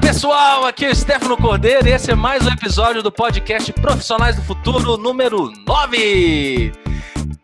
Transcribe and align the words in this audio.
pessoal, 0.00 0.64
aqui 0.64 0.84
é 0.84 0.90
o 0.90 0.94
Stefano 0.94 1.36
Cordeiro 1.36 1.88
e 1.88 1.92
esse 1.92 2.10
é 2.10 2.14
mais 2.14 2.46
um 2.46 2.50
episódio 2.50 3.02
do 3.02 3.10
podcast 3.10 3.72
Profissionais 3.72 4.36
do 4.36 4.42
Futuro 4.42 4.96
número 4.96 5.50
9. 5.66 6.72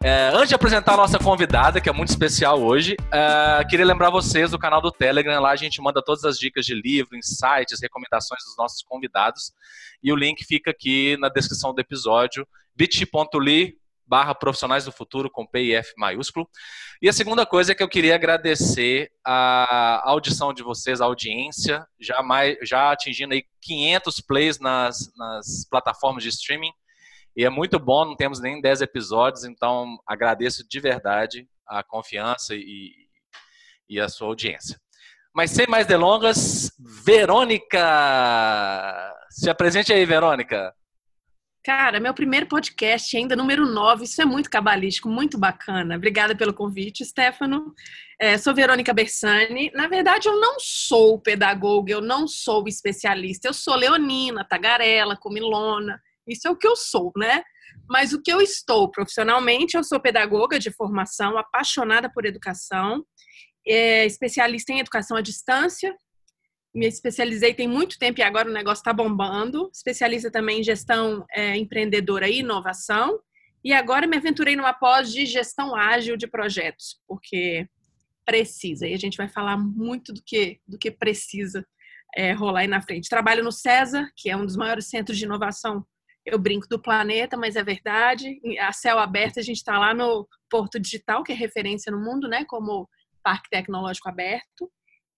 É, 0.02 0.30
antes 0.34 0.50
de 0.50 0.54
apresentar 0.54 0.94
a 0.94 0.96
nossa 0.98 1.18
convidada, 1.18 1.80
que 1.80 1.88
é 1.88 1.92
muito 1.92 2.10
especial 2.10 2.62
hoje, 2.62 2.96
é, 3.10 3.64
queria 3.64 3.84
lembrar 3.86 4.10
vocês 4.10 4.50
do 4.50 4.58
canal 4.58 4.80
do 4.80 4.92
Telegram. 4.92 5.40
Lá 5.40 5.50
a 5.50 5.56
gente 5.56 5.80
manda 5.80 6.02
todas 6.02 6.24
as 6.24 6.38
dicas 6.38 6.64
de 6.66 6.74
livro, 6.74 7.16
insights, 7.16 7.80
recomendações 7.80 8.42
dos 8.44 8.56
nossos 8.56 8.82
convidados. 8.82 9.52
E 10.02 10.12
o 10.12 10.16
link 10.16 10.44
fica 10.44 10.70
aqui 10.70 11.16
na 11.18 11.28
descrição 11.28 11.74
do 11.74 11.80
episódio, 11.80 12.46
bit.ly 12.76 13.74
barra 14.06 14.34
profissionais 14.34 14.84
do 14.84 14.92
futuro 14.92 15.30
com 15.30 15.46
P 15.46 15.62
e 15.62 15.74
F 15.74 15.92
maiúsculo. 15.96 16.48
E 17.00 17.08
a 17.08 17.12
segunda 17.12 17.44
coisa 17.46 17.72
é 17.72 17.74
que 17.74 17.82
eu 17.82 17.88
queria 17.88 18.14
agradecer 18.14 19.10
a 19.24 20.02
audição 20.04 20.52
de 20.52 20.62
vocês, 20.62 21.00
a 21.00 21.04
audiência, 21.04 21.86
já, 22.00 22.22
mais, 22.22 22.56
já 22.62 22.92
atingindo 22.92 23.34
aí 23.34 23.44
500 23.62 24.20
plays 24.20 24.58
nas, 24.58 25.10
nas 25.16 25.66
plataformas 25.68 26.22
de 26.22 26.28
streaming. 26.28 26.72
E 27.36 27.44
é 27.44 27.50
muito 27.50 27.78
bom, 27.78 28.04
não 28.04 28.16
temos 28.16 28.40
nem 28.40 28.60
10 28.60 28.82
episódios, 28.82 29.44
então 29.44 29.98
agradeço 30.06 30.66
de 30.68 30.80
verdade 30.80 31.48
a 31.66 31.82
confiança 31.82 32.54
e, 32.54 32.92
e 33.88 33.98
a 33.98 34.08
sua 34.08 34.28
audiência. 34.28 34.78
Mas 35.34 35.50
sem 35.50 35.66
mais 35.66 35.84
delongas, 35.86 36.70
Verônica! 36.78 37.76
Se 39.30 39.50
apresente 39.50 39.92
aí, 39.92 40.06
Verônica. 40.06 40.72
Cara, 41.64 41.98
meu 41.98 42.12
primeiro 42.12 42.44
podcast, 42.44 43.16
ainda 43.16 43.34
número 43.34 43.64
9, 43.64 44.04
isso 44.04 44.20
é 44.20 44.24
muito 44.26 44.50
cabalístico, 44.50 45.08
muito 45.08 45.38
bacana. 45.38 45.96
Obrigada 45.96 46.36
pelo 46.36 46.52
convite, 46.52 47.02
Stefano. 47.06 47.74
É, 48.20 48.36
sou 48.36 48.54
Verônica 48.54 48.92
Bersani. 48.92 49.70
Na 49.74 49.88
verdade, 49.88 50.28
eu 50.28 50.38
não 50.38 50.60
sou 50.60 51.18
pedagoga, 51.18 51.90
eu 51.90 52.02
não 52.02 52.28
sou 52.28 52.68
especialista. 52.68 53.48
Eu 53.48 53.54
sou 53.54 53.76
leonina, 53.76 54.44
tagarela, 54.44 55.16
comilona. 55.16 55.98
Isso 56.28 56.46
é 56.46 56.50
o 56.50 56.56
que 56.56 56.68
eu 56.68 56.76
sou, 56.76 57.10
né? 57.16 57.42
Mas 57.88 58.12
o 58.12 58.20
que 58.20 58.30
eu 58.30 58.42
estou 58.42 58.90
profissionalmente, 58.90 59.74
eu 59.74 59.82
sou 59.82 59.98
pedagoga 59.98 60.58
de 60.58 60.70
formação, 60.70 61.38
apaixonada 61.38 62.12
por 62.12 62.26
educação, 62.26 63.02
é, 63.66 64.04
especialista 64.04 64.70
em 64.70 64.80
educação 64.80 65.16
à 65.16 65.22
distância, 65.22 65.96
me 66.74 66.86
especializei 66.86 67.54
tem 67.54 67.68
muito 67.68 67.98
tempo 67.98 68.20
e 68.20 68.22
agora 68.22 68.50
o 68.50 68.52
negócio 68.52 68.80
está 68.80 68.92
bombando. 68.92 69.70
Especialista 69.72 70.30
também 70.30 70.60
em 70.60 70.64
gestão 70.64 71.24
é, 71.30 71.56
empreendedora 71.56 72.28
e 72.28 72.40
inovação. 72.40 73.20
E 73.64 73.72
agora 73.72 74.06
me 74.06 74.16
aventurei 74.16 74.56
numa 74.56 74.74
pós 74.74 75.12
de 75.12 75.24
gestão 75.24 75.74
ágil 75.74 76.16
de 76.16 76.26
projetos, 76.26 77.00
porque 77.06 77.66
precisa. 78.26 78.86
E 78.86 78.92
a 78.92 78.98
gente 78.98 79.16
vai 79.16 79.28
falar 79.28 79.56
muito 79.56 80.12
do 80.12 80.22
que, 80.22 80.58
do 80.66 80.76
que 80.76 80.90
precisa 80.90 81.64
é, 82.16 82.32
rolar 82.32 82.60
aí 82.60 82.66
na 82.66 82.82
frente. 82.82 83.08
Trabalho 83.08 83.44
no 83.44 83.52
CESA, 83.52 84.10
que 84.16 84.28
é 84.28 84.36
um 84.36 84.44
dos 84.44 84.56
maiores 84.56 84.88
centros 84.88 85.16
de 85.16 85.24
inovação, 85.24 85.86
eu 86.26 86.38
brinco, 86.38 86.66
do 86.68 86.80
planeta, 86.80 87.36
mas 87.36 87.54
é 87.54 87.62
verdade. 87.62 88.40
A 88.60 88.72
céu 88.72 88.98
aberto, 88.98 89.38
a 89.38 89.42
gente 89.42 89.58
está 89.58 89.78
lá 89.78 89.94
no 89.94 90.26
Porto 90.50 90.80
Digital, 90.80 91.22
que 91.22 91.32
é 91.32 91.34
referência 91.34 91.92
no 91.92 92.02
mundo, 92.02 92.28
né, 92.28 92.44
como 92.46 92.88
Parque 93.22 93.48
Tecnológico 93.50 94.08
Aberto. 94.08 94.70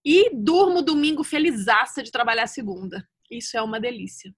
E 0.07 0.31
durmo 0.33 0.83
domingo 0.83 1.25
felizaça 1.25 2.01
de 2.01 2.13
trabalhar 2.13 2.47
segunda. 2.47 3.05
Isso 3.29 3.57
é 3.57 3.63
uma 3.63 3.81
delícia. 3.81 4.33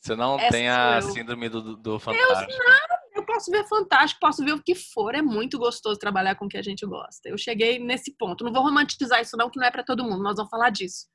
Você 0.00 0.16
não 0.16 0.38
Essa 0.38 0.50
tem 0.50 0.66
a 0.70 0.96
eu. 0.96 1.02
síndrome 1.02 1.46
do, 1.50 1.76
do 1.76 2.00
fantástico. 2.00 2.50
Eu, 2.50 2.58
não, 2.58 2.98
eu 3.16 3.26
posso 3.26 3.50
ver 3.50 3.68
fantástico, 3.68 4.18
posso 4.18 4.42
ver 4.42 4.52
o 4.52 4.62
que 4.62 4.74
for. 4.74 5.14
É 5.14 5.20
muito 5.20 5.58
gostoso 5.58 5.98
trabalhar 5.98 6.36
com 6.36 6.46
o 6.46 6.48
que 6.48 6.56
a 6.56 6.62
gente 6.62 6.86
gosta. 6.86 7.28
Eu 7.28 7.36
cheguei 7.36 7.78
nesse 7.78 8.16
ponto. 8.16 8.42
Não 8.42 8.50
vou 8.50 8.62
romantizar 8.62 9.20
isso 9.20 9.36
não, 9.36 9.50
que 9.50 9.60
não 9.60 9.66
é 9.66 9.70
para 9.70 9.84
todo 9.84 10.02
mundo. 10.02 10.22
Nós 10.22 10.36
vamos 10.36 10.50
falar 10.50 10.70
disso. 10.70 11.06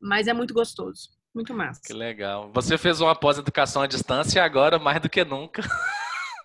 Mas 0.00 0.26
é 0.26 0.32
muito 0.32 0.52
gostoso. 0.52 1.10
Muito 1.32 1.54
massa. 1.54 1.80
Que 1.86 1.92
legal. 1.92 2.50
Você 2.52 2.76
fez 2.76 3.00
uma 3.00 3.14
pós-educação 3.14 3.82
à 3.82 3.86
distância 3.86 4.40
e 4.40 4.42
agora, 4.42 4.76
mais 4.76 5.00
do 5.00 5.08
que 5.08 5.24
nunca. 5.24 5.62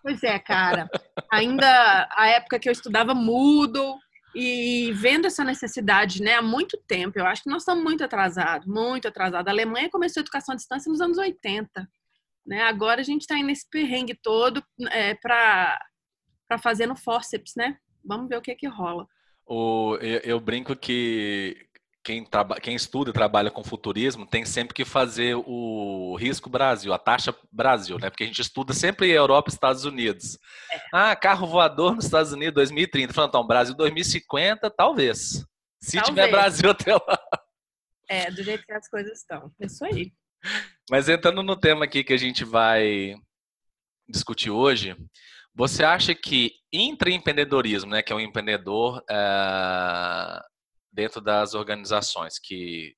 Pois 0.03 0.23
é, 0.23 0.37
cara. 0.39 0.87
Ainda 1.31 2.07
a 2.15 2.27
época 2.27 2.59
que 2.59 2.69
eu 2.69 2.71
estudava 2.71 3.13
Moodle, 3.13 3.97
e 4.39 4.91
vendo 4.93 5.25
essa 5.25 5.43
necessidade 5.43 6.21
né, 6.21 6.35
há 6.35 6.43
muito 6.43 6.77
tempo, 6.87 7.17
eu 7.17 7.25
acho 7.25 7.41
que 7.41 7.49
nós 7.49 7.63
estamos 7.63 7.83
muito 7.83 8.03
atrasados, 8.03 8.67
muito 8.67 9.07
atrasados. 9.07 9.47
A 9.47 9.51
Alemanha 9.51 9.89
começou 9.89 10.21
a 10.21 10.23
educação 10.23 10.53
à 10.53 10.55
distância 10.55 10.91
nos 10.91 11.01
anos 11.01 11.17
80. 11.17 11.89
Né? 12.45 12.61
Agora 12.61 13.01
a 13.01 13.03
gente 13.03 13.21
está 13.21 13.35
nesse 13.37 13.67
perrengue 13.67 14.13
todo 14.21 14.63
é, 14.91 15.15
para 15.15 15.79
fazer 16.61 16.85
no 16.85 16.95
forceps, 16.95 17.53
né? 17.57 17.79
Vamos 18.05 18.29
ver 18.29 18.37
o 18.37 18.41
que, 18.41 18.53
que 18.53 18.67
rola. 18.67 19.07
O, 19.43 19.97
eu, 20.01 20.19
eu 20.19 20.39
brinco 20.39 20.75
que 20.75 21.66
quem, 22.07 22.25
quem 22.61 22.73
estuda 22.73 23.09
e 23.09 23.13
trabalha 23.13 23.51
com 23.51 23.65
futurismo 23.65 24.25
tem 24.25 24.45
sempre 24.45 24.73
que 24.73 24.85
fazer 24.85 25.35
o 25.35 26.15
risco 26.15 26.49
Brasil, 26.49 26.93
a 26.93 26.97
taxa 26.97 27.35
Brasil, 27.51 27.99
né? 27.99 28.09
Porque 28.09 28.23
a 28.23 28.27
gente 28.27 28.39
estuda 28.39 28.71
sempre 28.71 29.11
Europa 29.11 29.49
e 29.49 29.53
Estados 29.53 29.83
Unidos. 29.83 30.39
É. 30.71 30.81
Ah, 30.93 31.15
carro 31.17 31.45
voador 31.45 31.95
nos 31.95 32.05
Estados 32.05 32.31
Unidos 32.31 32.53
2030. 32.53 33.13
Falando, 33.13 33.31
então, 33.31 33.45
Brasil 33.45 33.75
2050, 33.75 34.69
talvez. 34.69 35.45
Se 35.81 35.97
talvez. 35.97 36.05
tiver 36.07 36.31
Brasil 36.31 36.69
até 36.69 36.93
lá. 36.93 37.19
É, 38.09 38.31
do 38.31 38.41
jeito 38.41 38.65
que 38.65 38.71
as 38.71 38.87
coisas 38.87 39.19
estão. 39.19 39.51
É 39.61 39.65
isso 39.65 39.83
aí. 39.83 40.13
Mas 40.89 41.09
entrando 41.09 41.43
no 41.43 41.59
tema 41.59 41.83
aqui 41.83 42.05
que 42.05 42.13
a 42.13 42.17
gente 42.17 42.45
vai 42.45 43.15
discutir 44.07 44.49
hoje, 44.49 44.95
você 45.53 45.83
acha 45.83 46.15
que 46.15 46.53
intraempreendedorismo, 46.71 47.91
né, 47.91 48.01
que 48.01 48.13
é 48.13 48.15
um 48.15 48.21
empreendedor 48.21 49.03
é, 49.09 50.39
dentro 50.97 51.21
das 51.21 51.53
organizações, 51.53 52.39
que, 52.39 52.95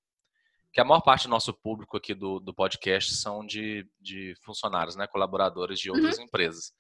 que 0.72 0.80
a 0.80 0.86
maior 0.86 1.02
parte 1.02 1.24
do 1.24 1.32
nosso 1.32 1.54
público 1.54 1.98
aqui 1.98 2.14
do, 2.14 2.40
do 2.40 2.54
podcast 2.54 3.14
são 3.16 3.46
de, 3.46 3.86
de 4.00 4.34
funcionários, 4.42 4.96
né, 4.96 5.06
colaboradores 5.06 5.78
de 5.78 5.92
outras 5.92 6.18
uhum. 6.18 6.24
empresas. 6.24 6.72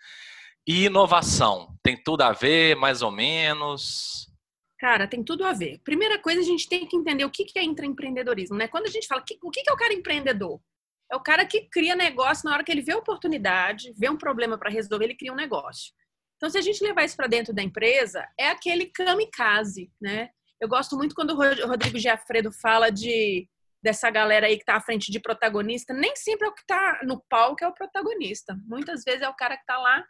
E 0.65 0.85
inovação, 0.85 1.77
tem 1.83 2.01
tudo 2.01 2.21
a 2.21 2.31
ver, 2.31 2.77
mais 2.77 3.01
ou 3.01 3.11
menos? 3.11 4.31
Cara, 4.79 5.09
tem 5.09 5.21
tudo 5.21 5.43
a 5.43 5.51
ver. 5.51 5.81
Primeira 5.83 6.17
coisa, 6.17 6.39
a 6.39 6.43
gente 6.43 6.69
tem 6.69 6.87
que 6.87 6.95
entender 6.95 7.25
o 7.25 7.29
que 7.29 7.45
é 7.57 7.63
intraempreendedorismo, 7.63 8.55
né? 8.55 8.69
Quando 8.69 8.85
a 8.85 8.89
gente 8.89 9.05
fala, 9.05 9.21
o 9.43 9.51
que 9.51 9.61
é 9.67 9.73
o 9.73 9.77
cara 9.77 9.93
empreendedor? 9.93 10.61
É 11.11 11.17
o 11.17 11.21
cara 11.21 11.45
que 11.45 11.67
cria 11.69 11.97
negócio 11.97 12.45
na 12.47 12.53
hora 12.53 12.63
que 12.63 12.71
ele 12.71 12.81
vê 12.81 12.93
oportunidade, 12.93 13.91
vê 13.97 14.09
um 14.09 14.17
problema 14.17 14.57
para 14.57 14.69
resolver, 14.69 15.03
ele 15.03 15.15
cria 15.15 15.33
um 15.33 15.35
negócio. 15.35 15.91
Então, 16.37 16.49
se 16.49 16.57
a 16.57 16.61
gente 16.61 16.81
levar 16.81 17.03
isso 17.03 17.17
para 17.17 17.27
dentro 17.27 17.53
da 17.53 17.61
empresa, 17.61 18.25
é 18.39 18.47
aquele 18.47 18.85
kamikaze, 18.85 19.91
né? 19.99 20.29
Eu 20.59 20.67
gosto 20.67 20.95
muito 20.95 21.15
quando 21.15 21.31
o 21.31 21.67
Rodrigo 21.67 21.97
Giafredo 21.97 22.51
fala 22.51 22.89
de 22.89 23.47
dessa 23.81 24.09
galera 24.09 24.47
aí 24.47 24.57
que 24.57 24.63
está 24.63 24.75
à 24.75 24.81
frente 24.81 25.09
de 25.09 25.21
protagonista. 25.21 25.93
Nem 25.93 26.13
sempre 26.15 26.47
é 26.47 26.49
o 26.49 26.53
que 26.53 26.61
está 26.61 26.99
no 27.03 27.23
palco 27.29 27.63
é 27.63 27.67
o 27.67 27.73
protagonista. 27.73 28.57
Muitas 28.65 29.03
vezes 29.05 29.21
é 29.21 29.29
o 29.29 29.35
cara 29.35 29.55
que 29.55 29.63
está 29.63 29.77
lá 29.77 30.05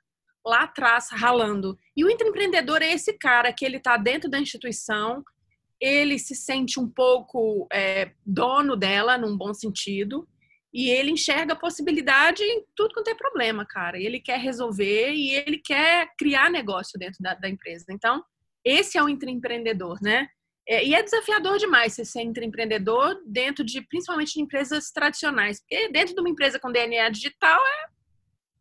lá 0.45 0.63
atrás 0.63 1.09
ralando. 1.11 1.77
E 1.95 2.03
o 2.03 2.09
empreendedor 2.09 2.81
é 2.81 2.91
esse 2.91 3.13
cara 3.13 3.53
que 3.53 3.63
ele 3.63 3.77
está 3.77 3.97
dentro 3.97 4.29
da 4.29 4.39
instituição, 4.39 5.23
ele 5.79 6.17
se 6.17 6.35
sente 6.35 6.79
um 6.79 6.89
pouco 6.89 7.67
é, 7.71 8.11
dono 8.25 8.75
dela, 8.75 9.17
num 9.17 9.37
bom 9.37 9.53
sentido, 9.53 10.27
e 10.73 10.89
ele 10.89 11.11
enxerga 11.11 11.53
a 11.53 11.59
possibilidade 11.59 12.43
em 12.43 12.63
tudo 12.75 12.93
quanto 12.93 13.09
é 13.09 13.15
problema, 13.15 13.65
cara. 13.65 13.99
Ele 13.99 14.19
quer 14.19 14.39
resolver 14.39 15.11
e 15.11 15.31
ele 15.31 15.57
quer 15.57 16.09
criar 16.17 16.49
negócio 16.49 16.97
dentro 16.99 17.21
da, 17.21 17.33
da 17.33 17.49
empresa. 17.49 17.85
Então, 17.89 18.23
esse 18.63 18.97
é 18.97 19.03
o 19.03 19.09
empreendedor, 19.09 19.99
né? 20.01 20.27
É, 20.69 20.85
e 20.85 20.93
é 20.93 21.01
desafiador 21.01 21.57
demais 21.57 21.93
você 21.93 22.05
ser 22.05 22.21
empreendedor 22.21 23.19
dentro 23.25 23.65
de, 23.65 23.81
principalmente 23.81 24.33
de 24.33 24.41
empresas 24.41 24.91
tradicionais. 24.91 25.59
Porque 25.59 25.89
dentro 25.89 26.13
de 26.13 26.21
uma 26.21 26.29
empresa 26.29 26.59
com 26.59 26.71
DNA 26.71 27.09
digital 27.09 27.59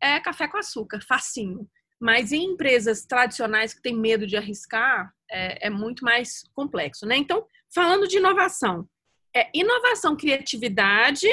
é, 0.01 0.15
é 0.15 0.21
café 0.21 0.49
com 0.49 0.57
açúcar, 0.57 1.03
facinho. 1.07 1.69
Mas 2.01 2.33
em 2.33 2.45
empresas 2.53 3.05
tradicionais 3.05 3.75
que 3.75 3.83
têm 3.83 3.95
medo 3.95 4.27
de 4.27 4.39
arriscar, 4.39 5.13
é, 5.31 5.67
é 5.67 5.71
muito 5.71 6.03
mais 6.03 6.45
complexo, 6.55 7.05
né? 7.05 7.15
Então, 7.15 7.47
falando 7.75 8.09
de 8.09 8.17
inovação. 8.17 8.89
É, 9.37 9.51
inovação, 9.53 10.17
criatividade, 10.17 11.29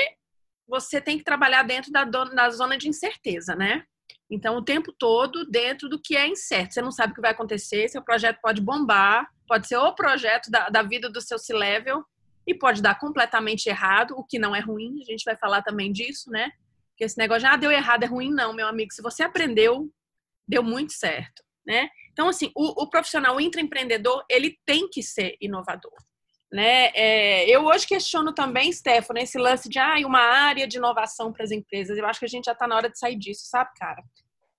você 0.67 0.99
tem 0.99 1.17
que 1.17 1.23
trabalhar 1.23 1.63
dentro 1.63 1.89
da, 1.89 2.03
da 2.03 2.49
zona 2.49 2.77
de 2.77 2.89
incerteza, 2.89 3.55
né? 3.55 3.85
Então, 4.29 4.57
o 4.57 4.63
tempo 4.63 4.91
todo 4.91 5.45
dentro 5.45 5.87
do 5.87 6.01
que 6.01 6.15
é 6.15 6.27
incerto. 6.27 6.73
Você 6.73 6.81
não 6.81 6.91
sabe 6.91 7.11
o 7.11 7.15
que 7.15 7.21
vai 7.21 7.31
acontecer, 7.31 7.87
seu 7.87 8.01
projeto 8.01 8.39
pode 8.41 8.61
bombar, 8.61 9.29
pode 9.47 9.67
ser 9.67 9.77
o 9.77 9.93
projeto 9.93 10.49
da, 10.49 10.69
da 10.69 10.81
vida 10.81 11.09
do 11.09 11.21
seu 11.21 11.37
C-Level 11.37 12.03
e 12.47 12.53
pode 12.53 12.81
dar 12.81 12.99
completamente 12.99 13.67
errado, 13.67 14.15
o 14.17 14.23
que 14.23 14.39
não 14.39 14.55
é 14.55 14.59
ruim, 14.59 14.99
a 15.01 15.05
gente 15.05 15.23
vai 15.23 15.35
falar 15.35 15.61
também 15.61 15.91
disso, 15.91 16.29
né? 16.29 16.51
Porque 16.89 17.03
esse 17.03 17.17
negócio 17.17 17.41
de, 17.41 17.47
ah, 17.47 17.57
deu 17.57 17.71
errado, 17.71 18.03
é 18.03 18.05
ruim, 18.05 18.31
não, 18.31 18.53
meu 18.53 18.67
amigo. 18.67 18.93
Se 18.93 19.01
você 19.01 19.23
aprendeu, 19.23 19.91
deu 20.47 20.63
muito 20.63 20.93
certo, 20.93 21.43
né? 21.65 21.89
Então, 22.11 22.29
assim, 22.29 22.51
o, 22.55 22.83
o 22.83 22.89
profissional 22.89 23.39
intraempreendedor, 23.41 24.23
ele 24.29 24.57
tem 24.65 24.87
que 24.89 25.03
ser 25.03 25.35
inovador. 25.41 25.93
Né? 26.55 26.89
É, 26.95 27.49
eu 27.53 27.65
hoje 27.65 27.85
questiono 27.85 28.33
também, 28.33 28.71
Stefano, 28.71 29.19
esse 29.19 29.37
lance 29.37 29.67
de 29.67 29.77
ah, 29.77 29.97
uma 30.05 30.21
área 30.21 30.65
de 30.65 30.77
inovação 30.77 31.33
para 31.33 31.43
as 31.43 31.51
empresas. 31.51 31.97
Eu 31.97 32.05
acho 32.05 32.17
que 32.17 32.25
a 32.25 32.29
gente 32.29 32.45
já 32.45 32.53
está 32.53 32.65
na 32.65 32.77
hora 32.77 32.89
de 32.89 32.97
sair 32.97 33.17
disso, 33.17 33.41
sabe, 33.47 33.71
cara? 33.77 34.01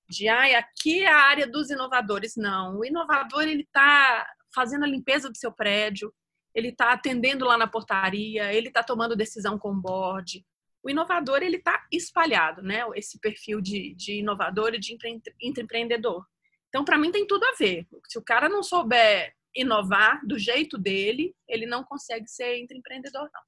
De 0.06 0.28
ah, 0.28 0.58
aqui 0.58 1.04
é 1.04 1.10
a 1.10 1.16
área 1.16 1.46
dos 1.46 1.70
inovadores. 1.70 2.37
Não, 2.37 2.81
o 2.81 2.84
inovador 2.84 3.44
ele 3.44 3.62
está 3.62 4.31
fazendo 4.54 4.84
a 4.84 4.87
limpeza 4.87 5.31
do 5.31 5.38
seu 5.38 5.50
prédio, 5.50 6.12
ele 6.54 6.69
está 6.69 6.93
atendendo 6.93 7.46
lá 7.46 7.56
na 7.56 7.66
portaria, 7.66 8.52
ele 8.52 8.69
está 8.69 8.82
tomando 8.82 9.16
decisão 9.16 9.58
com 9.58 9.70
o 9.70 9.81
board. 9.81 10.44
O 10.82 10.90
inovador, 10.90 11.43
ele 11.43 11.56
está 11.56 11.82
espalhado, 11.90 12.60
né? 12.60 12.84
Esse 12.94 13.19
perfil 13.19 13.58
de, 13.62 13.94
de 13.94 14.19
inovador 14.19 14.75
e 14.75 14.78
de 14.78 14.93
empre 14.93 15.16
empreendedor. 15.40 16.26
Então, 16.69 16.84
para 16.84 16.98
mim, 16.98 17.10
tem 17.10 17.26
tudo 17.26 17.44
a 17.46 17.54
ver. 17.58 17.87
Se 18.06 18.19
o 18.19 18.22
cara 18.22 18.50
não 18.50 18.62
souber 18.62 19.34
inovar 19.56 20.20
do 20.26 20.38
jeito 20.38 20.76
dele, 20.76 21.35
ele 21.49 21.67
não 21.67 21.82
consegue 21.82 22.29
ser 22.29 22.58
empreendedor, 22.58 23.29
não. 23.32 23.43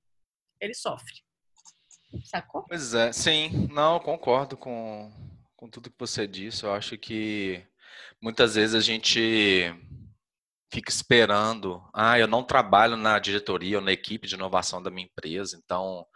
Ele 0.61 0.75
sofre. 0.75 1.15
Sacou? 2.25 2.65
Pois 2.67 2.95
é, 2.95 3.13
sim. 3.13 3.69
Não, 3.71 4.01
concordo 4.01 4.57
com, 4.57 5.13
com 5.55 5.69
tudo 5.69 5.91
que 5.91 5.99
você 5.99 6.27
disse. 6.27 6.65
Eu 6.65 6.73
acho 6.73 6.97
que 6.97 7.63
muitas 8.21 8.55
vezes 8.55 8.75
a 8.75 8.81
gente 8.81 9.73
fica 10.73 10.91
esperando. 10.91 11.83
Ah, 11.95 12.19
eu 12.19 12.27
não 12.27 12.43
trabalho 12.43 12.97
na 12.97 13.19
diretoria 13.19 13.79
ou 13.79 13.85
na 13.85 13.93
equipe 13.93 14.27
de 14.27 14.35
inovação 14.35 14.83
da 14.83 14.91
minha 14.91 15.07
empresa, 15.07 15.61
então 15.63 16.07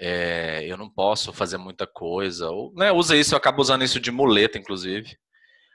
é, 0.00 0.64
eu 0.66 0.76
não 0.76 0.88
posso 0.88 1.32
fazer 1.32 1.58
muita 1.58 1.86
coisa. 1.86 2.50
Ou, 2.50 2.72
né, 2.74 2.90
usa 2.90 3.16
isso, 3.16 3.34
eu 3.34 3.38
acabo 3.38 3.60
usando 3.60 3.84
isso 3.84 4.00
de 4.00 4.10
muleta, 4.10 4.58
inclusive. 4.58 5.16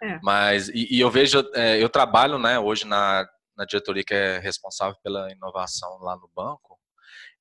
É. 0.02 0.20
Mas, 0.22 0.70
e, 0.70 0.96
e, 0.98 1.00
eu 1.00 1.10
vejo, 1.10 1.44
é, 1.54 1.82
eu 1.82 1.90
trabalho 1.90 2.38
né, 2.38 2.60
hoje 2.60 2.86
na, 2.86 3.28
na 3.58 3.66
diretoria 3.66 4.04
que 4.04 4.14
é 4.14 4.40
responsável 4.40 4.96
pela 5.04 5.32
inovação 5.32 5.98
lá 6.02 6.16
no 6.16 6.30
banco, 6.36 6.80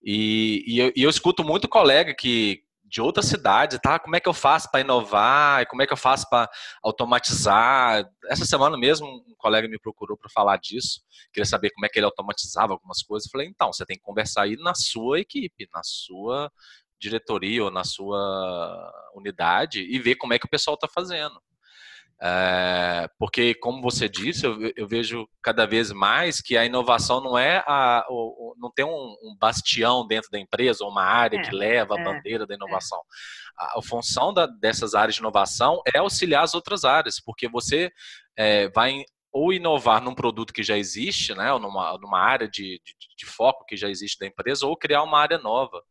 e, 0.02 0.62
e, 0.66 0.78
eu, 0.78 0.92
e 0.94 1.02
eu 1.02 1.10
escuto 1.10 1.42
muito 1.42 1.68
colega 1.68 2.14
que 2.14 2.62
de 2.94 3.00
outras 3.00 3.26
cidades, 3.26 3.78
tá? 3.82 3.98
Como 3.98 4.14
é 4.14 4.20
que 4.20 4.28
eu 4.28 4.34
faço 4.34 4.70
para 4.70 4.80
inovar? 4.80 5.66
Como 5.66 5.82
é 5.82 5.86
que 5.86 5.92
eu 5.92 5.96
faço 5.96 6.28
para 6.30 6.48
automatizar? 6.80 8.08
Essa 8.26 8.44
semana 8.44 8.78
mesmo, 8.78 9.08
um 9.08 9.34
colega 9.36 9.66
me 9.66 9.80
procurou 9.80 10.16
para 10.16 10.30
falar 10.30 10.58
disso, 10.58 11.00
queria 11.32 11.44
saber 11.44 11.70
como 11.70 11.84
é 11.84 11.88
que 11.88 11.98
ele 11.98 12.06
automatizava 12.06 12.72
algumas 12.72 13.02
coisas. 13.02 13.26
Eu 13.26 13.32
falei, 13.32 13.48
então, 13.48 13.72
você 13.72 13.84
tem 13.84 13.96
que 13.96 14.02
conversar 14.02 14.42
aí 14.42 14.56
na 14.56 14.76
sua 14.76 15.18
equipe, 15.18 15.68
na 15.74 15.80
sua 15.82 16.52
diretoria 17.00 17.64
ou 17.64 17.70
na 17.70 17.82
sua 17.82 18.92
unidade 19.14 19.80
e 19.80 19.98
ver 19.98 20.14
como 20.14 20.32
é 20.32 20.38
que 20.38 20.46
o 20.46 20.50
pessoal 20.50 20.74
está 20.74 20.86
fazendo. 20.86 21.42
É, 22.22 23.08
porque, 23.18 23.54
como 23.56 23.82
você 23.82 24.08
disse, 24.08 24.46
eu, 24.46 24.72
eu, 24.76 24.86
vejo 24.86 25.28
cada 25.42 25.66
vez 25.66 25.90
mais 25.90 26.40
que 26.40 26.56
a 26.56 26.64
inovação 26.64 27.20
não 27.20 27.36
é 27.36 27.62
a, 27.66 28.06
o, 28.08 28.52
o, 28.52 28.54
não 28.56 28.70
tem 28.70 28.84
um, 28.84 28.88
um, 29.22 29.36
bastião 29.38 30.06
dentro 30.06 30.30
da 30.30 30.38
empresa, 30.38 30.84
ou 30.84 30.90
uma 30.90 31.04
área 31.04 31.38
é, 31.38 31.42
que 31.42 31.54
leva 31.54 31.96
a 31.96 32.00
é, 32.00 32.04
bandeira 32.04 32.46
da 32.46 32.54
é. 32.54 32.56
inovação. 32.56 33.00
A, 33.58 33.78
a, 33.78 33.82
função 33.82 34.32
da, 34.32 34.46
dessas 34.46 34.94
áreas 34.94 35.16
de 35.16 35.20
inovação 35.20 35.82
é 35.92 35.98
auxiliar 35.98 36.44
as 36.44 36.54
outras 36.54 36.84
áreas, 36.84 37.20
porque 37.20 37.48
você 37.48 37.90
é, 38.36 38.68
vai 38.68 39.04
ou 39.32 39.52
inovar 39.52 40.00
num 40.00 40.14
produto 40.14 40.52
que 40.52 40.62
já 40.62 40.78
existe, 40.78 41.34
né, 41.34 41.52
ou 41.52 41.58
numa, 41.58 41.98
numa 41.98 42.20
área 42.20 42.48
de, 42.48 42.80
de, 42.84 42.94
de 43.18 43.26
foco 43.26 43.64
que 43.66 43.76
já 43.76 43.88
existe 43.88 44.20
da 44.20 44.26
empresa, 44.26 44.64
ou 44.64 44.76
criar 44.76 45.02
uma 45.02 45.18
área 45.18 45.38
nova. 45.38 45.82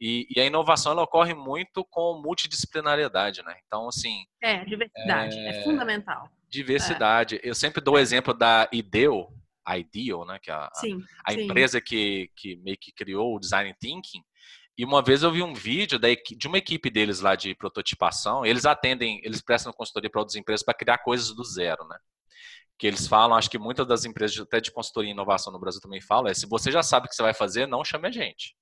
E, 0.00 0.26
e, 0.34 0.40
a 0.40 0.44
inovação 0.44 0.92
ela 0.92 1.02
ocorre 1.02 1.32
muito 1.34 1.84
com 1.84 2.20
multidisciplinariedade, 2.22 3.42
né? 3.42 3.56
Então, 3.66 3.88
assim. 3.88 4.24
É, 4.42 4.64
diversidade, 4.64 5.38
é, 5.38 5.60
é 5.60 5.62
fundamental. 5.64 6.30
Diversidade. 6.50 7.36
É. 7.36 7.40
Eu 7.42 7.54
sempre 7.54 7.80
dou 7.80 7.94
o 7.94 7.98
exemplo 7.98 8.34
da 8.34 8.68
IDEO, 8.72 9.28
a 9.64 9.78
IDEO, 9.78 10.24
né? 10.24 10.38
Que 10.40 10.50
é 10.50 10.54
a, 10.54 10.70
sim, 10.74 11.02
a, 11.24 11.32
a 11.32 11.34
sim. 11.34 11.42
empresa 11.42 11.80
que, 11.80 12.30
que 12.36 12.56
meio 12.56 12.76
que 12.78 12.92
criou 12.92 13.34
o 13.34 13.40
Design 13.40 13.74
Thinking. 13.80 14.22
E 14.78 14.84
uma 14.84 15.02
vez 15.02 15.22
eu 15.22 15.32
vi 15.32 15.42
um 15.42 15.54
vídeo 15.54 15.98
da, 15.98 16.08
de 16.08 16.46
uma 16.46 16.58
equipe 16.58 16.90
deles 16.90 17.20
lá 17.20 17.34
de 17.34 17.54
prototipação. 17.54 18.44
Eles 18.44 18.66
atendem, 18.66 19.20
eles 19.24 19.40
prestam 19.40 19.72
consultoria 19.72 20.10
para 20.10 20.20
outras 20.20 20.36
empresas 20.36 20.62
para 20.62 20.74
criar 20.74 20.98
coisas 20.98 21.34
do 21.34 21.42
zero, 21.42 21.86
né? 21.88 21.98
Que 22.78 22.86
eles 22.86 23.08
falam, 23.08 23.34
acho 23.34 23.48
que 23.48 23.58
muitas 23.58 23.86
das 23.86 24.04
empresas, 24.04 24.38
até 24.38 24.60
de 24.60 24.70
consultoria 24.70 25.10
e 25.10 25.14
inovação 25.14 25.50
no 25.50 25.58
Brasil 25.58 25.80
também 25.80 26.02
falam, 26.02 26.30
é 26.30 26.34
se 26.34 26.46
você 26.46 26.70
já 26.70 26.82
sabe 26.82 27.06
o 27.06 27.08
que 27.08 27.16
você 27.16 27.22
vai 27.22 27.32
fazer, 27.32 27.66
não 27.66 27.82
chame 27.82 28.06
a 28.06 28.10
gente. 28.10 28.54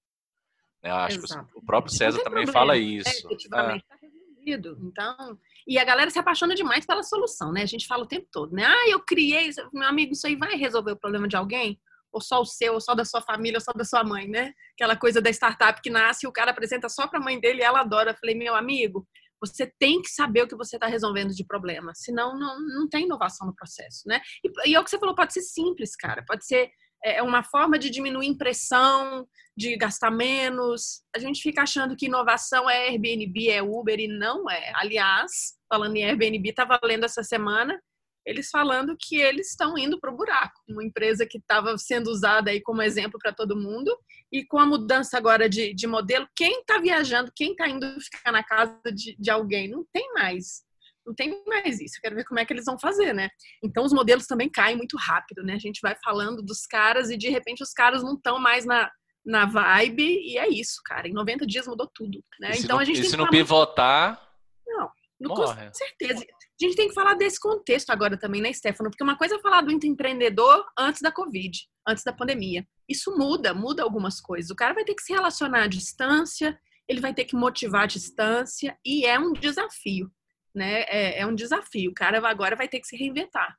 Né? 0.84 0.90
Acho 0.90 1.18
Exato. 1.24 1.50
que 1.50 1.58
o 1.58 1.64
próprio 1.64 1.94
César 1.94 2.18
também 2.18 2.44
problema. 2.44 2.52
fala 2.52 2.76
isso. 2.76 3.08
É, 3.08 3.18
efetivamente 3.32 3.82
está 3.82 3.96
é. 3.96 4.06
resolvido. 4.06 4.78
Então, 4.82 5.38
e 5.66 5.78
a 5.78 5.84
galera 5.84 6.10
se 6.10 6.18
apaixona 6.18 6.54
demais 6.54 6.84
pela 6.84 7.02
solução, 7.02 7.50
né? 7.50 7.62
A 7.62 7.66
gente 7.66 7.86
fala 7.86 8.04
o 8.04 8.08
tempo 8.08 8.28
todo, 8.30 8.52
né? 8.52 8.66
Ah, 8.66 8.88
eu 8.90 9.00
criei, 9.00 9.50
meu 9.72 9.88
amigo, 9.88 10.12
isso 10.12 10.26
aí 10.26 10.36
vai 10.36 10.54
resolver 10.56 10.92
o 10.92 10.96
problema 10.96 11.26
de 11.26 11.36
alguém? 11.36 11.80
Ou 12.12 12.20
só 12.20 12.42
o 12.42 12.44
seu, 12.44 12.74
ou 12.74 12.80
só 12.80 12.94
da 12.94 13.04
sua 13.04 13.22
família, 13.22 13.56
ou 13.56 13.62
só 13.62 13.72
da 13.72 13.84
sua 13.84 14.04
mãe, 14.04 14.28
né? 14.28 14.52
Aquela 14.74 14.94
coisa 14.94 15.22
da 15.22 15.30
startup 15.30 15.80
que 15.80 15.88
nasce 15.88 16.26
e 16.26 16.28
o 16.28 16.32
cara 16.32 16.50
apresenta 16.50 16.88
só 16.90 17.08
para 17.08 17.18
a 17.18 17.22
mãe 17.22 17.40
dele 17.40 17.60
e 17.60 17.64
ela 17.64 17.80
adora. 17.80 18.10
Eu 18.10 18.16
falei, 18.16 18.34
meu 18.34 18.54
amigo, 18.54 19.08
você 19.40 19.66
tem 19.78 20.02
que 20.02 20.10
saber 20.10 20.42
o 20.42 20.48
que 20.48 20.54
você 20.54 20.76
está 20.76 20.86
resolvendo 20.86 21.34
de 21.34 21.44
problema, 21.44 21.92
senão 21.94 22.38
não, 22.38 22.60
não 22.60 22.88
tem 22.88 23.04
inovação 23.04 23.46
no 23.46 23.54
processo, 23.54 24.06
né? 24.06 24.20
E, 24.44 24.70
e 24.70 24.74
é 24.74 24.80
o 24.80 24.84
que 24.84 24.90
você 24.90 24.98
falou, 24.98 25.14
pode 25.14 25.32
ser 25.32 25.42
simples, 25.42 25.96
cara. 25.96 26.22
Pode 26.26 26.46
ser 26.46 26.70
é, 27.04 27.16
é 27.18 27.22
uma 27.22 27.42
forma 27.42 27.78
de 27.78 27.90
diminuir 27.90 28.26
impressão, 28.26 29.26
de 29.56 29.76
gastar 29.76 30.10
menos. 30.10 31.02
A 31.14 31.18
gente 31.18 31.42
fica 31.42 31.62
achando 31.62 31.94
que 31.96 32.06
inovação 32.06 32.68
é 32.68 32.88
Airbnb, 32.88 33.50
é 33.50 33.62
Uber 33.62 34.00
e 34.00 34.08
não 34.08 34.50
é. 34.50 34.72
Aliás, 34.74 35.54
falando 35.68 35.96
em 35.96 36.04
Airbnb, 36.04 36.48
estava 36.48 36.80
lendo 36.82 37.04
essa 37.04 37.22
semana 37.22 37.78
eles 38.26 38.48
falando 38.50 38.96
que 38.98 39.16
eles 39.16 39.50
estão 39.50 39.76
indo 39.76 40.00
para 40.00 40.10
o 40.10 40.16
buraco. 40.16 40.58
Uma 40.68 40.82
empresa 40.82 41.26
que 41.28 41.38
estava 41.38 41.76
sendo 41.76 42.08
usada 42.08 42.50
aí 42.50 42.60
como 42.60 42.82
exemplo 42.82 43.18
para 43.22 43.34
todo 43.34 43.56
mundo 43.56 43.94
e 44.32 44.44
com 44.44 44.58
a 44.58 44.66
mudança 44.66 45.18
agora 45.18 45.48
de, 45.48 45.74
de 45.74 45.86
modelo, 45.86 46.26
quem 46.34 46.60
está 46.60 46.78
viajando, 46.78 47.30
quem 47.34 47.50
está 47.52 47.68
indo 47.68 47.86
ficar 48.00 48.32
na 48.32 48.42
casa 48.42 48.80
de, 48.92 49.14
de 49.18 49.30
alguém, 49.30 49.68
não 49.68 49.84
tem 49.92 50.12
mais 50.14 50.64
não 51.06 51.14
tem 51.14 51.42
mais 51.46 51.80
isso. 51.80 52.00
quero 52.00 52.16
ver 52.16 52.24
como 52.24 52.40
é 52.40 52.44
que 52.44 52.52
eles 52.52 52.64
vão 52.64 52.78
fazer, 52.78 53.12
né? 53.12 53.28
Então 53.62 53.84
os 53.84 53.92
modelos 53.92 54.26
também 54.26 54.48
caem 54.50 54.76
muito 54.76 54.96
rápido, 54.96 55.42
né? 55.42 55.54
A 55.54 55.58
gente 55.58 55.80
vai 55.82 55.94
falando 56.02 56.42
dos 56.42 56.66
caras 56.66 57.10
e 57.10 57.16
de 57.16 57.28
repente 57.28 57.62
os 57.62 57.72
caras 57.72 58.02
não 58.02 58.14
estão 58.14 58.38
mais 58.38 58.64
na, 58.64 58.90
na 59.24 59.46
vibe 59.46 60.02
e 60.02 60.38
é 60.38 60.48
isso, 60.48 60.80
cara. 60.84 61.08
Em 61.08 61.12
90 61.12 61.46
dias 61.46 61.66
mudou 61.66 61.90
tudo, 61.94 62.22
né? 62.40 62.52
então 62.56 62.76
não, 62.76 62.78
a 62.78 62.84
gente 62.84 62.98
e 62.98 63.00
tem 63.02 63.10
se 63.10 63.16
não 63.16 63.28
pivotar, 63.28 64.20
não, 64.66 64.90
no, 65.20 65.30
com 65.30 65.46
certeza. 65.72 66.24
A 66.24 66.64
gente 66.64 66.76
tem 66.76 66.88
que 66.88 66.94
falar 66.94 67.14
desse 67.14 67.38
contexto 67.38 67.90
agora 67.90 68.16
também, 68.16 68.40
né, 68.40 68.52
Stefano? 68.52 68.90
Porque 68.90 69.02
uma 69.02 69.18
coisa 69.18 69.34
é 69.34 69.40
falar 69.40 69.60
do 69.60 69.72
empreendedor 69.72 70.64
antes 70.78 71.02
da 71.02 71.10
Covid, 71.10 71.58
antes 71.86 72.04
da 72.04 72.12
pandemia. 72.12 72.64
Isso 72.88 73.16
muda, 73.16 73.52
muda 73.52 73.82
algumas 73.82 74.20
coisas. 74.20 74.50
O 74.50 74.56
cara 74.56 74.72
vai 74.72 74.84
ter 74.84 74.94
que 74.94 75.02
se 75.02 75.12
relacionar 75.12 75.64
à 75.64 75.66
distância, 75.66 76.58
ele 76.88 77.00
vai 77.00 77.12
ter 77.12 77.24
que 77.24 77.34
motivar 77.34 77.82
à 77.82 77.86
distância 77.86 78.78
e 78.84 79.04
é 79.04 79.18
um 79.18 79.32
desafio 79.32 80.10
né? 80.54 80.82
É, 80.82 81.20
é 81.20 81.26
um 81.26 81.34
desafio. 81.34 81.90
O 81.90 81.94
cara 81.94 82.26
agora 82.28 82.54
vai 82.54 82.68
ter 82.68 82.80
que 82.80 82.86
se 82.86 82.96
reinventar, 82.96 83.56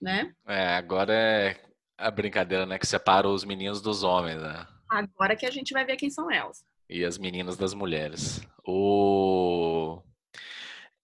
né? 0.00 0.32
É, 0.46 0.76
agora 0.76 1.12
é 1.12 1.60
a 1.98 2.10
brincadeira, 2.10 2.66
né? 2.66 2.78
Que 2.78 2.86
separa 2.86 3.28
os 3.28 3.44
meninos 3.44 3.80
dos 3.80 4.02
homens, 4.02 4.40
né? 4.40 4.66
Agora 4.88 5.36
que 5.36 5.46
a 5.46 5.50
gente 5.50 5.72
vai 5.72 5.84
ver 5.84 5.96
quem 5.96 6.10
são 6.10 6.30
elas. 6.30 6.64
E 6.88 7.04
as 7.04 7.18
meninas 7.18 7.56
das 7.56 7.74
mulheres. 7.74 8.40
O... 8.64 10.00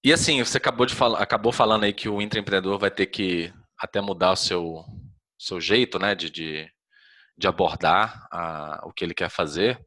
E 0.05 0.13
assim, 0.13 0.43
você 0.43 0.59
acabou, 0.59 0.87
de 0.87 0.95
falar, 0.95 1.21
acabou 1.21 1.53
falando 1.53 1.85
aí 1.85 1.93
que 1.93 2.09
o 2.09 2.21
intraempreendedor 2.21 2.79
vai 2.79 2.91
ter 2.91 3.07
que 3.07 3.53
até 3.79 4.01
mudar 4.01 4.33
o 4.33 4.37
seu, 4.37 4.85
seu 5.39 5.61
jeito, 5.61 5.99
né? 5.99 6.15
De, 6.15 6.31
de, 6.31 6.71
de 7.37 7.49
abordar 7.49 8.27
a, 8.31 8.83
o 8.85 8.93
que 8.93 9.05
ele 9.05 9.15
quer 9.15 9.31
fazer. 9.31 9.81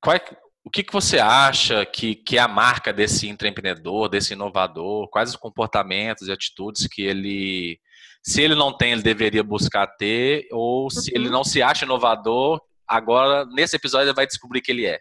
Qual 0.00 0.16
é, 0.16 0.20
o 0.68 0.70
que, 0.70 0.82
que 0.82 0.92
você 0.92 1.18
acha 1.18 1.86
que, 1.86 2.14
que 2.14 2.36
é 2.36 2.40
a 2.42 2.46
marca 2.46 2.92
desse 2.92 3.26
empreendedor, 3.26 4.06
desse 4.06 4.34
inovador? 4.34 5.08
Quais 5.08 5.30
os 5.30 5.36
comportamentos 5.36 6.28
e 6.28 6.30
atitudes 6.30 6.86
que 6.86 7.00
ele, 7.00 7.80
se 8.22 8.42
ele 8.42 8.54
não 8.54 8.76
tem, 8.76 8.92
ele 8.92 9.00
deveria 9.00 9.42
buscar 9.42 9.86
ter? 9.86 10.46
Ou 10.52 10.90
se 10.90 11.10
ele 11.14 11.28
uhum. 11.28 11.32
não 11.32 11.42
se 11.42 11.62
acha 11.62 11.86
inovador, 11.86 12.60
agora, 12.86 13.46
nesse 13.46 13.76
episódio, 13.76 14.08
ele 14.08 14.14
vai 14.14 14.26
descobrir 14.26 14.60
que 14.60 14.70
ele 14.70 14.84
é? 14.84 15.00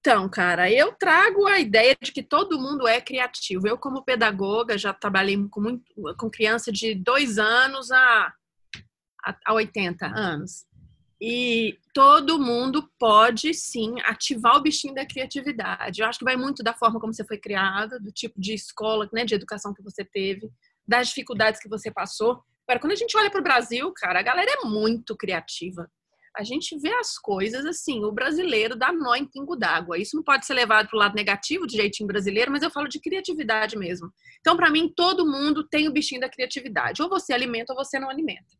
Então, 0.00 0.26
cara, 0.26 0.72
eu 0.72 0.90
trago 0.92 1.46
a 1.46 1.58
ideia 1.58 1.94
de 2.00 2.10
que 2.10 2.22
todo 2.22 2.58
mundo 2.58 2.88
é 2.88 2.98
criativo. 2.98 3.68
Eu, 3.68 3.76
como 3.76 4.06
pedagoga, 4.06 4.78
já 4.78 4.94
trabalhei 4.94 5.36
com, 5.50 5.60
muito, 5.60 5.84
com 6.18 6.30
criança 6.30 6.72
de 6.72 6.94
dois 6.94 7.36
anos 7.36 7.90
a, 7.90 8.32
a, 9.22 9.36
a 9.48 9.52
80 9.52 10.06
anos. 10.06 10.64
E 11.20 11.78
todo 11.94 12.38
mundo 12.38 12.90
pode 12.98 13.54
sim 13.54 13.94
ativar 14.04 14.56
o 14.56 14.62
bichinho 14.62 14.94
da 14.94 15.06
criatividade. 15.06 16.00
Eu 16.00 16.06
acho 16.06 16.18
que 16.18 16.24
vai 16.24 16.36
muito 16.36 16.62
da 16.62 16.74
forma 16.74 17.00
como 17.00 17.14
você 17.14 17.24
foi 17.24 17.38
criada, 17.38 17.98
do 17.98 18.12
tipo 18.12 18.38
de 18.38 18.52
escola, 18.52 19.08
né, 19.12 19.24
de 19.24 19.34
educação 19.34 19.72
que 19.72 19.82
você 19.82 20.04
teve, 20.04 20.50
das 20.86 21.08
dificuldades 21.08 21.60
que 21.60 21.68
você 21.68 21.90
passou. 21.90 22.42
Agora, 22.68 22.80
quando 22.80 22.92
a 22.92 22.96
gente 22.96 23.16
olha 23.16 23.30
para 23.30 23.40
o 23.40 23.44
Brasil, 23.44 23.92
cara, 23.94 24.20
a 24.20 24.22
galera 24.22 24.50
é 24.50 24.66
muito 24.66 25.16
criativa. 25.16 25.90
A 26.36 26.44
gente 26.44 26.78
vê 26.78 26.92
as 26.92 27.16
coisas 27.16 27.64
assim, 27.64 28.04
o 28.04 28.12
brasileiro 28.12 28.76
dá 28.76 28.92
nó 28.92 29.14
em 29.14 29.24
pingo 29.24 29.56
d'água. 29.56 29.96
Isso 29.96 30.16
não 30.16 30.22
pode 30.22 30.44
ser 30.44 30.52
levado 30.52 30.86
para 30.88 30.96
o 30.96 30.98
lado 30.98 31.14
negativo 31.14 31.66
de 31.66 31.76
jeitinho 31.76 32.06
brasileiro, 32.06 32.52
mas 32.52 32.62
eu 32.62 32.70
falo 32.70 32.88
de 32.88 33.00
criatividade 33.00 33.78
mesmo. 33.78 34.12
Então, 34.40 34.54
para 34.54 34.70
mim, 34.70 34.92
todo 34.94 35.24
mundo 35.24 35.66
tem 35.66 35.88
o 35.88 35.92
bichinho 35.92 36.20
da 36.20 36.28
criatividade. 36.28 37.00
Ou 37.00 37.08
você 37.08 37.32
alimenta 37.32 37.72
ou 37.72 37.82
você 37.82 37.98
não 37.98 38.10
alimenta. 38.10 38.55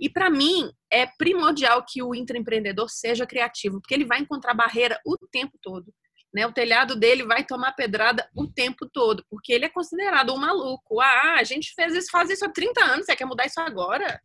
E 0.00 0.08
para 0.08 0.30
mim 0.30 0.70
é 0.90 1.06
primordial 1.06 1.84
que 1.86 2.02
o 2.02 2.14
intraempreendedor 2.14 2.88
seja 2.88 3.26
criativo, 3.26 3.80
porque 3.80 3.94
ele 3.94 4.06
vai 4.06 4.20
encontrar 4.20 4.54
barreira 4.54 4.98
o 5.04 5.16
tempo 5.30 5.58
todo. 5.60 5.92
Né? 6.32 6.46
O 6.46 6.52
telhado 6.52 6.96
dele 6.96 7.24
vai 7.24 7.44
tomar 7.44 7.72
pedrada 7.72 8.28
o 8.34 8.46
tempo 8.46 8.88
todo, 8.90 9.24
porque 9.28 9.52
ele 9.52 9.66
é 9.66 9.68
considerado 9.68 10.32
um 10.32 10.38
maluco. 10.38 11.00
Ah, 11.00 11.36
a 11.38 11.44
gente 11.44 11.74
fez 11.74 11.94
isso, 11.94 12.10
faz 12.10 12.30
isso 12.30 12.44
há 12.44 12.48
30 12.48 12.84
anos, 12.84 13.06
você 13.06 13.14
quer 13.14 13.26
mudar 13.26 13.46
isso 13.46 13.60
agora? 13.60 14.20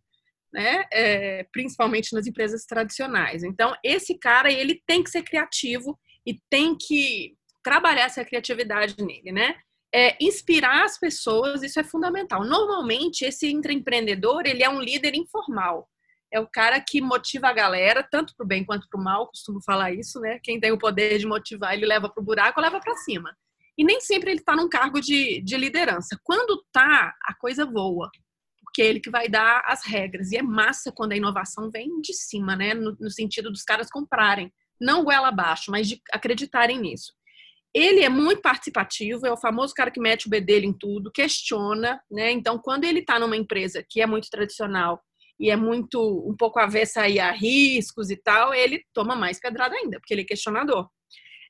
né? 0.55 0.85
É, 0.91 1.43
principalmente 1.51 2.13
nas 2.13 2.25
empresas 2.25 2.65
tradicionais. 2.65 3.43
Então, 3.43 3.75
esse 3.83 4.17
cara, 4.17 4.49
ele 4.49 4.81
tem 4.87 5.03
que 5.03 5.09
ser 5.09 5.21
criativo 5.21 5.99
e 6.25 6.39
tem 6.49 6.77
que 6.77 7.35
trabalhar 7.61 8.05
essa 8.05 8.23
criatividade 8.23 8.95
nele, 9.03 9.33
né? 9.33 9.57
É, 9.93 10.17
inspirar 10.23 10.83
as 10.83 10.99
pessoas, 10.99 11.63
isso 11.63 11.79
é 11.79 11.83
fundamental. 11.83 12.43
Normalmente, 12.43 13.23
esse 13.23 13.49
intraempreendedor, 13.49 14.43
ele 14.45 14.63
é 14.63 14.69
um 14.69 14.81
líder 14.81 15.15
informal. 15.15 15.89
É 16.31 16.39
o 16.39 16.47
cara 16.47 16.81
que 16.81 16.99
motiva 16.99 17.47
a 17.47 17.53
galera, 17.53 18.03
tanto 18.03 18.33
para 18.35 18.43
o 18.43 18.47
bem 18.47 18.65
quanto 18.65 18.87
para 18.89 18.99
o 18.99 19.03
mal, 19.03 19.27
costumo 19.27 19.61
falar 19.63 19.93
isso, 19.93 20.19
né? 20.19 20.39
Quem 20.43 20.59
tem 20.59 20.71
o 20.71 20.77
poder 20.77 21.17
de 21.17 21.25
motivar, 21.25 21.73
ele 21.73 21.85
leva 21.85 22.09
para 22.09 22.21
o 22.21 22.25
buraco, 22.25 22.59
leva 22.59 22.79
para 22.79 22.95
cima. 22.97 23.35
E 23.77 23.83
nem 23.83 24.01
sempre 24.01 24.31
ele 24.31 24.39
está 24.39 24.55
num 24.55 24.67
cargo 24.67 24.99
de, 24.99 25.41
de 25.41 25.55
liderança. 25.55 26.19
Quando 26.23 26.63
tá, 26.73 27.13
a 27.23 27.33
coisa 27.35 27.65
voa 27.65 28.09
porque 28.75 28.81
é 28.81 28.87
ele 28.87 28.99
que 28.99 29.09
vai 29.09 29.29
dar 29.29 29.63
as 29.65 29.85
regras. 29.85 30.31
E 30.31 30.37
é 30.37 30.41
massa 30.41 30.91
quando 30.91 31.13
a 31.13 31.15
inovação 31.15 31.71
vem 31.71 32.01
de 32.01 32.13
cima, 32.13 32.57
né? 32.57 32.73
No, 32.73 32.93
no, 32.99 33.09
sentido 33.09 33.49
dos 33.49 33.63
caras 33.63 33.89
comprarem, 33.89 34.51
não 34.81 35.05
goela 35.05 35.29
abaixo, 35.29 35.71
mas 35.71 35.87
de 35.87 36.01
acreditarem 36.11 36.77
nisso. 36.77 37.13
Ele 37.75 38.01
é 38.01 38.07
muito 38.07 38.41
participativo, 38.41 39.27
é 39.27 39.31
o 39.33 39.35
famoso 39.35 39.73
cara 39.73 39.91
que 39.91 39.99
mete 39.99 40.27
o 40.27 40.29
bedelho 40.29 40.65
em 40.65 40.71
tudo, 40.71 41.11
questiona, 41.11 42.01
né? 42.09 42.31
Então, 42.31 42.57
quando 42.57 42.85
ele 42.85 42.99
está 42.99 43.19
numa 43.19 43.35
empresa 43.35 43.85
que 43.89 44.01
é 44.01 44.05
muito 44.05 44.29
tradicional 44.29 45.03
e 45.37 45.51
é 45.51 45.57
muito 45.57 45.99
um 46.25 46.33
pouco 46.37 46.57
avessa 46.57 47.01
aí 47.01 47.19
a 47.19 47.31
riscos 47.31 48.09
e 48.09 48.15
tal, 48.15 48.53
ele 48.53 48.81
toma 48.93 49.13
mais 49.13 49.41
pedrada 49.41 49.75
ainda, 49.75 49.99
porque 49.99 50.13
ele 50.13 50.21
é 50.21 50.25
questionador. 50.25 50.89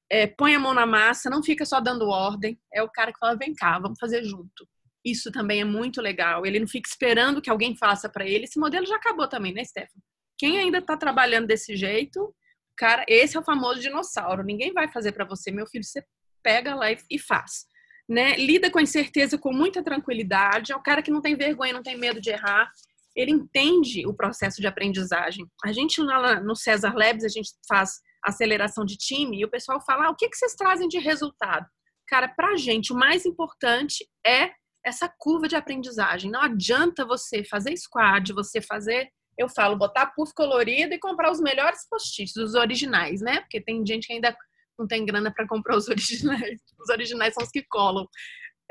É, 0.10 0.26
põe 0.26 0.56
a 0.56 0.60
mão 0.60 0.74
na 0.74 0.88
massa, 0.88 1.30
não 1.30 1.44
fica 1.44 1.64
só 1.64 1.80
dando 1.80 2.10
ordem, 2.10 2.60
é 2.74 2.82
o 2.82 2.90
cara 2.90 3.14
que 3.14 3.20
fala: 3.20 3.38
vem 3.38 3.54
cá, 3.54 3.78
vamos 3.78 4.00
fazer 4.00 4.24
junto. 4.24 4.68
Isso 5.06 5.32
também 5.32 5.62
é 5.62 5.66
muito 5.66 6.02
legal. 6.02 6.44
Ele 6.44 6.60
não 6.60 6.68
fica 6.68 6.90
esperando 6.90 7.40
que 7.40 7.52
alguém 7.52 7.78
faça 7.78 8.10
para 8.10 8.26
ele. 8.28 8.46
Esse 8.46 8.60
modelo 8.60 8.88
já 8.88 8.96
acabou 8.96 9.28
também, 9.28 9.54
né, 9.54 9.64
Stefano? 9.64 10.02
Quem 10.40 10.58
ainda 10.58 10.80
está 10.80 10.98
trabalhando 10.98 11.46
desse 11.46 11.76
jeito, 11.76 12.34
cara, 12.76 13.06
esse 13.08 13.38
é 13.38 13.40
o 13.40 13.44
famoso 13.44 13.80
dinossauro. 13.80 14.44
Ninguém 14.44 14.74
vai 14.74 14.92
fazer 14.92 15.12
para 15.12 15.24
você, 15.24 15.52
meu 15.52 15.68
filho. 15.68 15.84
Você 15.84 16.04
pega 16.46 16.76
lá 16.76 16.92
e, 16.92 17.18
faz. 17.18 17.66
Né? 18.08 18.36
Lida 18.36 18.70
com 18.70 18.78
a 18.78 18.84
incerteza 18.84 19.36
com 19.36 19.52
muita 19.52 19.84
tranquilidade. 19.84 20.72
É 20.72 20.76
o 20.76 20.84
cara 20.84 21.02
que 21.02 21.10
não 21.10 21.22
tem 21.22 21.36
vergonha, 21.36 21.74
não 21.74 21.82
tem 21.82 21.98
medo 21.98 22.22
de 22.22 22.30
errar. 22.30 22.72
Ele 23.16 23.32
entende 23.32 24.06
o 24.06 24.14
processo 24.14 24.62
de 24.62 24.68
aprendizagem. 24.68 25.48
A 25.64 25.72
gente 25.72 26.00
lá 26.02 26.40
no 26.40 26.56
César 26.56 26.94
Labs, 26.96 27.24
a 27.24 27.30
gente 27.30 27.50
faz 27.68 28.00
aceleração 28.24 28.86
de 28.86 28.96
time 28.96 29.40
e 29.40 29.46
o 29.46 29.50
pessoal 29.50 29.82
fala: 29.82 30.06
ah, 30.06 30.12
o 30.12 30.16
que, 30.16 30.30
que 30.30 30.38
vocês 30.38 30.54
trazem 30.54 30.88
de 30.88 31.00
resultado? 31.00 31.66
Cara, 32.08 32.28
para 32.28 32.50
a 32.50 32.58
gente, 32.58 32.94
o 32.94 32.96
mais 32.96 33.26
importante 33.26 34.08
é 34.26 34.52
essa 34.86 35.12
curva 35.18 35.48
de 35.48 35.56
aprendizagem. 35.56 36.30
Não 36.30 36.42
adianta 36.42 37.06
você 37.06 37.44
fazer 37.44 37.76
squad, 37.76 38.32
você 38.34 38.62
fazer 38.62 39.10
eu 39.38 39.50
falo, 39.50 39.76
botar 39.76 40.08
puff 40.08 40.34
colorido 40.34 40.94
e 40.94 41.00
comprar 41.00 41.30
os 41.30 41.42
melhores 41.42 41.86
post-its, 41.90 42.36
os 42.38 42.56
originais, 42.56 43.22
né? 43.22 43.42
Porque 43.42 43.60
tem 43.60 43.86
gente 43.86 44.08
que 44.08 44.14
ainda 44.14 44.36
não 44.78 44.88
tem 44.88 45.06
grana 45.06 45.32
para 45.34 45.48
comprar 45.48 45.76
os 45.76 45.88
originais. 45.90 46.60
Os 46.80 46.90
originais 46.90 47.34
são 47.34 47.44
os 47.44 47.52
que 47.52 47.64
colam. 47.64 48.08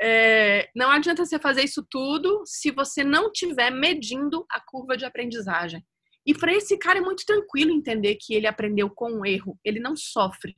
É, 0.01 0.69
não 0.75 0.91
adianta 0.91 1.25
você 1.25 1.39
fazer 1.39 1.63
isso 1.63 1.85
tudo 1.89 2.43
se 2.45 2.69
você 2.71 3.03
não 3.03 3.31
estiver 3.31 3.71
medindo 3.71 4.45
a 4.51 4.59
curva 4.59 4.97
de 4.97 5.05
aprendizagem. 5.05 5.83
E 6.25 6.33
para 6.33 6.53
esse 6.53 6.77
cara 6.77 6.97
é 6.97 7.01
muito 7.01 7.23
tranquilo 7.25 7.71
entender 7.71 8.17
que 8.19 8.33
ele 8.33 8.47
aprendeu 8.47 8.89
com 8.89 9.11
um 9.11 9.25
erro, 9.25 9.57
ele 9.63 9.79
não 9.79 9.95
sofre, 9.95 10.55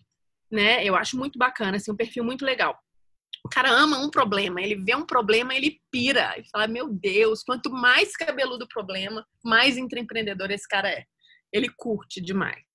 né? 0.52 0.84
Eu 0.84 0.96
acho 0.96 1.18
muito 1.18 1.38
bacana, 1.38 1.76
assim, 1.78 1.92
um 1.92 1.96
perfil 1.96 2.24
muito 2.24 2.46
legal. 2.46 2.78
O 3.46 3.50
cara 3.50 3.70
ama 3.70 4.00
um 4.00 4.10
problema, 4.10 4.62
ele 4.62 4.76
vê 4.76 4.96
um 4.96 5.06
problema, 5.06 5.54
ele 5.54 5.80
pira 5.92 6.38
e 6.38 6.50
fala: 6.50 6.68
Meu 6.68 6.90
Deus, 6.90 7.44
quanto 7.44 7.70
mais 7.70 8.16
cabeludo 8.16 8.66
o 8.66 8.68
problema, 8.68 9.26
mais 9.44 9.78
empreendedor 9.78 10.52
esse 10.52 10.68
cara 10.68 10.90
é. 10.90 11.04
Ele 11.52 11.70
curte 11.70 12.20
demais. 12.22 12.67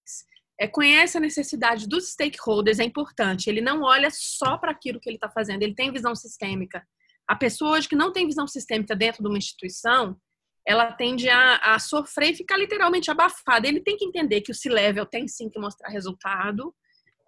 É, 0.62 0.68
conhece 0.68 1.16
a 1.18 1.20
necessidade 1.20 1.88
dos 1.88 2.12
stakeholders, 2.12 2.78
é 2.78 2.84
importante. 2.84 3.50
Ele 3.50 3.60
não 3.60 3.82
olha 3.82 4.08
só 4.12 4.56
para 4.56 4.70
aquilo 4.70 5.00
que 5.00 5.08
ele 5.08 5.16
está 5.16 5.28
fazendo, 5.28 5.60
ele 5.64 5.74
tem 5.74 5.90
visão 5.90 6.14
sistêmica. 6.14 6.86
A 7.26 7.34
pessoa 7.34 7.72
hoje 7.72 7.88
que 7.88 7.96
não 7.96 8.12
tem 8.12 8.28
visão 8.28 8.46
sistêmica 8.46 8.94
dentro 8.94 9.24
de 9.24 9.28
uma 9.28 9.38
instituição, 9.38 10.16
ela 10.64 10.92
tende 10.92 11.28
a, 11.28 11.56
a 11.56 11.80
sofrer 11.80 12.30
e 12.30 12.36
ficar 12.36 12.56
literalmente 12.56 13.10
abafada. 13.10 13.66
Ele 13.66 13.80
tem 13.80 13.96
que 13.96 14.04
entender 14.04 14.40
que 14.40 14.52
o 14.52 14.54
C-Level 14.54 15.04
tem 15.04 15.26
sim 15.26 15.50
que 15.50 15.58
mostrar 15.58 15.88
resultado, 15.88 16.72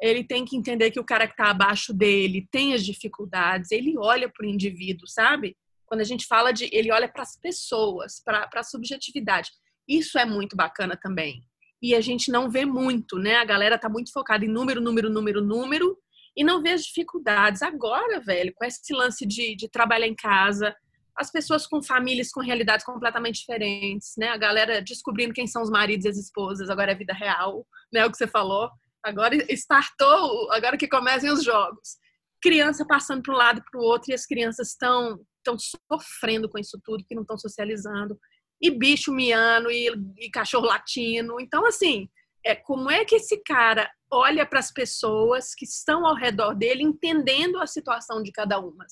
ele 0.00 0.22
tem 0.22 0.44
que 0.44 0.56
entender 0.56 0.92
que 0.92 1.00
o 1.00 1.04
cara 1.04 1.26
que 1.26 1.32
está 1.32 1.50
abaixo 1.50 1.92
dele 1.92 2.46
tem 2.52 2.72
as 2.72 2.84
dificuldades, 2.84 3.72
ele 3.72 3.98
olha 3.98 4.28
para 4.28 4.46
o 4.46 4.48
indivíduo, 4.48 5.08
sabe? 5.08 5.56
Quando 5.86 6.02
a 6.02 6.04
gente 6.04 6.24
fala 6.28 6.52
de. 6.52 6.68
Ele 6.72 6.92
olha 6.92 7.08
para 7.08 7.22
as 7.22 7.36
pessoas, 7.36 8.22
para 8.24 8.48
a 8.54 8.62
subjetividade. 8.62 9.50
Isso 9.88 10.20
é 10.20 10.24
muito 10.24 10.54
bacana 10.54 10.96
também. 10.96 11.44
E 11.84 11.94
a 11.94 12.00
gente 12.00 12.32
não 12.32 12.48
vê 12.48 12.64
muito, 12.64 13.18
né? 13.18 13.36
A 13.36 13.44
galera 13.44 13.76
tá 13.76 13.90
muito 13.90 14.10
focada 14.10 14.42
em 14.42 14.48
número, 14.48 14.80
número, 14.80 15.10
número, 15.10 15.42
número, 15.42 15.98
e 16.34 16.42
não 16.42 16.62
vê 16.62 16.70
as 16.70 16.82
dificuldades. 16.82 17.60
Agora, 17.60 18.20
velho, 18.20 18.54
com 18.54 18.64
esse 18.64 18.94
lance 18.94 19.26
de, 19.26 19.54
de 19.54 19.68
trabalhar 19.68 20.06
em 20.06 20.14
casa, 20.14 20.74
as 21.14 21.30
pessoas 21.30 21.66
com 21.66 21.82
famílias 21.82 22.30
com 22.30 22.40
realidades 22.40 22.86
completamente 22.86 23.40
diferentes, 23.40 24.14
né? 24.16 24.28
A 24.28 24.38
galera 24.38 24.80
descobrindo 24.80 25.34
quem 25.34 25.46
são 25.46 25.60
os 25.60 25.68
maridos 25.68 26.06
e 26.06 26.08
as 26.08 26.16
esposas, 26.16 26.70
agora 26.70 26.92
é 26.92 26.94
vida 26.94 27.12
real, 27.12 27.66
né? 27.92 28.06
O 28.06 28.10
que 28.10 28.16
você 28.16 28.26
falou. 28.26 28.70
Agora 29.04 29.36
startou, 29.52 30.50
agora 30.52 30.78
que 30.78 30.88
começam 30.88 31.34
os 31.34 31.44
jogos. 31.44 31.98
Criança 32.40 32.86
passando 32.86 33.22
para 33.22 33.34
um 33.34 33.36
lado 33.36 33.58
e 33.58 33.70
para 33.70 33.78
o 33.78 33.84
outro 33.84 34.10
e 34.10 34.14
as 34.14 34.24
crianças 34.24 34.70
estão 34.70 35.20
estão 35.36 35.58
sofrendo 35.58 36.48
com 36.48 36.58
isso 36.58 36.80
tudo, 36.82 37.04
que 37.06 37.14
não 37.14 37.20
estão 37.20 37.36
socializando. 37.36 38.18
E 38.64 38.70
bicho 38.70 39.12
miando 39.12 39.70
e, 39.70 39.90
e 40.16 40.30
cachorro 40.30 40.64
latino. 40.64 41.38
Então, 41.38 41.66
assim, 41.66 42.08
é, 42.42 42.54
como 42.54 42.90
é 42.90 43.04
que 43.04 43.16
esse 43.16 43.36
cara 43.44 43.90
olha 44.10 44.46
para 44.46 44.58
as 44.58 44.72
pessoas 44.72 45.54
que 45.54 45.66
estão 45.66 46.06
ao 46.06 46.14
redor 46.14 46.54
dele, 46.54 46.82
entendendo 46.82 47.58
a 47.58 47.66
situação 47.66 48.22
de 48.22 48.32
cada 48.32 48.58
uma? 48.58 48.86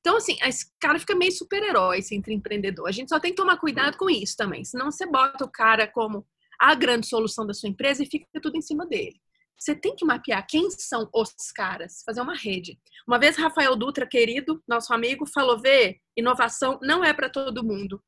Então, 0.00 0.18
assim, 0.18 0.36
esse 0.42 0.66
cara 0.78 0.98
fica 0.98 1.14
meio 1.14 1.32
super-herói, 1.32 2.00
esse 2.00 2.14
empreendedor. 2.14 2.86
A 2.86 2.92
gente 2.92 3.08
só 3.08 3.18
tem 3.18 3.30
que 3.30 3.36
tomar 3.36 3.56
cuidado 3.56 3.96
com 3.96 4.10
isso 4.10 4.36
também. 4.36 4.62
Senão 4.62 4.90
você 4.92 5.06
bota 5.06 5.46
o 5.46 5.50
cara 5.50 5.86
como 5.86 6.26
a 6.60 6.74
grande 6.74 7.06
solução 7.06 7.46
da 7.46 7.54
sua 7.54 7.70
empresa 7.70 8.02
e 8.02 8.06
fica 8.06 8.26
tudo 8.42 8.58
em 8.58 8.60
cima 8.60 8.86
dele. 8.86 9.18
Você 9.58 9.74
tem 9.74 9.96
que 9.96 10.04
mapear 10.04 10.46
quem 10.46 10.70
são 10.70 11.08
os 11.14 11.32
caras, 11.54 12.02
fazer 12.04 12.20
uma 12.20 12.36
rede. 12.36 12.78
Uma 13.06 13.18
vez 13.18 13.36
Rafael 13.36 13.74
Dutra, 13.76 14.06
querido, 14.06 14.62
nosso 14.68 14.92
amigo, 14.92 15.24
falou: 15.26 15.58
"Vê, 15.58 16.00
inovação 16.16 16.78
não 16.82 17.02
é 17.02 17.14
para 17.14 17.30
todo 17.30 17.64
mundo". 17.64 18.02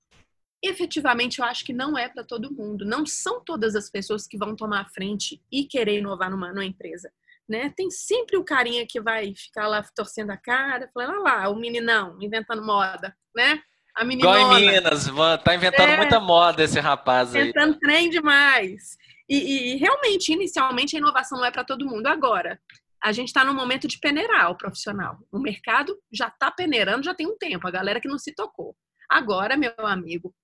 Efetivamente, 0.68 1.38
eu 1.38 1.44
acho 1.44 1.64
que 1.64 1.72
não 1.72 1.96
é 1.96 2.08
para 2.08 2.24
todo 2.24 2.52
mundo. 2.52 2.84
Não 2.84 3.06
são 3.06 3.42
todas 3.42 3.74
as 3.74 3.90
pessoas 3.90 4.26
que 4.26 4.38
vão 4.38 4.56
tomar 4.56 4.80
a 4.80 4.88
frente 4.88 5.42
e 5.50 5.64
querer 5.64 5.98
inovar 5.98 6.30
numa, 6.30 6.48
numa 6.48 6.64
empresa. 6.64 7.10
Né? 7.48 7.72
Tem 7.76 7.90
sempre 7.90 8.36
o 8.36 8.44
carinha 8.44 8.84
que 8.88 9.00
vai 9.00 9.32
ficar 9.34 9.68
lá 9.68 9.82
torcendo 9.94 10.30
a 10.30 10.36
cara, 10.36 10.90
falando, 10.92 11.22
lá, 11.22 11.36
lá, 11.36 11.48
o 11.48 11.56
meninão, 11.56 12.18
inventando 12.20 12.64
moda, 12.64 13.16
né? 13.34 13.60
A 13.96 14.04
meninona. 14.04 14.40
Igual 14.40 14.58
em 14.58 14.70
Minas, 14.72 15.06
tá 15.44 15.54
inventando 15.54 15.90
é, 15.90 15.96
muita 15.96 16.18
moda 16.18 16.64
esse 16.64 16.80
rapaz 16.80 17.34
aí. 17.34 17.42
Inventando 17.42 17.78
trem 17.78 18.10
demais. 18.10 18.96
E, 19.28 19.74
e 19.74 19.76
realmente, 19.76 20.32
inicialmente, 20.32 20.96
a 20.96 20.98
inovação 20.98 21.38
não 21.38 21.44
é 21.44 21.50
para 21.50 21.64
todo 21.64 21.86
mundo. 21.86 22.06
Agora, 22.08 22.60
a 23.02 23.12
gente 23.12 23.28
está 23.28 23.44
no 23.44 23.54
momento 23.54 23.86
de 23.86 23.98
peneirar 23.98 24.50
o 24.50 24.56
profissional. 24.56 25.18
O 25.30 25.38
mercado 25.38 25.96
já 26.12 26.28
está 26.28 26.50
peneirando 26.50 27.04
já 27.04 27.14
tem 27.14 27.26
um 27.26 27.36
tempo, 27.38 27.66
a 27.66 27.70
galera 27.70 28.00
que 28.00 28.08
não 28.08 28.18
se 28.18 28.34
tocou. 28.34 28.76
Agora, 29.08 29.56
meu 29.56 29.72
amigo, 29.78 30.34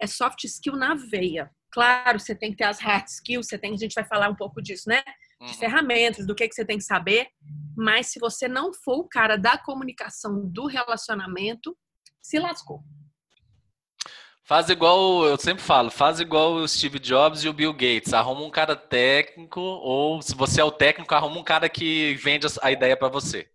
é 0.00 0.06
soft 0.06 0.44
skill 0.44 0.76
na 0.76 0.94
veia. 0.94 1.50
Claro, 1.70 2.20
você 2.20 2.34
tem 2.34 2.50
que 2.50 2.58
ter 2.58 2.64
as 2.64 2.80
hard 2.80 3.06
skills, 3.06 3.46
você 3.46 3.58
tem, 3.58 3.72
a 3.72 3.76
gente 3.76 3.94
vai 3.94 4.04
falar 4.04 4.28
um 4.28 4.34
pouco 4.34 4.60
disso, 4.60 4.88
né? 4.88 5.02
De 5.40 5.48
uhum. 5.48 5.54
ferramentas, 5.54 6.26
do 6.26 6.34
que, 6.34 6.46
que 6.46 6.54
você 6.54 6.64
tem 6.64 6.78
que 6.78 6.84
saber. 6.84 7.28
Mas 7.76 8.08
se 8.08 8.18
você 8.18 8.46
não 8.46 8.72
for 8.74 8.98
o 8.98 9.08
cara 9.08 9.36
da 9.36 9.56
comunicação, 9.56 10.46
do 10.46 10.66
relacionamento, 10.66 11.76
se 12.20 12.38
lascou. 12.38 12.82
Faz 14.44 14.68
igual, 14.68 15.24
eu 15.24 15.38
sempre 15.38 15.62
falo, 15.62 15.90
faz 15.90 16.18
igual 16.18 16.54
o 16.54 16.68
Steve 16.68 16.98
Jobs 16.98 17.44
e 17.44 17.48
o 17.48 17.52
Bill 17.52 17.72
Gates. 17.72 18.12
Arruma 18.12 18.42
um 18.42 18.50
cara 18.50 18.74
técnico, 18.74 19.60
ou 19.60 20.20
se 20.20 20.34
você 20.34 20.60
é 20.60 20.64
o 20.64 20.70
técnico, 20.70 21.14
arruma 21.14 21.38
um 21.38 21.44
cara 21.44 21.68
que 21.68 22.14
vende 22.16 22.46
a 22.60 22.70
ideia 22.70 22.96
para 22.96 23.08
você. 23.08 23.48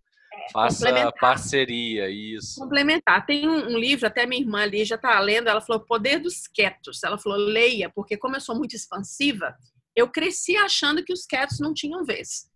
Faça 0.52 1.12
parceria, 1.20 2.10
isso. 2.10 2.60
Complementar. 2.60 3.26
Tem 3.26 3.48
um, 3.48 3.78
livro, 3.78 4.08
até 4.08 4.26
minha 4.26 4.42
irmã 4.42 4.62
ali 4.62 4.84
já 4.86 4.96
está 4.96 5.20
lendo, 5.20 5.50
ela 5.50 5.62
falou 5.62 5.86
Poder 5.86 6.20
dos 6.20 6.48
Quietos. 6.48 7.04
Ela 7.04 7.18
falou, 7.18 7.38
leia, 7.38 7.90
porque 7.94 8.18
como 8.18 8.36
eu 8.36 8.42
sou 8.42 8.56
muito 8.56 8.76
expansiva, 8.76 9.56
eu 9.96 10.10
cresci 10.10 10.56
achando 10.56 11.04
que 11.04 11.14
os 11.14 11.26
quietos 11.26 11.60
não 11.60 11.74
tinham 11.74 12.04
vez 12.04 12.48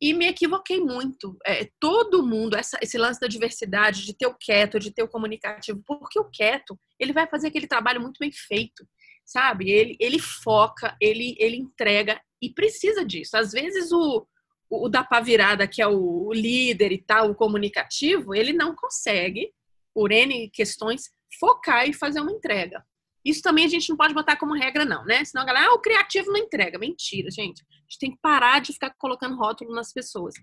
e 0.00 0.12
me 0.12 0.26
equivoquei 0.26 0.80
muito. 0.80 1.36
É, 1.44 1.68
todo 1.80 2.26
mundo, 2.26 2.56
essa, 2.56 2.78
esse 2.82 2.98
lance 2.98 3.20
da 3.20 3.26
diversidade, 3.26 4.04
de 4.04 4.14
ter 4.14 4.26
o 4.26 4.34
quieto, 4.34 4.78
de 4.78 4.90
ter 4.90 5.02
o 5.02 5.08
comunicativo, 5.08 5.82
porque 5.86 6.18
o 6.18 6.30
quieto, 6.30 6.78
ele 6.98 7.12
vai 7.12 7.26
fazer 7.26 7.48
aquele 7.48 7.66
trabalho 7.66 8.00
muito 8.00 8.18
bem 8.18 8.30
feito, 8.30 8.86
sabe? 9.24 9.70
Ele, 9.70 9.96
ele 9.98 10.18
foca, 10.18 10.96
ele, 11.00 11.34
ele 11.38 11.56
entrega 11.56 12.20
e 12.42 12.52
precisa 12.52 13.04
disso. 13.04 13.36
Às 13.36 13.52
vezes 13.52 13.90
o, 13.90 14.26
o, 14.68 14.88
da 14.88 15.04
pá 15.04 15.20
virada, 15.20 15.66
que 15.66 15.80
é 15.80 15.86
o, 15.86 16.26
o 16.26 16.32
líder 16.32 16.92
e 16.92 16.98
tal, 16.98 17.30
o 17.30 17.34
comunicativo, 17.34 18.34
ele 18.34 18.52
não 18.52 18.74
consegue, 18.74 19.52
por 19.94 20.12
N 20.12 20.50
questões, 20.50 21.10
focar 21.38 21.88
e 21.88 21.92
fazer 21.92 22.20
uma 22.20 22.32
entrega. 22.32 22.84
Isso 23.24 23.42
também 23.42 23.64
a 23.64 23.68
gente 23.68 23.88
não 23.88 23.96
pode 23.96 24.14
botar 24.14 24.36
como 24.36 24.54
regra, 24.54 24.84
não, 24.84 25.04
né? 25.04 25.24
Senão 25.24 25.42
a 25.42 25.46
galera, 25.46 25.66
ah, 25.68 25.74
o 25.74 25.80
criativo 25.80 26.30
não 26.30 26.38
entrega. 26.38 26.78
Mentira, 26.78 27.28
gente. 27.28 27.62
A 27.62 27.74
gente 27.82 27.98
tem 27.98 28.10
que 28.12 28.18
parar 28.22 28.60
de 28.60 28.72
ficar 28.72 28.94
colocando 28.98 29.36
rótulo 29.36 29.74
nas 29.74 29.92
pessoas. 29.92 30.34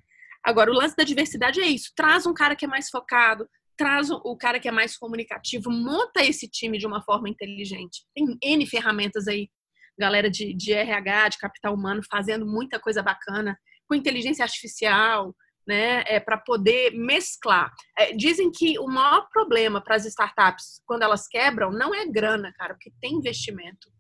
Agora, 0.44 0.70
o 0.70 0.74
lance 0.74 0.96
da 0.96 1.06
diversidade 1.06 1.62
é 1.62 1.66
isso. 1.66 1.94
Traz 1.96 2.26
um 2.26 2.34
cara 2.34 2.56
que 2.58 2.66
é 2.66 2.68
mais 2.68 2.90
focado, 2.90 3.48
traz 3.78 4.12
o 4.12 4.36
cara 4.36 4.60
que 4.60 4.68
é 4.68 4.72
mais 4.72 4.98
comunicativo, 4.98 5.72
monta 5.72 6.24
esse 6.26 6.46
time 6.50 6.78
de 6.78 6.86
uma 6.86 7.02
forma 7.02 7.30
inteligente. 7.30 8.04
Tem 8.14 8.38
N 8.44 8.68
ferramentas 8.68 9.30
aí, 9.30 9.50
galera 9.98 10.30
de, 10.30 10.54
de 10.54 10.74
RH, 10.74 11.30
de 11.30 11.38
capital 11.38 11.74
humano, 11.74 12.02
fazendo 12.12 12.46
muita 12.46 12.80
coisa 12.80 13.02
bacana, 13.02 13.58
com 13.94 13.96
inteligência 13.96 14.44
artificial, 14.44 15.36
né, 15.68 16.04
é, 16.08 16.20
para 16.20 16.38
poder 16.38 16.92
mesclar. 16.92 17.72
É, 17.98 18.12
dizem 18.14 18.52
que 18.52 18.78
o 18.80 18.88
maior 18.88 19.28
problema 19.32 19.82
para 19.82 19.96
as 19.96 20.06
startups, 20.06 20.82
quando 20.86 21.04
elas 21.04 21.28
quebram, 21.28 21.72
não 21.72 21.94
é 21.94 22.06
grana, 22.08 22.52
cara, 22.58 22.74
porque 22.74 22.92
tem 23.00 23.14
investimento, 23.14 23.92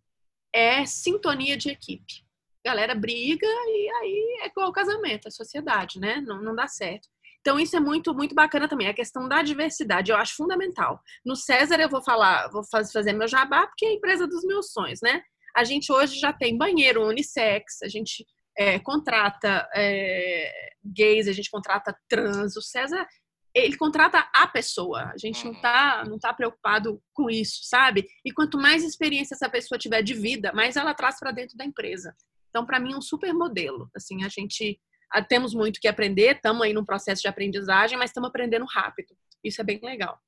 é 0.53 0.85
sintonia 0.85 1.55
de 1.55 1.69
equipe. 1.69 2.25
A 2.65 2.69
galera 2.69 2.95
briga 2.95 3.45
e 3.45 3.89
aí 4.01 4.39
é 4.41 4.47
igual 4.47 4.69
o 4.69 4.73
casamento, 4.73 5.27
a 5.27 5.31
sociedade, 5.31 6.00
né? 6.00 6.21
Não, 6.21 6.41
não 6.41 6.55
dá 6.55 6.67
certo. 6.67 7.07
Então, 7.41 7.59
isso 7.59 7.75
é 7.75 7.79
muito, 7.79 8.13
muito 8.13 8.33
bacana 8.33 8.69
também. 8.69 8.88
A 8.88 8.93
questão 8.93 9.27
da 9.27 9.41
diversidade 9.41 10.12
eu 10.12 10.17
acho 10.17 10.35
fundamental. 10.35 11.01
No 11.25 11.35
César, 11.35 11.79
eu 11.79 11.89
vou 11.89 12.01
falar, 12.01 12.50
vou 12.50 12.63
fazer 12.63 13.12
meu 13.12 13.27
jabá, 13.27 13.67
porque 13.67 13.85
é 13.85 13.89
a 13.89 13.93
empresa 13.93 14.25
dos 14.25 14.45
meus 14.45 14.71
sonhos, 14.71 15.01
né? 15.01 15.21
A 15.55 15.63
gente 15.65 15.91
hoje 15.91 16.17
já 16.19 16.31
tem 16.31 16.57
banheiro 16.57 17.05
unissex, 17.05 17.81
a 17.83 17.88
gente 17.89 18.25
é, 18.57 18.79
contrata 18.79 19.67
é, 19.75 20.51
gays, 20.83 21.27
a 21.27 21.31
gente 21.31 21.50
contrata 21.50 21.95
trans. 22.07 22.55
O 22.55 22.62
César, 22.62 23.07
ele 23.53 23.77
contrata 23.77 24.27
a 24.33 24.48
pessoa. 24.48 25.12
A 25.13 25.17
gente 25.17 25.45
não 25.45 25.60
tá, 25.60 26.03
não 26.07 26.17
tá 26.17 26.33
preocupado 26.33 27.01
com 27.13 27.29
isso, 27.29 27.62
sabe? 27.63 28.07
E 28.25 28.31
quanto 28.31 28.57
mais 28.57 28.83
experiência 28.83 29.36
essa 29.36 29.50
pessoa 29.50 29.77
tiver 29.77 30.01
de 30.01 30.13
vida, 30.13 30.51
mais 30.53 30.75
ela 30.75 30.93
traz 30.93 31.19
para 31.19 31.31
dentro 31.31 31.57
da 31.57 31.65
empresa. 31.65 32.15
Então, 32.50 32.65
para 32.65 32.79
mim, 32.79 32.93
é 32.93 32.98
um 32.98 33.01
super 33.01 33.33
modelo. 33.33 33.89
Assim, 33.95 34.24
a 34.24 34.29
gente 34.29 34.79
temos 35.27 35.53
muito 35.53 35.79
que 35.79 35.88
aprender, 35.88 36.36
estamos 36.36 36.63
aí 36.63 36.74
num 36.74 36.86
processo 36.86 37.22
de 37.22 37.27
aprendizagem, 37.27 37.98
mas 37.98 38.10
estamos 38.10 38.29
aprendendo 38.29 38.65
rápido. 38.65 39.15
Isso 39.43 39.62
é 39.62 39.63
bem 39.63 39.79
legal. 39.83 40.19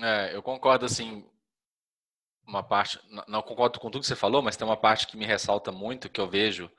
É, 0.00 0.34
eu 0.34 0.42
concordo, 0.42 0.86
assim, 0.86 1.24
uma 2.46 2.62
parte, 2.62 2.98
não 3.28 3.42
concordo 3.42 3.78
com 3.78 3.90
tudo 3.90 4.02
que 4.02 4.06
você 4.06 4.16
falou, 4.16 4.42
mas 4.42 4.56
tem 4.56 4.66
uma 4.66 4.76
parte 4.76 5.06
que 5.06 5.16
me 5.16 5.24
ressalta 5.24 5.70
muito, 5.70 6.08
que 6.08 6.20
eu 6.20 6.28
vejo 6.28 6.70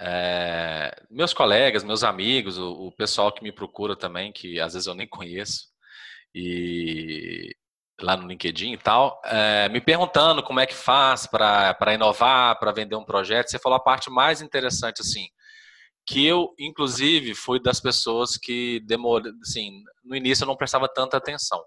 é, 0.00 0.90
meus 1.10 1.34
colegas, 1.34 1.84
meus 1.84 2.02
amigos, 2.02 2.58
o, 2.58 2.86
o, 2.86 2.92
pessoal 2.92 3.32
que 3.32 3.42
me 3.42 3.52
procura 3.52 3.94
também, 3.94 4.32
que 4.32 4.58
às 4.58 4.72
vezes 4.72 4.86
eu 4.86 4.94
nem 4.94 5.06
conheço, 5.06 5.68
e 6.34 7.54
lá 8.00 8.16
no 8.16 8.26
LinkedIn 8.26 8.72
e 8.72 8.78
tal, 8.78 9.20
é, 9.24 9.68
me 9.68 9.80
perguntando 9.80 10.42
como 10.42 10.60
é 10.60 10.66
que 10.66 10.74
faz 10.74 11.26
para 11.26 11.94
inovar, 11.94 12.58
para 12.58 12.72
vender 12.72 12.96
um 12.96 13.04
projeto. 13.04 13.50
Você 13.50 13.58
falou 13.58 13.76
a 13.76 13.82
parte 13.82 14.10
mais 14.10 14.40
interessante, 14.40 15.02
assim, 15.02 15.28
que 16.06 16.26
eu, 16.26 16.54
inclusive, 16.58 17.34
fui 17.34 17.62
das 17.62 17.80
pessoas 17.80 18.36
que 18.36 18.80
demorou, 18.86 19.30
assim, 19.42 19.82
no 20.02 20.16
início 20.16 20.44
eu 20.44 20.48
não 20.48 20.56
prestava 20.56 20.88
tanta 20.88 21.16
atenção. 21.16 21.62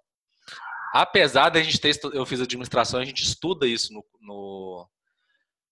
Apesar 0.93 1.49
da 1.49 1.63
gente 1.63 1.79
ter, 1.79 1.99
eu 2.13 2.23
fiz 2.23 2.39
administração, 2.39 2.99
a 2.99 3.05
gente 3.05 3.23
estuda 3.23 3.65
isso 3.65 3.91
no, 3.91 4.05
no, 4.21 4.87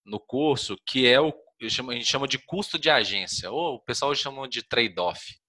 no 0.04 0.20
curso, 0.20 0.76
que 0.84 1.08
é 1.08 1.22
o, 1.22 1.32
a 1.62 1.68
gente 1.94 2.06
chama 2.06 2.28
de 2.28 2.40
custo 2.40 2.80
de 2.80 2.90
agência, 2.90 3.52
ou 3.52 3.76
o 3.76 3.80
pessoal 3.80 4.16
chama 4.16 4.50
de 4.50 4.64
trade-off. 4.64 5.40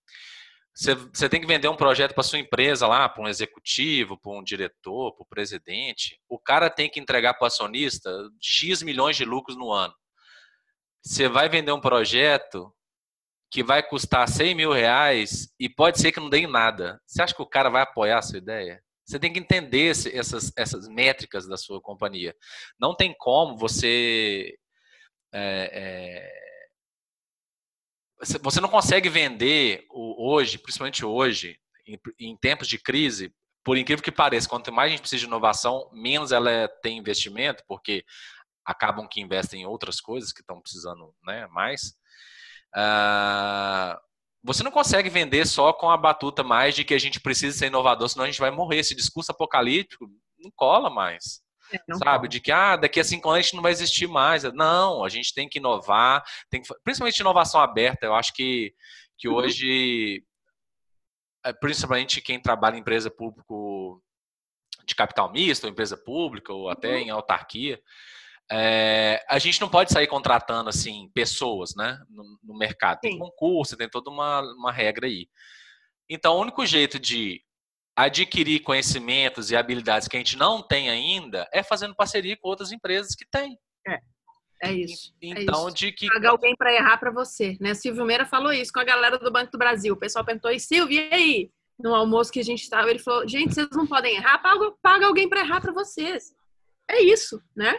Você, 0.74 0.94
você 0.94 1.26
tem 1.26 1.40
que 1.40 1.46
vender 1.46 1.68
um 1.68 1.76
projeto 1.76 2.12
para 2.12 2.22
sua 2.22 2.38
empresa 2.38 2.86
lá, 2.86 3.08
para 3.08 3.22
um 3.22 3.28
executivo, 3.28 4.20
para 4.20 4.32
um 4.32 4.44
diretor, 4.44 5.14
para 5.14 5.22
o 5.22 5.26
presidente. 5.26 6.20
O 6.28 6.38
cara 6.38 6.68
tem 6.68 6.90
que 6.90 7.00
entregar 7.00 7.32
para 7.32 7.44
o 7.44 7.46
acionista 7.46 8.10
X 8.38 8.82
milhões 8.82 9.16
de 9.16 9.24
lucros 9.24 9.56
no 9.56 9.72
ano. 9.72 9.94
Você 11.02 11.28
vai 11.28 11.48
vender 11.48 11.72
um 11.72 11.80
projeto 11.80 12.70
que 13.50 13.62
vai 13.62 13.82
custar 13.82 14.28
100 14.28 14.54
mil 14.54 14.72
reais 14.72 15.48
e 15.58 15.66
pode 15.66 15.98
ser 15.98 16.12
que 16.12 16.20
não 16.20 16.28
dê 16.28 16.40
em 16.40 16.46
nada. 16.46 17.00
Você 17.06 17.22
acha 17.22 17.34
que 17.34 17.42
o 17.42 17.46
cara 17.46 17.70
vai 17.70 17.82
apoiar 17.82 18.18
a 18.18 18.22
sua 18.22 18.36
ideia? 18.36 18.82
Você 19.04 19.18
tem 19.18 19.32
que 19.32 19.38
entender 19.38 19.90
essas, 19.90 20.52
essas 20.56 20.88
métricas 20.88 21.46
da 21.46 21.56
sua 21.56 21.80
companhia. 21.80 22.34
Não 22.78 22.94
tem 22.94 23.14
como 23.18 23.56
você. 23.56 24.56
É, 25.32 25.70
é, 25.72 26.42
você 28.40 28.60
não 28.60 28.68
consegue 28.68 29.08
vender 29.08 29.84
hoje, 29.90 30.56
principalmente 30.56 31.04
hoje, 31.04 31.58
em, 31.86 31.98
em, 32.20 32.36
tempos 32.36 32.68
de 32.68 32.78
crise, 32.78 33.34
por 33.64 33.76
incrível 33.76 34.02
que 34.02 34.12
pareça, 34.12 34.48
quanto 34.48 34.72
mais 34.72 34.88
a 34.88 34.90
gente 34.90 35.00
precisa 35.00 35.20
de 35.20 35.26
inovação, 35.26 35.90
menos 35.92 36.30
ela 36.30 36.50
é, 36.50 36.68
tem 36.68 36.98
investimento, 36.98 37.64
porque 37.66 38.04
acabam 38.64 39.08
que 39.08 39.20
investem 39.20 39.62
em 39.62 39.66
outras 39.66 40.00
coisas 40.00 40.32
que 40.32 40.40
estão 40.40 40.60
precisando 40.60 41.12
né, 41.24 41.46
mais. 41.48 41.96
Uh, 42.74 43.98
você 44.42 44.62
não 44.62 44.70
consegue 44.70 45.08
vender 45.08 45.46
só 45.46 45.72
com 45.72 45.88
a 45.88 45.96
batuta 45.96 46.42
mais 46.42 46.74
de 46.74 46.84
que 46.84 46.94
a 46.94 46.98
gente 46.98 47.20
precisa 47.20 47.56
ser 47.56 47.66
inovador, 47.66 48.08
senão 48.08 48.24
a 48.24 48.26
gente 48.26 48.40
vai 48.40 48.50
morrer. 48.50 48.78
Esse 48.78 48.94
discurso 48.94 49.30
apocalíptico 49.30 50.10
não 50.38 50.50
cola 50.56 50.90
mais. 50.90 51.40
É, 51.72 51.78
não 51.88 51.96
sabe? 51.98 52.18
Cola. 52.18 52.28
De 52.28 52.40
que 52.40 52.50
ah, 52.50 52.76
daqui 52.76 52.98
a 52.98 53.04
cinco 53.04 53.28
anos 53.28 53.38
a 53.38 53.42
gente 53.42 53.54
não 53.54 53.62
vai 53.62 53.72
existir 53.72 54.08
mais. 54.08 54.42
Não, 54.52 55.04
a 55.04 55.08
gente 55.08 55.32
tem 55.32 55.48
que 55.48 55.58
inovar, 55.58 56.24
tem 56.50 56.60
que, 56.60 56.68
principalmente 56.82 57.20
inovação 57.20 57.60
aberta. 57.60 58.04
Eu 58.04 58.14
acho 58.14 58.32
que, 58.34 58.74
que 59.16 59.28
uhum. 59.28 59.36
hoje, 59.36 60.24
é, 61.44 61.52
principalmente 61.52 62.20
quem 62.20 62.40
trabalha 62.40 62.76
em 62.76 62.80
empresa 62.80 63.10
pública 63.10 63.54
de 64.84 64.94
capital 64.96 65.30
misto, 65.30 65.64
ou 65.64 65.70
empresa 65.70 65.96
pública, 65.96 66.52
ou 66.52 66.68
até 66.68 66.94
uhum. 66.94 66.98
em 66.98 67.10
autarquia, 67.10 67.80
é, 68.54 69.24
a 69.30 69.38
gente 69.38 69.58
não 69.62 69.68
pode 69.68 69.90
sair 69.90 70.06
contratando 70.06 70.68
assim 70.68 71.10
pessoas, 71.14 71.74
né, 71.74 71.98
no, 72.10 72.38
no 72.44 72.58
mercado. 72.58 73.00
Tem 73.00 73.12
Sim. 73.12 73.18
concurso, 73.18 73.78
tem 73.78 73.88
toda 73.88 74.10
uma, 74.10 74.42
uma 74.58 74.70
regra 74.70 75.06
aí. 75.06 75.26
Então, 76.08 76.36
o 76.36 76.40
único 76.40 76.66
jeito 76.66 76.98
de 76.98 77.40
adquirir 77.96 78.60
conhecimentos 78.60 79.50
e 79.50 79.56
habilidades 79.56 80.06
que 80.06 80.16
a 80.16 80.20
gente 80.20 80.36
não 80.36 80.62
tem 80.62 80.90
ainda 80.90 81.48
é 81.50 81.62
fazendo 81.62 81.94
parceria 81.94 82.36
com 82.36 82.48
outras 82.48 82.72
empresas 82.72 83.14
que 83.14 83.24
têm. 83.24 83.56
É. 83.88 83.98
É 84.64 84.72
isso. 84.72 85.12
É 85.20 85.26
então, 85.28 85.64
é 85.64 85.68
isso. 85.68 85.76
de 85.76 85.90
que. 85.90 86.06
Pagar 86.08 86.30
alguém 86.30 86.54
para 86.54 86.72
errar 86.72 86.98
para 86.98 87.10
você, 87.10 87.56
né? 87.58 87.74
Silvio 87.74 88.04
Meira 88.04 88.24
falou 88.24 88.52
isso 88.52 88.72
com 88.72 88.78
a 88.78 88.84
galera 88.84 89.18
do 89.18 89.32
Banco 89.32 89.50
do 89.50 89.58
Brasil. 89.58 89.94
O 89.94 89.98
pessoal 89.98 90.24
perguntou: 90.24 90.52
e 90.52 90.60
Silvio, 90.60 91.00
e 91.00 91.12
aí? 91.12 91.50
No 91.80 91.94
almoço 91.94 92.30
que 92.30 92.38
a 92.38 92.44
gente 92.44 92.62
estava, 92.62 92.88
ele 92.88 93.00
falou: 93.00 93.26
gente, 93.26 93.52
vocês 93.54 93.66
não 93.72 93.88
podem 93.88 94.14
errar, 94.14 94.38
paga, 94.38 94.72
paga 94.80 95.06
alguém 95.06 95.28
para 95.28 95.40
errar 95.40 95.60
para 95.60 95.72
vocês. 95.72 96.32
É 96.88 97.02
isso, 97.02 97.42
né? 97.56 97.76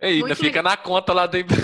E 0.00 0.06
ainda 0.06 0.26
Muito 0.28 0.36
fica 0.36 0.58
legal. 0.58 0.64
na 0.64 0.76
conta 0.76 1.12
lá 1.12 1.26
dentro. 1.26 1.56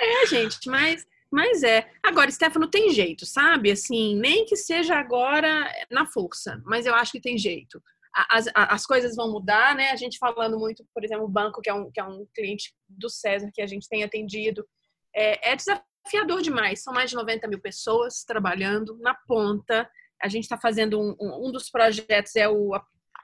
É, 0.00 0.26
gente, 0.26 0.68
mas, 0.68 1.06
mas 1.30 1.62
é. 1.62 1.90
Agora, 2.02 2.30
Stefano, 2.30 2.68
tem 2.68 2.90
jeito, 2.90 3.26
sabe? 3.26 3.70
Assim, 3.70 4.14
nem 4.16 4.44
que 4.44 4.56
seja 4.56 4.94
agora 4.94 5.70
na 5.90 6.06
força, 6.06 6.62
mas 6.64 6.86
eu 6.86 6.94
acho 6.94 7.12
que 7.12 7.20
tem 7.20 7.36
jeito. 7.36 7.82
As, 8.30 8.46
as 8.54 8.86
coisas 8.86 9.16
vão 9.16 9.30
mudar, 9.30 9.74
né? 9.74 9.90
A 9.90 9.96
gente 9.96 10.18
falando 10.18 10.58
muito, 10.58 10.84
por 10.94 11.04
exemplo, 11.04 11.24
o 11.24 11.28
banco, 11.28 11.60
que 11.60 11.70
é 11.70 11.74
um, 11.74 11.90
que 11.90 12.00
é 12.00 12.04
um 12.04 12.26
cliente 12.34 12.74
do 12.88 13.08
César 13.08 13.50
que 13.52 13.62
a 13.62 13.66
gente 13.66 13.88
tem 13.88 14.02
atendido, 14.04 14.66
é, 15.14 15.52
é 15.52 15.56
desafiador 15.56 16.42
demais. 16.42 16.82
São 16.82 16.92
mais 16.92 17.10
de 17.10 17.16
90 17.16 17.48
mil 17.48 17.60
pessoas 17.60 18.24
trabalhando 18.24 18.98
na 18.98 19.14
ponta. 19.26 19.88
A 20.22 20.28
gente 20.28 20.44
está 20.44 20.58
fazendo 20.58 21.00
um, 21.00 21.16
um, 21.20 21.48
um 21.48 21.52
dos 21.52 21.70
projetos 21.70 22.34
é 22.36 22.48
o 22.48 22.74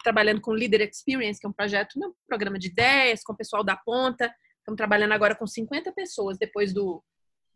trabalhando 0.05 0.41
com 0.41 0.53
Leader 0.53 0.83
Experience, 0.83 1.41
que 1.41 1.47
é 1.47 1.49
um 1.49 1.53
projeto, 1.53 1.95
um 1.97 2.13
programa 2.29 2.59
de 2.59 2.69
ideias, 2.69 3.25
com 3.25 3.33
o 3.33 3.37
pessoal 3.37 3.65
da 3.65 3.77
ponta. 3.77 4.33
Estamos 4.59 4.77
trabalhando 4.77 5.13
agora 5.13 5.35
com 5.35 5.47
50 5.47 5.91
pessoas 5.93 6.39
depois 6.39 6.73
do, 6.73 7.03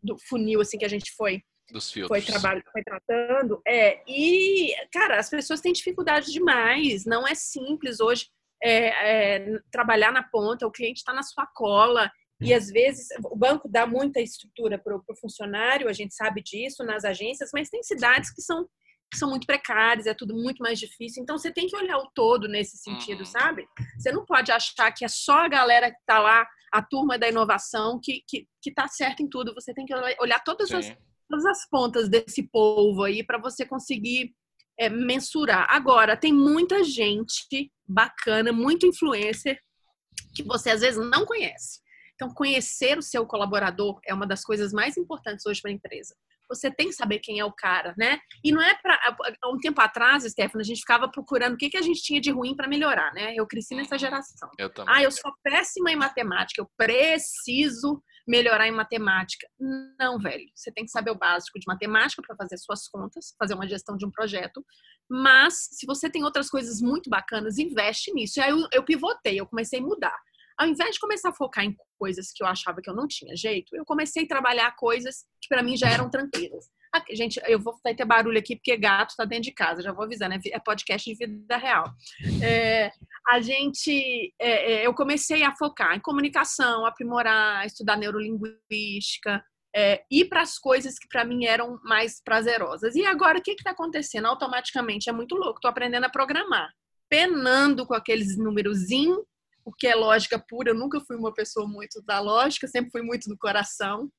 do 0.03 0.17
funil 0.17 0.59
assim 0.59 0.77
que 0.77 0.85
a 0.85 0.89
gente 0.89 1.11
foi 1.15 1.41
dos 1.71 1.91
filtros. 1.91 2.25
Foi, 2.25 2.33
trabalho, 2.33 2.63
foi 2.71 2.83
tratando. 2.83 3.61
É, 3.65 4.01
e, 4.07 4.73
cara, 4.91 5.19
as 5.19 5.29
pessoas 5.29 5.61
têm 5.61 5.71
dificuldade 5.71 6.31
demais. 6.31 7.05
Não 7.05 7.27
é 7.27 7.35
simples 7.35 7.99
hoje 7.99 8.25
é, 8.61 9.35
é, 9.35 9.59
trabalhar 9.71 10.11
na 10.11 10.23
ponta, 10.23 10.67
o 10.67 10.71
cliente 10.71 10.99
está 10.99 11.13
na 11.13 11.23
sua 11.23 11.45
cola. 11.45 12.11
E 12.41 12.53
às 12.53 12.69
vezes 12.69 13.07
o 13.25 13.35
banco 13.35 13.67
dá 13.67 13.85
muita 13.85 14.21
estrutura 14.21 14.79
para 14.79 14.95
o 14.95 15.15
funcionário, 15.19 15.89
a 15.89 15.93
gente 15.93 16.15
sabe 16.15 16.41
disso 16.41 16.85
nas 16.85 17.03
agências, 17.03 17.49
mas 17.53 17.69
tem 17.69 17.83
cidades 17.83 18.33
que 18.33 18.41
são 18.41 18.65
são 19.17 19.29
muito 19.29 19.47
precários, 19.47 20.05
é 20.05 20.13
tudo 20.13 20.35
muito 20.35 20.59
mais 20.59 20.79
difícil. 20.79 21.23
Então 21.23 21.37
você 21.37 21.51
tem 21.51 21.67
que 21.67 21.75
olhar 21.75 21.97
o 21.97 22.09
todo 22.13 22.47
nesse 22.47 22.77
sentido, 22.77 23.19
uhum. 23.21 23.25
sabe? 23.25 23.67
Você 23.97 24.11
não 24.11 24.25
pode 24.25 24.51
achar 24.51 24.91
que 24.91 25.03
é 25.03 25.07
só 25.07 25.45
a 25.45 25.47
galera 25.47 25.91
que 25.91 25.97
está 25.99 26.19
lá, 26.19 26.47
a 26.71 26.81
turma 26.81 27.17
da 27.17 27.27
inovação, 27.27 27.99
que, 28.01 28.23
que, 28.27 28.47
que 28.61 28.71
tá 28.71 28.87
certo 28.87 29.23
em 29.23 29.29
tudo. 29.29 29.53
Você 29.53 29.73
tem 29.73 29.85
que 29.85 29.93
olhar 29.93 30.39
todas, 30.43 30.71
as, 30.71 30.95
todas 31.27 31.45
as 31.45 31.67
pontas 31.67 32.07
desse 32.07 32.43
povo 32.43 33.03
aí 33.03 33.23
para 33.23 33.39
você 33.39 33.65
conseguir 33.65 34.33
é, 34.77 34.89
mensurar. 34.89 35.65
Agora, 35.69 36.15
tem 36.15 36.31
muita 36.31 36.83
gente 36.83 37.71
bacana, 37.87 38.51
muito 38.51 38.85
influencer, 38.85 39.59
que 40.35 40.43
você 40.43 40.69
às 40.69 40.81
vezes 40.81 40.99
não 41.09 41.25
conhece. 41.25 41.79
Então, 42.13 42.33
conhecer 42.33 42.97
o 42.97 43.01
seu 43.01 43.25
colaborador 43.25 43.99
é 44.05 44.13
uma 44.13 44.27
das 44.27 44.43
coisas 44.43 44.71
mais 44.71 44.97
importantes 44.97 45.45
hoje 45.45 45.61
para 45.61 45.71
a 45.71 45.73
empresa 45.73 46.13
você 46.49 46.71
tem 46.71 46.87
que 46.87 46.93
saber 46.93 47.19
quem 47.19 47.39
é 47.39 47.45
o 47.45 47.53
cara, 47.53 47.93
né? 47.97 48.19
E 48.43 48.51
não 48.51 48.61
é 48.61 48.75
para 48.75 48.95
há 49.41 49.49
um 49.49 49.57
tempo 49.57 49.79
atrás, 49.79 50.23
Stefano, 50.23 50.61
a 50.61 50.65
gente 50.65 50.79
ficava 50.79 51.09
procurando 51.09 51.53
o 51.53 51.57
que, 51.57 51.69
que 51.69 51.77
a 51.77 51.81
gente 51.81 52.01
tinha 52.01 52.19
de 52.19 52.31
ruim 52.31 52.55
para 52.55 52.67
melhorar, 52.67 53.13
né? 53.13 53.33
Eu 53.35 53.45
cresci 53.47 53.75
nessa 53.75 53.95
uhum. 53.95 53.99
geração. 53.99 54.49
Eu 54.57 54.69
também. 54.69 54.93
Ah, 54.95 55.03
eu 55.03 55.11
sou 55.11 55.31
péssima 55.43 55.91
em 55.91 55.95
matemática, 55.95 56.61
eu 56.61 56.69
preciso 56.75 58.01
melhorar 58.27 58.67
em 58.67 58.71
matemática. 58.71 59.47
Não, 59.99 60.19
velho. 60.19 60.45
Você 60.53 60.71
tem 60.71 60.85
que 60.85 60.91
saber 60.91 61.11
o 61.11 61.17
básico 61.17 61.59
de 61.59 61.65
matemática 61.67 62.21
para 62.25 62.35
fazer 62.35 62.57
suas 62.57 62.87
contas, 62.87 63.33
fazer 63.39 63.55
uma 63.55 63.67
gestão 63.67 63.97
de 63.97 64.05
um 64.05 64.11
projeto. 64.11 64.63
Mas, 65.09 65.67
se 65.71 65.85
você 65.87 66.09
tem 66.09 66.23
outras 66.23 66.49
coisas 66.49 66.79
muito 66.79 67.09
bacanas, 67.09 67.57
investe 67.57 68.13
nisso. 68.13 68.39
E 68.39 68.43
aí 68.43 68.51
eu, 68.51 68.67
eu 68.71 68.83
pivotei, 68.83 69.39
eu 69.39 69.47
comecei 69.47 69.79
a 69.79 69.83
mudar. 69.83 70.17
Ao 70.59 70.67
invés 70.67 70.93
de 70.93 70.99
começar 70.99 71.29
a 71.29 71.33
focar 71.33 71.65
em 71.65 71.75
coisas 71.99 72.31
que 72.33 72.41
eu 72.41 72.47
achava 72.47 72.81
que 72.81 72.89
eu 72.89 72.95
não 72.95 73.07
tinha 73.07 73.35
jeito, 73.35 73.75
eu 73.75 73.85
comecei 73.85 74.23
a 74.23 74.27
trabalhar 74.27 74.75
coisas 74.75 75.25
que 75.41 75.49
para 75.49 75.61
mim 75.61 75.75
já 75.75 75.89
eram 75.89 76.09
tranquilas. 76.09 76.65
Aqui, 76.91 77.15
gente, 77.15 77.39
eu 77.45 77.59
vou 77.59 77.79
ter 77.83 78.05
barulho 78.05 78.39
aqui 78.39 78.55
porque 78.55 78.75
gato 78.75 79.13
tá 79.15 79.23
dentro 79.23 79.43
de 79.43 79.51
casa, 79.51 79.83
já 79.83 79.91
vou 79.91 80.05
avisar, 80.05 80.27
né? 80.27 80.39
É 80.51 80.59
podcast 80.59 81.07
de 81.07 81.15
vida 81.15 81.57
real. 81.57 81.85
É, 82.41 82.91
a 83.27 83.39
gente, 83.39 84.33
é, 84.39 84.73
é, 84.73 84.87
eu 84.87 84.93
comecei 84.93 85.43
a 85.43 85.55
focar 85.55 85.95
em 85.95 85.99
comunicação, 85.99 86.85
aprimorar, 86.85 87.63
estudar 87.65 87.95
neurolinguística, 87.95 89.43
é, 89.75 90.03
ir 90.09 90.25
para 90.25 90.41
as 90.41 90.57
coisas 90.57 90.97
que 90.97 91.07
para 91.07 91.23
mim 91.23 91.45
eram 91.45 91.79
mais 91.83 92.21
prazerosas. 92.23 92.95
E 92.95 93.05
agora 93.05 93.37
o 93.37 93.41
que 93.41 93.51
está 93.51 93.71
acontecendo? 93.71 94.25
Automaticamente 94.25 95.09
é 95.09 95.13
muito 95.13 95.35
louco. 95.35 95.57
Estou 95.59 95.69
aprendendo 95.69 96.05
a 96.05 96.09
programar, 96.09 96.73
penando 97.07 97.85
com 97.85 97.93
aqueles 97.93 98.35
númerozinhos, 99.59 99.61
porque 99.63 99.87
é 99.87 99.95
lógica 99.95 100.39
pura. 100.39 100.71
Eu 100.71 100.75
nunca 100.75 100.99
fui 101.01 101.15
uma 101.15 101.33
pessoa 101.33 101.67
muito 101.67 102.01
da 102.03 102.19
lógica, 102.19 102.67
sempre 102.67 102.91
fui 102.91 103.01
muito 103.01 103.29
do 103.29 103.37
coração. 103.37 104.11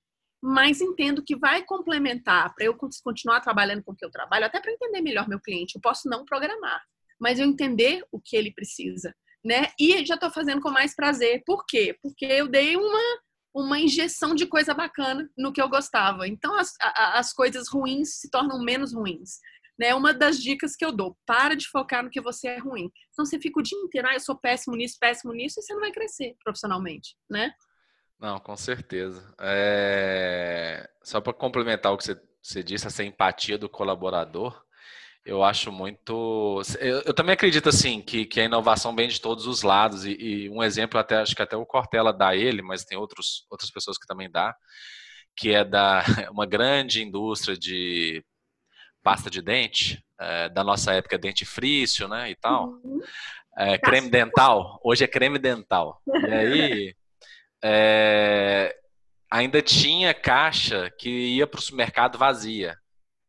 Mas 0.42 0.80
entendo 0.80 1.22
que 1.22 1.36
vai 1.36 1.62
complementar 1.62 2.54
para 2.54 2.64
eu 2.64 2.74
continuar 3.04 3.40
trabalhando 3.40 3.82
com 3.82 3.92
o 3.92 3.96
que 3.96 4.04
eu 4.04 4.10
trabalho, 4.10 4.46
até 4.46 4.58
para 4.58 4.72
entender 4.72 5.02
melhor 5.02 5.28
meu 5.28 5.38
cliente. 5.38 5.74
Eu 5.76 5.82
posso 5.82 6.08
não 6.08 6.24
programar, 6.24 6.82
mas 7.20 7.38
eu 7.38 7.46
entender 7.46 8.02
o 8.10 8.18
que 8.18 8.36
ele 8.36 8.50
precisa, 8.50 9.14
né? 9.44 9.66
E 9.78 10.04
já 10.06 10.14
estou 10.14 10.30
fazendo 10.30 10.62
com 10.62 10.70
mais 10.70 10.94
prazer. 10.94 11.42
Por 11.44 11.66
quê? 11.66 11.94
Porque 12.02 12.24
eu 12.24 12.48
dei 12.48 12.76
uma 12.76 13.20
uma 13.52 13.80
injeção 13.80 14.32
de 14.32 14.46
coisa 14.46 14.72
bacana 14.72 15.28
no 15.36 15.52
que 15.52 15.60
eu 15.60 15.68
gostava. 15.68 16.26
Então 16.26 16.54
as, 16.56 16.72
as 16.80 17.32
coisas 17.32 17.68
ruins 17.68 18.20
se 18.20 18.30
tornam 18.30 18.62
menos 18.62 18.94
ruins. 18.94 19.40
Né? 19.80 19.94
Uma 19.94 20.12
das 20.12 20.38
dicas 20.38 20.76
que 20.76 20.84
eu 20.84 20.92
dou, 20.92 21.16
para 21.24 21.56
de 21.56 21.66
focar 21.66 22.04
no 22.04 22.10
que 22.10 22.20
você 22.20 22.48
é 22.48 22.58
ruim. 22.58 22.90
Então 23.12 23.24
você 23.24 23.40
fica 23.40 23.58
o 23.58 23.62
dia 23.62 23.78
inteiro, 23.78 24.08
ah, 24.08 24.12
eu 24.12 24.20
sou 24.20 24.36
péssimo 24.36 24.76
nisso, 24.76 24.98
péssimo 25.00 25.32
nisso, 25.32 25.58
e 25.58 25.62
você 25.62 25.72
não 25.72 25.80
vai 25.80 25.90
crescer 25.90 26.36
profissionalmente, 26.44 27.16
né? 27.30 27.50
Não, 28.18 28.38
com 28.38 28.54
certeza. 28.58 29.34
É... 29.40 30.86
Só 31.02 31.18
para 31.22 31.32
complementar 31.32 31.94
o 31.94 31.96
que 31.96 32.04
você, 32.04 32.20
você 32.42 32.62
disse, 32.62 32.86
essa 32.86 33.02
empatia 33.02 33.56
do 33.56 33.70
colaborador, 33.70 34.62
eu 35.24 35.42
acho 35.42 35.72
muito. 35.72 36.60
Eu, 36.78 37.00
eu, 37.06 37.14
também 37.14 37.32
acredito 37.32 37.70
assim 37.70 38.02
que, 38.02 38.26
que 38.26 38.38
a 38.38 38.44
inovação 38.44 38.94
vem 38.94 39.08
de 39.08 39.18
todos 39.18 39.46
os 39.46 39.62
lados 39.62 40.04
e, 40.04 40.12
e, 40.12 40.50
um 40.50 40.62
exemplo 40.62 41.00
até 41.00 41.16
acho 41.16 41.34
que 41.34 41.40
até 41.40 41.56
o 41.56 41.64
Cortella 41.64 42.12
dá 42.12 42.36
ele, 42.36 42.60
mas 42.60 42.84
tem 42.84 42.98
outros, 42.98 43.46
outras 43.50 43.70
pessoas 43.70 43.96
que 43.96 44.06
também 44.06 44.30
dá, 44.30 44.54
que 45.34 45.54
é 45.54 45.64
da 45.64 46.02
uma 46.32 46.44
grande 46.44 47.02
indústria 47.02 47.56
de 47.56 48.22
pasta 49.02 49.30
de 49.30 49.40
dente 49.40 50.04
é, 50.18 50.48
da 50.48 50.62
nossa 50.62 50.92
época 50.92 51.18
dentifrício, 51.18 52.06
né 52.08 52.30
e 52.30 52.34
tal, 52.36 52.68
uhum. 52.84 53.00
é, 53.56 53.78
creme 53.78 54.10
dental. 54.10 54.80
Hoje 54.84 55.04
é 55.04 55.08
creme 55.08 55.38
dental. 55.38 56.00
E 56.06 56.32
aí 56.32 56.96
é, 57.62 58.76
ainda 59.30 59.62
tinha 59.62 60.12
caixa 60.12 60.90
que 60.98 61.08
ia 61.08 61.46
para 61.46 61.58
o 61.58 61.62
supermercado 61.62 62.18
vazia. 62.18 62.76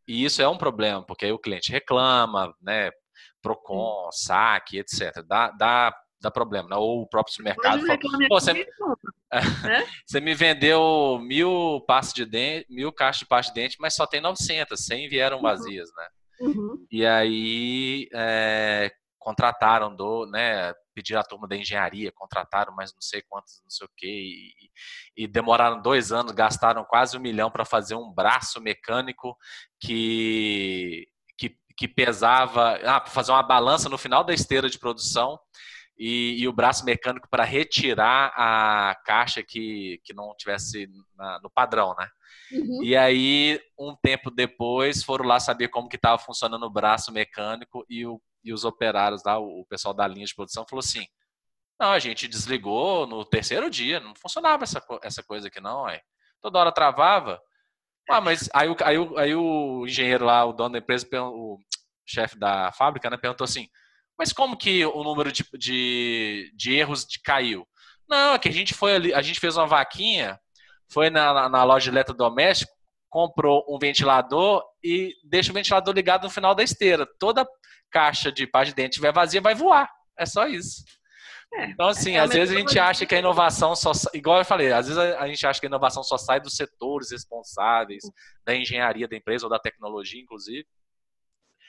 E 0.07 0.25
isso 0.25 0.41
é 0.41 0.47
um 0.47 0.57
problema, 0.57 1.05
porque 1.05 1.25
aí 1.25 1.31
o 1.31 1.39
cliente 1.39 1.71
reclama, 1.71 2.53
né? 2.62 2.89
Procon, 3.41 4.10
saque, 4.12 4.79
etc. 4.79 5.23
Dá, 5.25 5.51
dá, 5.51 5.95
dá 6.19 6.31
problema, 6.31 6.69
né? 6.69 6.75
Ou 6.75 7.03
o 7.03 7.07
próprio 7.07 7.34
supermercado 7.34 7.86
fala, 7.86 7.99
você, 8.29 8.67
me... 9.33 9.39
você 10.05 10.19
me 10.19 10.33
vendeu 10.33 11.19
mil 11.21 11.81
pastas 11.87 12.13
de 12.13 12.25
dente, 12.25 12.65
mil 12.69 12.91
caixas 12.91 13.19
de 13.19 13.25
pasta 13.25 13.53
de 13.53 13.61
dente, 13.61 13.77
mas 13.79 13.95
só 13.95 14.05
tem 14.05 14.21
900, 14.21 14.79
100 14.79 15.09
vieram 15.09 15.37
uhum. 15.37 15.43
vazias, 15.43 15.89
né? 15.95 16.07
Uhum. 16.41 16.85
E 16.91 17.05
aí 17.05 18.07
é, 18.13 18.91
contrataram 19.21 19.95
do, 19.95 20.25
né, 20.25 20.73
pediram 20.95 21.21
a 21.21 21.23
turma 21.23 21.47
da 21.47 21.55
engenharia, 21.55 22.11
contrataram 22.11 22.73
mais 22.75 22.91
não 22.91 23.01
sei 23.01 23.21
quantos, 23.29 23.61
não 23.63 23.69
sei 23.69 23.85
o 23.85 23.89
quê, 23.95 24.07
e, 24.07 25.23
e 25.23 25.27
demoraram 25.27 25.81
dois 25.81 26.11
anos, 26.11 26.31
gastaram 26.31 26.83
quase 26.83 27.15
um 27.15 27.21
milhão 27.21 27.51
para 27.51 27.63
fazer 27.63 27.95
um 27.95 28.11
braço 28.11 28.59
mecânico 28.59 29.37
que, 29.79 31.07
que, 31.37 31.55
que 31.77 31.87
pesava, 31.87 32.79
ah, 32.83 32.99
para 32.99 33.11
fazer 33.11 33.31
uma 33.31 33.43
balança 33.43 33.87
no 33.87 33.97
final 33.97 34.23
da 34.23 34.33
esteira 34.33 34.67
de 34.67 34.79
produção, 34.79 35.39
e, 36.03 36.41
e, 36.41 36.47
o 36.47 36.53
braço 36.53 36.83
mecânico 36.83 37.29
para 37.29 37.43
retirar 37.43 38.33
a 38.35 38.95
caixa 39.05 39.43
que, 39.43 40.01
que 40.03 40.13
não 40.13 40.33
tivesse 40.35 40.89
na, 41.15 41.39
no 41.41 41.49
padrão, 41.49 41.95
né? 41.97 42.07
Uhum. 42.51 42.83
E 42.83 42.97
aí, 42.97 43.61
um 43.77 43.95
tempo 43.95 44.31
depois, 44.31 45.03
foram 45.03 45.25
lá 45.25 45.39
saber 45.39 45.67
como 45.67 45.87
que 45.87 45.97
estava 45.97 46.17
funcionando 46.17 46.65
o 46.65 46.71
braço 46.71 47.11
mecânico 47.11 47.85
e 47.87 48.05
o 48.05 48.19
e 48.43 48.53
os 48.53 48.65
operários 48.65 49.23
lá, 49.23 49.37
o 49.39 49.65
pessoal 49.69 49.93
da 49.93 50.07
linha 50.07 50.25
de 50.25 50.35
produção, 50.35 50.65
falou 50.67 50.81
assim: 50.81 51.05
não, 51.79 51.91
a 51.91 51.99
gente 51.99 52.27
desligou 52.27 53.07
no 53.07 53.25
terceiro 53.25 53.69
dia, 53.69 53.99
não 53.99 54.13
funcionava 54.15 54.63
essa, 54.63 54.83
essa 55.03 55.23
coisa 55.23 55.47
aqui, 55.47 55.59
não, 55.59 55.85
aí. 55.85 55.99
Toda 56.41 56.59
hora 56.59 56.71
travava. 56.71 57.39
Ah, 58.09 58.19
mas 58.19 58.49
aí, 58.53 58.67
aí, 58.83 58.97
aí 59.17 59.35
o 59.35 59.85
engenheiro 59.85 60.25
lá, 60.25 60.43
o 60.43 60.53
dono 60.53 60.73
da 60.73 60.79
empresa, 60.79 61.07
o 61.21 61.59
chefe 62.05 62.37
da 62.37 62.71
fábrica, 62.71 63.09
né, 63.09 63.17
perguntou 63.17 63.45
assim: 63.45 63.67
mas 64.17 64.32
como 64.32 64.58
que 64.58 64.86
o 64.86 65.04
número 65.04 65.32
de, 65.32 65.45
de, 65.58 66.52
de 66.56 66.74
erros 66.74 67.06
caiu? 67.24 67.67
Não, 68.08 68.34
é 68.34 68.39
que 68.39 68.50
a 68.50 68.52
gente 68.52 68.74
foi 68.74 68.95
ali, 68.95 69.13
a 69.13 69.21
gente 69.21 69.39
fez 69.39 69.56
uma 69.56 69.65
vaquinha, 69.65 70.39
foi 70.91 71.10
na, 71.10 71.47
na 71.47 71.63
loja 71.63 71.86
de 71.86 71.89
eletrodoméstico, 71.89 72.71
comprou 73.10 73.65
um 73.69 73.80
ventilador 73.80 74.63
e 74.84 75.13
deixa 75.24 75.52
o 75.52 75.54
ventilador 75.54 75.93
ligado 75.93 76.24
no 76.24 76.30
final 76.30 76.54
da 76.54 76.63
esteira. 76.63 77.08
Toda 77.19 77.47
caixa 77.89 78.32
de 78.32 78.47
pasta 78.47 78.67
de 78.67 78.76
dente 78.76 78.91
estiver 78.91 79.13
vazia, 79.13 79.41
vai 79.41 79.54
voar. 79.54 79.89
É 80.17 80.26
só 80.26 80.47
isso. 80.47 80.84
É, 81.54 81.65
então, 81.65 81.89
assim, 81.89 82.15
é 82.15 82.19
às 82.19 82.32
vezes 82.32 82.56
a 82.56 82.60
gente 82.60 82.80
acha 82.80 83.06
que 83.06 83.13
a 83.13 83.19
inovação 83.19 83.76
só. 83.76 83.91
Igual 84.13 84.39
eu 84.39 84.45
falei, 84.45 84.71
às 84.71 84.88
vezes 84.88 84.97
a 84.97 85.28
gente 85.28 85.45
acha 85.45 85.60
que 85.60 85.65
a 85.65 85.69
inovação 85.69 86.02
só 86.02 86.17
sai 86.17 86.39
dos 86.39 86.56
setores 86.56 87.12
responsáveis, 87.12 88.04
da 88.45 88.56
engenharia 88.56 89.08
da 89.08 89.17
empresa 89.17 89.45
ou 89.45 89.50
da 89.50 89.60
tecnologia, 89.60 90.21
inclusive. 90.21 90.65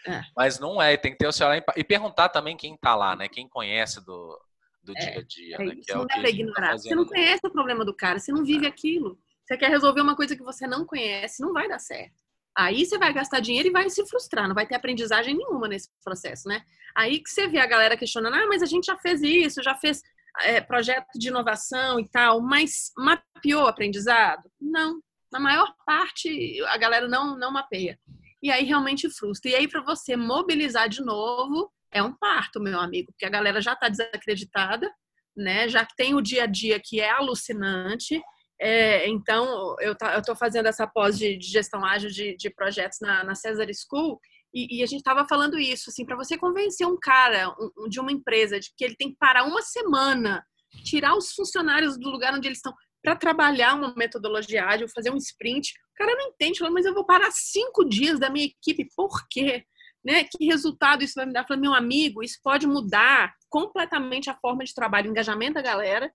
É. 0.07 0.23
Mas 0.37 0.59
não 0.59 0.81
é, 0.81 0.97
tem 0.97 1.13
que 1.13 1.19
ter 1.19 1.27
o 1.27 1.33
seu 1.33 1.47
e 1.77 1.85
perguntar 1.85 2.29
também 2.29 2.57
quem 2.57 2.75
está 2.75 2.95
lá, 2.95 3.15
né? 3.15 3.29
Quem 3.29 3.49
conhece 3.49 4.05
do, 4.05 4.41
do 4.83 4.93
é, 4.97 5.01
dia 5.01 5.19
a 5.19 5.23
dia. 5.23 5.57
É, 5.57 5.65
né? 5.65 5.75
Que 5.77 5.93
é 5.93 5.95
não 5.95 6.07
dá 6.07 6.15
para 6.15 6.23
tá 6.23 6.29
ignorar. 6.29 6.71
Tá 6.71 6.79
você 6.79 6.95
não 6.95 7.07
conhece 7.07 7.41
o 7.45 7.51
problema 7.51 7.85
do 7.85 7.95
cara, 7.95 8.19
você 8.19 8.33
não 8.33 8.45
vive 8.45 8.67
aquilo. 8.67 9.19
Você 9.45 9.57
quer 9.57 9.71
resolver 9.71 10.01
uma 10.01 10.17
coisa 10.17 10.37
que 10.37 10.43
você 10.43 10.67
não 10.67 10.85
conhece, 10.85 11.43
não 11.43 11.53
vai 11.53 11.69
dar 11.69 11.79
certo. 11.79 12.23
Aí 12.57 12.85
você 12.85 12.99
vai 12.99 13.13
gastar 13.13 13.41
dinheiro 13.41 13.69
e 13.69 13.73
vai 13.73 13.89
se 13.89 14.07
frustrar, 14.07 14.47
não 14.47 14.55
vai 14.55 14.67
ter 14.67 14.75
aprendizagem 14.75 15.37
nenhuma 15.37 15.69
nesse 15.69 15.89
processo, 16.05 16.49
né? 16.49 16.63
Aí 16.95 17.19
que 17.21 17.31
você 17.31 17.49
vê 17.49 17.59
a 17.59 17.67
galera 17.67 17.97
questionando, 17.97 18.35
ah, 18.35 18.47
mas 18.47 18.63
a 18.63 18.67
gente 18.67 18.87
já 18.87 18.99
fez 18.99 19.23
isso, 19.23 19.63
já 19.63 19.75
fez 19.75 20.03
é, 20.41 20.61
projeto 20.61 21.19
de 21.19 21.29
inovação 21.29 21.99
e 21.99 22.09
tal, 22.09 22.41
mas 22.41 22.93
mapeou 22.97 23.67
aprendizado? 23.67 24.51
Não. 24.61 25.01
Na 25.31 25.41
maior 25.41 25.75
parte, 25.87 26.63
a 26.67 26.77
galera 26.77 27.09
não, 27.09 27.39
não 27.39 27.51
mapeia. 27.51 27.99
E 28.43 28.51
aí 28.51 28.65
realmente 28.65 29.09
frustra. 29.11 29.51
E 29.51 29.55
aí, 29.55 29.69
para 29.69 29.83
você 29.83 30.17
mobilizar 30.17 30.89
de 30.89 31.03
novo, 31.03 31.71
é 31.93 32.03
um 32.03 32.13
parto, 32.13 32.61
meu 32.61 32.81
amigo, 32.81 33.13
porque 33.13 33.27
a 33.27 33.31
galera 33.31 33.61
já 33.61 33.75
está 33.75 33.89
desacreditada, 33.89 34.91
né? 35.37 35.69
Já 35.69 35.87
tem 35.97 36.15
o 36.15 36.21
dia 36.21 36.45
a 36.45 36.47
dia 36.47 36.81
que 36.83 37.01
é 37.01 37.11
alucinante 37.11 38.21
é, 38.65 39.09
então, 39.09 39.75
eu 39.81 39.93
estou 39.93 40.37
fazendo 40.37 40.67
essa 40.67 40.87
pós 40.87 41.19
de, 41.19 41.37
de 41.37 41.49
gestão 41.49 41.85
ágil 41.85 42.09
de, 42.09 42.37
de 42.37 42.49
projetos 42.49 42.99
na, 43.01 43.25
na 43.25 43.35
Cesar 43.35 43.67
School 43.75 44.21
e, 44.55 44.79
e 44.79 44.83
a 44.85 44.87
gente 44.87 45.01
estava 45.01 45.27
falando 45.27 45.59
isso, 45.59 45.91
assim, 45.91 46.07
para 46.07 46.15
você 46.15 46.39
convencer 46.39 46.87
um 46.87 46.97
cara 46.97 47.53
um, 47.77 47.89
de 47.89 47.99
uma 47.99 48.13
empresa 48.13 48.61
de 48.61 48.71
que 48.77 48.85
ele 48.85 48.95
tem 48.95 49.11
que 49.11 49.17
parar 49.19 49.43
uma 49.43 49.63
semana, 49.63 50.47
tirar 50.85 51.17
os 51.17 51.33
funcionários 51.33 51.99
do 51.99 52.09
lugar 52.09 52.35
onde 52.35 52.47
eles 52.47 52.59
estão 52.59 52.73
para 53.03 53.17
trabalhar 53.17 53.75
uma 53.75 53.95
metodologia 53.95 54.65
ágil, 54.65 54.89
fazer 54.89 55.11
um 55.11 55.17
sprint, 55.17 55.73
o 55.73 55.97
cara 55.97 56.15
não 56.15 56.29
entende, 56.29 56.59
fala, 56.59 56.71
mas 56.71 56.87
eu 56.87 56.95
vou 56.95 57.05
parar 57.05 57.31
cinco 57.33 57.85
dias 57.85 58.19
da 58.19 58.31
minha 58.31 58.47
equipe, 58.47 58.89
por 58.95 59.27
quê? 59.29 59.65
Né? 60.05 60.25
Que 60.25 60.47
resultado 60.47 61.03
isso 61.03 61.15
vai 61.15 61.27
me 61.27 61.33
dar? 61.33 61.47
Fala, 61.47 61.61
meu 61.61 61.75
amigo, 61.75 62.23
isso 62.23 62.39
pode 62.43 62.67
mudar 62.67 63.33
completamente 63.49 64.31
a 64.31 64.35
forma 64.35 64.65
de 64.65 64.75
trabalho, 64.75 65.11
engajamento 65.11 65.55
da 65.55 65.63
galera 65.63 66.13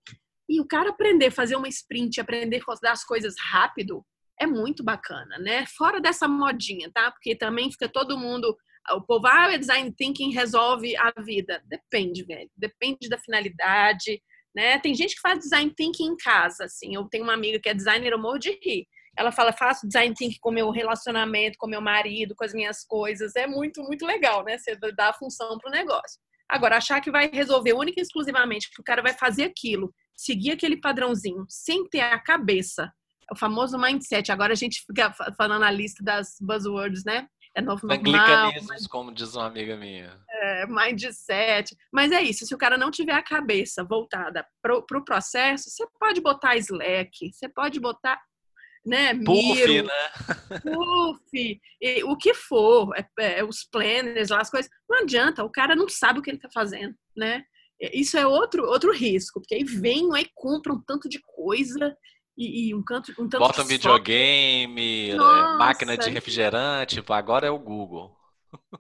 e 0.49 0.61
o 0.61 0.65
cara 0.65 0.89
aprender 0.89 1.27
a 1.27 1.31
fazer 1.31 1.55
uma 1.55 1.67
sprint, 1.67 2.19
aprender 2.19 2.57
a 2.57 2.63
fazer 2.63 2.87
as 2.87 3.03
coisas 3.03 3.35
rápido, 3.51 4.05
é 4.39 4.47
muito 4.47 4.83
bacana, 4.83 5.37
né? 5.39 5.65
Fora 5.65 5.99
dessa 5.99 6.27
modinha, 6.27 6.89
tá? 6.93 7.11
Porque 7.11 7.35
também 7.35 7.71
fica 7.71 7.89
todo 7.89 8.17
mundo. 8.17 8.55
O 8.91 9.01
povo, 9.01 9.27
ah, 9.27 9.51
o 9.53 9.57
design 9.57 9.91
thinking 9.91 10.31
resolve 10.31 10.95
a 10.95 11.11
vida. 11.21 11.61
Depende, 11.65 12.23
velho. 12.23 12.49
Depende 12.55 13.09
da 13.09 13.17
finalidade, 13.17 14.21
né? 14.57 14.79
Tem 14.79 14.95
gente 14.95 15.13
que 15.13 15.21
faz 15.21 15.37
design 15.37 15.71
thinking 15.71 16.07
em 16.07 16.17
casa, 16.17 16.65
assim. 16.65 16.95
Eu 16.95 17.05
tenho 17.05 17.23
uma 17.23 17.35
amiga 17.35 17.59
que 17.59 17.69
é 17.69 17.75
designer, 17.75 18.11
eu 18.11 18.17
morro 18.17 18.39
de 18.39 18.59
rir. 18.63 18.87
ela 19.15 19.31
fala, 19.31 19.53
faço 19.53 19.85
design 19.85 20.15
thinking 20.15 20.39
com 20.41 20.49
meu 20.49 20.71
relacionamento, 20.71 21.59
com 21.59 21.67
meu 21.67 21.79
marido, 21.79 22.33
com 22.35 22.43
as 22.43 22.53
minhas 22.55 22.83
coisas. 22.83 23.35
É 23.35 23.45
muito, 23.45 23.83
muito 23.83 24.03
legal, 24.03 24.43
né? 24.43 24.57
Você 24.57 24.75
dá 24.95 25.09
a 25.09 25.13
função 25.13 25.59
para 25.59 25.69
o 25.69 25.71
negócio. 25.71 26.19
Agora, 26.49 26.77
achar 26.77 26.99
que 27.01 27.11
vai 27.11 27.29
resolver 27.31 27.73
única 27.73 27.99
e 27.99 28.03
exclusivamente, 28.03 28.71
que 28.71 28.81
o 28.81 28.83
cara 28.83 29.03
vai 29.03 29.13
fazer 29.13 29.43
aquilo, 29.43 29.93
seguir 30.15 30.53
aquele 30.53 30.77
padrãozinho, 30.77 31.45
sem 31.47 31.87
ter 31.87 31.99
a 31.99 32.19
cabeça, 32.19 32.91
é 33.29 33.33
o 33.33 33.37
famoso 33.37 33.77
mindset. 33.77 34.31
Agora 34.31 34.53
a 34.53 34.55
gente 34.55 34.83
fica 34.87 35.13
falando 35.37 35.65
a 35.65 35.71
lista 35.71 36.03
das 36.03 36.35
buzzwords, 36.41 37.03
né? 37.05 37.27
É 37.57 37.61
novo 37.61 37.87
normal. 37.87 38.53
Mas... 38.67 38.85
como 38.85 39.11
diz 39.11 39.33
uma 39.35 39.47
amiga 39.47 39.75
minha. 39.75 40.15
É, 40.29 40.67
mindset. 40.67 41.75
Mas 41.91 42.11
é 42.11 42.21
isso, 42.21 42.45
se 42.45 42.53
o 42.53 42.57
cara 42.57 42.77
não 42.77 42.91
tiver 42.91 43.13
a 43.13 43.23
cabeça 43.23 43.83
voltada 43.83 44.45
para 44.61 44.77
o 44.77 44.83
pro 44.83 45.03
processo, 45.03 45.71
você 45.71 45.83
pode 45.99 46.21
botar 46.21 46.55
Slack, 46.55 47.33
você 47.33 47.49
pode 47.49 47.79
botar 47.79 48.21
né? 48.85 49.13
Puff, 49.15 49.67
Miro, 49.67 49.87
né? 49.87 50.61
Puff, 50.61 51.59
e, 51.81 52.03
o 52.03 52.15
que 52.15 52.33
for, 52.35 52.93
é, 52.95 53.39
é, 53.39 53.43
os 53.43 53.63
planners, 53.63 54.31
as 54.31 54.49
coisas. 54.49 54.71
Não 54.87 54.99
adianta, 54.99 55.43
o 55.43 55.51
cara 55.51 55.75
não 55.75 55.89
sabe 55.89 56.19
o 56.19 56.21
que 56.21 56.29
ele 56.29 56.37
está 56.37 56.49
fazendo, 56.53 56.95
né? 57.15 57.43
Isso 57.91 58.17
é 58.17 58.25
outro, 58.25 58.65
outro 58.65 58.93
risco, 58.93 59.41
porque 59.41 59.55
aí 59.55 59.63
vem, 59.63 60.09
aí 60.15 60.27
compra 60.33 60.71
um 60.73 60.81
tanto 60.81 61.09
de 61.09 61.19
coisa 61.21 61.95
e, 62.37 62.69
e 62.69 62.75
um, 62.75 62.83
canto, 62.83 63.11
um 63.13 63.27
tanto 63.27 63.39
Bota 63.39 63.63
um 63.63 63.65
videogame, 63.65 65.13
Nossa. 65.15 65.57
máquina 65.57 65.97
de 65.97 66.09
refrigerante, 66.09 67.03
agora 67.09 67.47
é 67.47 67.51
o 67.51 67.57
Google. 67.57 68.15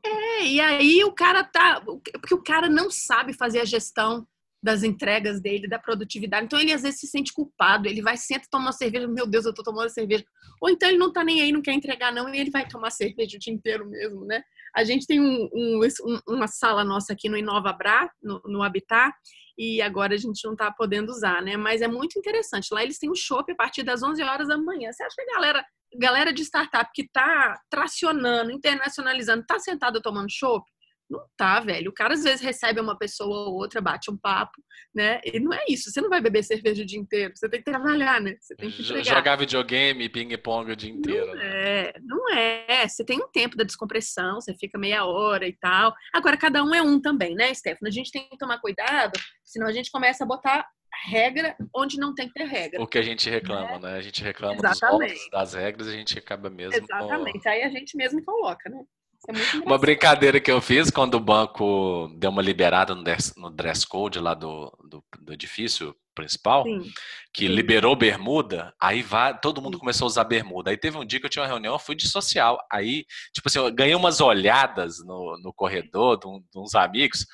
É, 0.05 0.45
e 0.45 0.61
aí 0.61 1.03
o 1.03 1.11
cara 1.11 1.43
tá. 1.43 1.81
Porque 1.81 2.33
o 2.33 2.43
cara 2.43 2.69
não 2.69 2.89
sabe 2.89 3.33
fazer 3.33 3.59
a 3.59 3.65
gestão 3.65 4.25
das 4.61 4.83
entregas 4.83 5.39
dele, 5.39 5.67
da 5.67 5.79
produtividade. 5.79 6.45
Então 6.45 6.59
ele 6.59 6.73
às 6.73 6.81
vezes 6.81 6.99
se 6.99 7.07
sente 7.07 7.33
culpado, 7.33 7.87
ele 7.87 8.01
vai 8.01 8.17
senta 8.17 8.47
tomar 8.49 8.71
cerveja, 8.71 9.07
meu 9.07 9.27
Deus, 9.27 9.45
eu 9.45 9.53
tô 9.53 9.63
tomando 9.63 9.89
cerveja. 9.89 10.25
Ou 10.61 10.69
então 10.69 10.89
ele 10.89 10.97
não 10.97 11.11
tá 11.11 11.23
nem 11.23 11.41
aí, 11.41 11.51
não 11.51 11.61
quer 11.61 11.73
entregar 11.73 12.11
não, 12.11 12.33
e 12.33 12.39
ele 12.39 12.49
vai 12.49 12.67
tomar 12.67 12.89
cerveja 12.89 13.37
o 13.37 13.39
dia 13.39 13.53
inteiro 13.53 13.87
mesmo, 13.89 14.25
né? 14.25 14.41
A 14.75 14.83
gente 14.83 15.07
tem 15.07 15.21
um, 15.21 15.49
um, 15.53 15.79
uma 16.27 16.47
sala 16.47 16.83
nossa 16.83 17.13
aqui 17.13 17.29
no 17.29 17.37
Inova 17.37 17.71
Bra, 17.71 18.09
no, 18.21 18.41
no 18.45 18.63
Habitat, 18.63 19.15
e 19.57 19.81
agora 19.81 20.13
a 20.13 20.17
gente 20.17 20.45
não 20.45 20.55
tá 20.55 20.71
podendo 20.71 21.09
usar, 21.09 21.41
né? 21.41 21.57
Mas 21.57 21.81
é 21.81 21.87
muito 21.87 22.19
interessante. 22.19 22.71
Lá 22.71 22.83
eles 22.83 22.99
têm 22.99 23.09
um 23.09 23.15
shopping 23.15 23.53
a 23.53 23.55
partir 23.55 23.83
das 23.83 24.03
11 24.03 24.21
horas 24.21 24.47
da 24.47 24.57
manhã. 24.57 24.91
Você 24.91 25.03
acha 25.03 25.15
que 25.15 25.21
a 25.21 25.35
galera, 25.35 25.65
galera 25.97 26.31
de 26.31 26.43
startup 26.43 26.89
que 26.93 27.09
tá 27.09 27.59
tracionando, 27.69 28.51
internacionalizando, 28.51 29.45
tá 29.45 29.59
sentada 29.59 30.01
tomando 30.01 30.29
chopp? 30.29 30.63
Não 31.09 31.25
tá, 31.37 31.59
velho. 31.61 31.89
O 31.89 31.93
cara 31.93 32.13
às 32.13 32.23
vezes 32.23 32.41
recebe 32.41 32.81
uma 32.81 32.97
pessoa 32.97 33.49
ou 33.49 33.55
outra, 33.55 33.79
bate 33.79 34.11
um 34.11 34.17
papo, 34.17 34.61
né? 34.93 35.21
E 35.23 35.39
não 35.39 35.53
é 35.53 35.63
isso. 35.69 35.89
Você 35.89 36.01
não 36.01 36.09
vai 36.09 36.19
beber 36.19 36.43
cerveja 36.43 36.83
o 36.83 36.85
dia 36.85 36.99
inteiro. 36.99 37.33
Você 37.35 37.47
tem 37.47 37.61
que 37.61 37.71
trabalhar, 37.71 38.19
né? 38.19 38.35
Você 38.41 38.55
tem 38.55 38.69
que 38.69 38.81
entregar. 38.81 39.15
Jogar 39.15 39.35
videogame, 39.37 40.09
ping-pong 40.09 40.71
o 40.71 40.75
dia 40.75 40.91
inteiro. 40.91 41.27
Não 41.27 41.35
né? 41.35 41.45
é, 41.45 41.93
não 42.03 42.33
é. 42.33 42.87
Você 42.87 43.05
tem 43.05 43.17
um 43.17 43.29
tempo 43.29 43.55
da 43.55 43.63
descompressão, 43.63 44.41
você 44.41 44.53
fica 44.53 44.77
meia 44.77 45.05
hora 45.05 45.47
e 45.47 45.53
tal. 45.53 45.93
Agora, 46.13 46.35
cada 46.35 46.61
um 46.63 46.75
é 46.75 46.81
um 46.81 46.99
também, 46.99 47.35
né, 47.35 47.53
Stefano? 47.53 47.87
A 47.87 47.91
gente 47.91 48.11
tem 48.11 48.27
que 48.27 48.37
tomar 48.37 48.59
cuidado, 48.59 49.17
senão 49.45 49.67
a 49.67 49.71
gente 49.71 49.89
começa 49.89 50.25
a 50.25 50.27
botar 50.27 50.67
regra 51.05 51.55
onde 51.75 51.97
não 51.97 52.13
tem 52.13 52.27
que 52.27 52.33
ter 52.33 52.45
regra. 52.45 52.81
O 52.81 52.87
que 52.87 52.97
a 52.97 53.01
gente 53.01 53.29
reclama, 53.29 53.79
né? 53.79 53.91
né? 53.91 53.97
A 53.97 54.01
gente 54.01 54.23
reclama 54.23 54.55
Exatamente. 54.55 55.13
dos 55.13 55.29
das 55.31 55.53
regras, 55.53 55.87
a 55.87 55.91
gente 55.91 56.17
acaba 56.17 56.49
mesmo. 56.49 56.73
Exatamente. 56.75 57.43
Com... 57.43 57.49
Aí 57.49 57.63
a 57.63 57.69
gente 57.69 57.95
mesmo 57.95 58.23
coloca, 58.23 58.69
né? 58.69 58.83
É 59.27 59.57
uma 59.65 59.77
brincadeira 59.77 60.39
que 60.39 60.51
eu 60.51 60.61
fiz 60.61 60.89
quando 60.89 61.15
o 61.15 61.19
banco 61.19 62.09
deu 62.17 62.29
uma 62.29 62.41
liberada 62.41 62.95
no 62.95 63.03
dress, 63.03 63.33
no 63.35 63.49
dress 63.49 63.85
code 63.85 64.19
lá 64.19 64.33
do, 64.33 64.71
do, 64.89 65.03
do 65.19 65.33
edifício 65.33 65.95
principal, 66.15 66.63
Sim. 66.63 66.91
que 67.33 67.45
Sim. 67.47 67.53
liberou 67.53 67.95
bermuda, 67.95 68.73
aí 68.81 69.03
vai, 69.03 69.37
todo 69.39 69.61
mundo 69.61 69.75
Sim. 69.75 69.79
começou 69.79 70.05
a 70.05 70.07
usar 70.07 70.23
bermuda. 70.23 70.71
Aí 70.71 70.77
teve 70.77 70.97
um 70.97 71.05
dia 71.05 71.19
que 71.19 71.25
eu 71.25 71.29
tinha 71.29 71.43
uma 71.43 71.47
reunião, 71.47 71.73
eu 71.73 71.79
fui 71.79 71.95
de 71.95 72.07
social. 72.07 72.57
Aí, 72.71 73.05
tipo 73.33 73.47
assim, 73.47 73.59
eu 73.59 73.71
ganhei 73.71 73.95
umas 73.95 74.19
olhadas 74.19 74.97
no, 75.05 75.37
no 75.41 75.53
corredor 75.53 76.17
de, 76.17 76.27
um, 76.27 76.39
de 76.39 76.59
uns 76.59 76.73
amigos. 76.73 77.25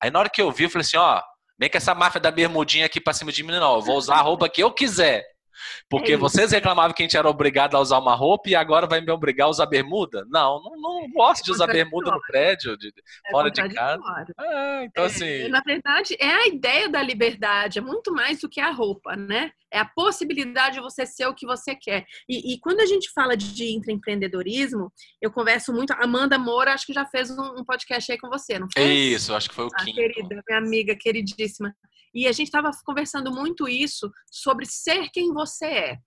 Aí 0.00 0.10
na 0.10 0.20
hora 0.20 0.30
que 0.30 0.40
eu 0.40 0.52
vi, 0.52 0.64
eu 0.64 0.70
falei 0.70 0.86
assim, 0.86 0.96
ó, 0.96 1.20
vem 1.58 1.68
com 1.68 1.76
essa 1.76 1.94
máfia 1.94 2.20
da 2.20 2.30
bermudinha 2.30 2.86
aqui 2.86 3.00
pra 3.00 3.12
cima 3.12 3.32
de 3.32 3.42
mim, 3.42 3.52
não. 3.52 3.76
Eu 3.76 3.82
vou 3.82 3.96
usar 3.96 4.16
a 4.16 4.22
roupa 4.22 4.48
que 4.48 4.62
eu 4.62 4.70
quiser. 4.70 5.24
Porque 5.88 6.12
é 6.12 6.16
vocês 6.16 6.52
reclamavam 6.52 6.94
que 6.94 7.02
a 7.02 7.06
gente 7.06 7.16
era 7.16 7.28
obrigado 7.28 7.76
a 7.76 7.80
usar 7.80 7.98
uma 7.98 8.14
roupa 8.14 8.48
e 8.48 8.54
agora 8.54 8.86
vai 8.86 9.00
me 9.00 9.10
obrigar 9.10 9.46
a 9.46 9.50
usar 9.50 9.66
bermuda? 9.66 10.24
Não, 10.28 10.62
não, 10.62 10.80
não 10.80 11.10
gosto 11.12 11.44
de 11.44 11.52
usar 11.52 11.66
bermuda 11.66 12.10
no 12.10 12.20
prédio, 12.22 12.76
de, 12.76 12.92
é 13.26 13.30
fora 13.30 13.50
de 13.50 13.68
casa. 13.74 14.02
É, 14.40 14.84
então, 14.84 15.04
é, 15.04 15.06
assim... 15.06 15.48
Na 15.48 15.60
verdade, 15.60 16.16
é 16.18 16.30
a 16.30 16.46
ideia 16.46 16.88
da 16.88 17.02
liberdade, 17.02 17.78
é 17.78 17.82
muito 17.82 18.12
mais 18.12 18.40
do 18.40 18.48
que 18.48 18.60
a 18.60 18.70
roupa, 18.70 19.16
né? 19.16 19.52
É 19.70 19.78
a 19.78 19.84
possibilidade 19.84 20.76
de 20.76 20.80
você 20.80 21.04
ser 21.04 21.26
o 21.26 21.34
que 21.34 21.46
você 21.46 21.74
quer. 21.74 22.04
E, 22.28 22.54
e 22.54 22.60
quando 22.60 22.80
a 22.80 22.86
gente 22.86 23.10
fala 23.12 23.36
de 23.36 23.74
intraempreendedorismo, 23.74 24.90
eu 25.20 25.30
converso 25.30 25.72
muito. 25.72 25.92
Amanda 25.92 26.38
Moura, 26.38 26.72
acho 26.72 26.86
que 26.86 26.92
já 26.92 27.04
fez 27.04 27.30
um, 27.30 27.60
um 27.60 27.64
podcast 27.64 28.10
aí 28.10 28.18
com 28.18 28.28
você, 28.28 28.58
não 28.58 28.68
fez? 28.72 29.20
Isso, 29.20 29.34
acho 29.34 29.48
que 29.48 29.54
foi 29.54 29.66
o 29.66 29.70
ah, 29.74 29.84
quinto. 29.84 29.96
Querida, 29.96 30.42
minha 30.48 30.58
amiga 30.58 30.96
queridíssima. 30.96 31.74
E 32.14 32.26
a 32.26 32.32
gente 32.32 32.46
estava 32.46 32.70
conversando 32.84 33.30
muito 33.30 33.68
isso 33.68 34.10
sobre 34.30 34.64
ser 34.66 35.10
quem 35.10 35.32
você 35.32 35.47
é. 35.62 35.98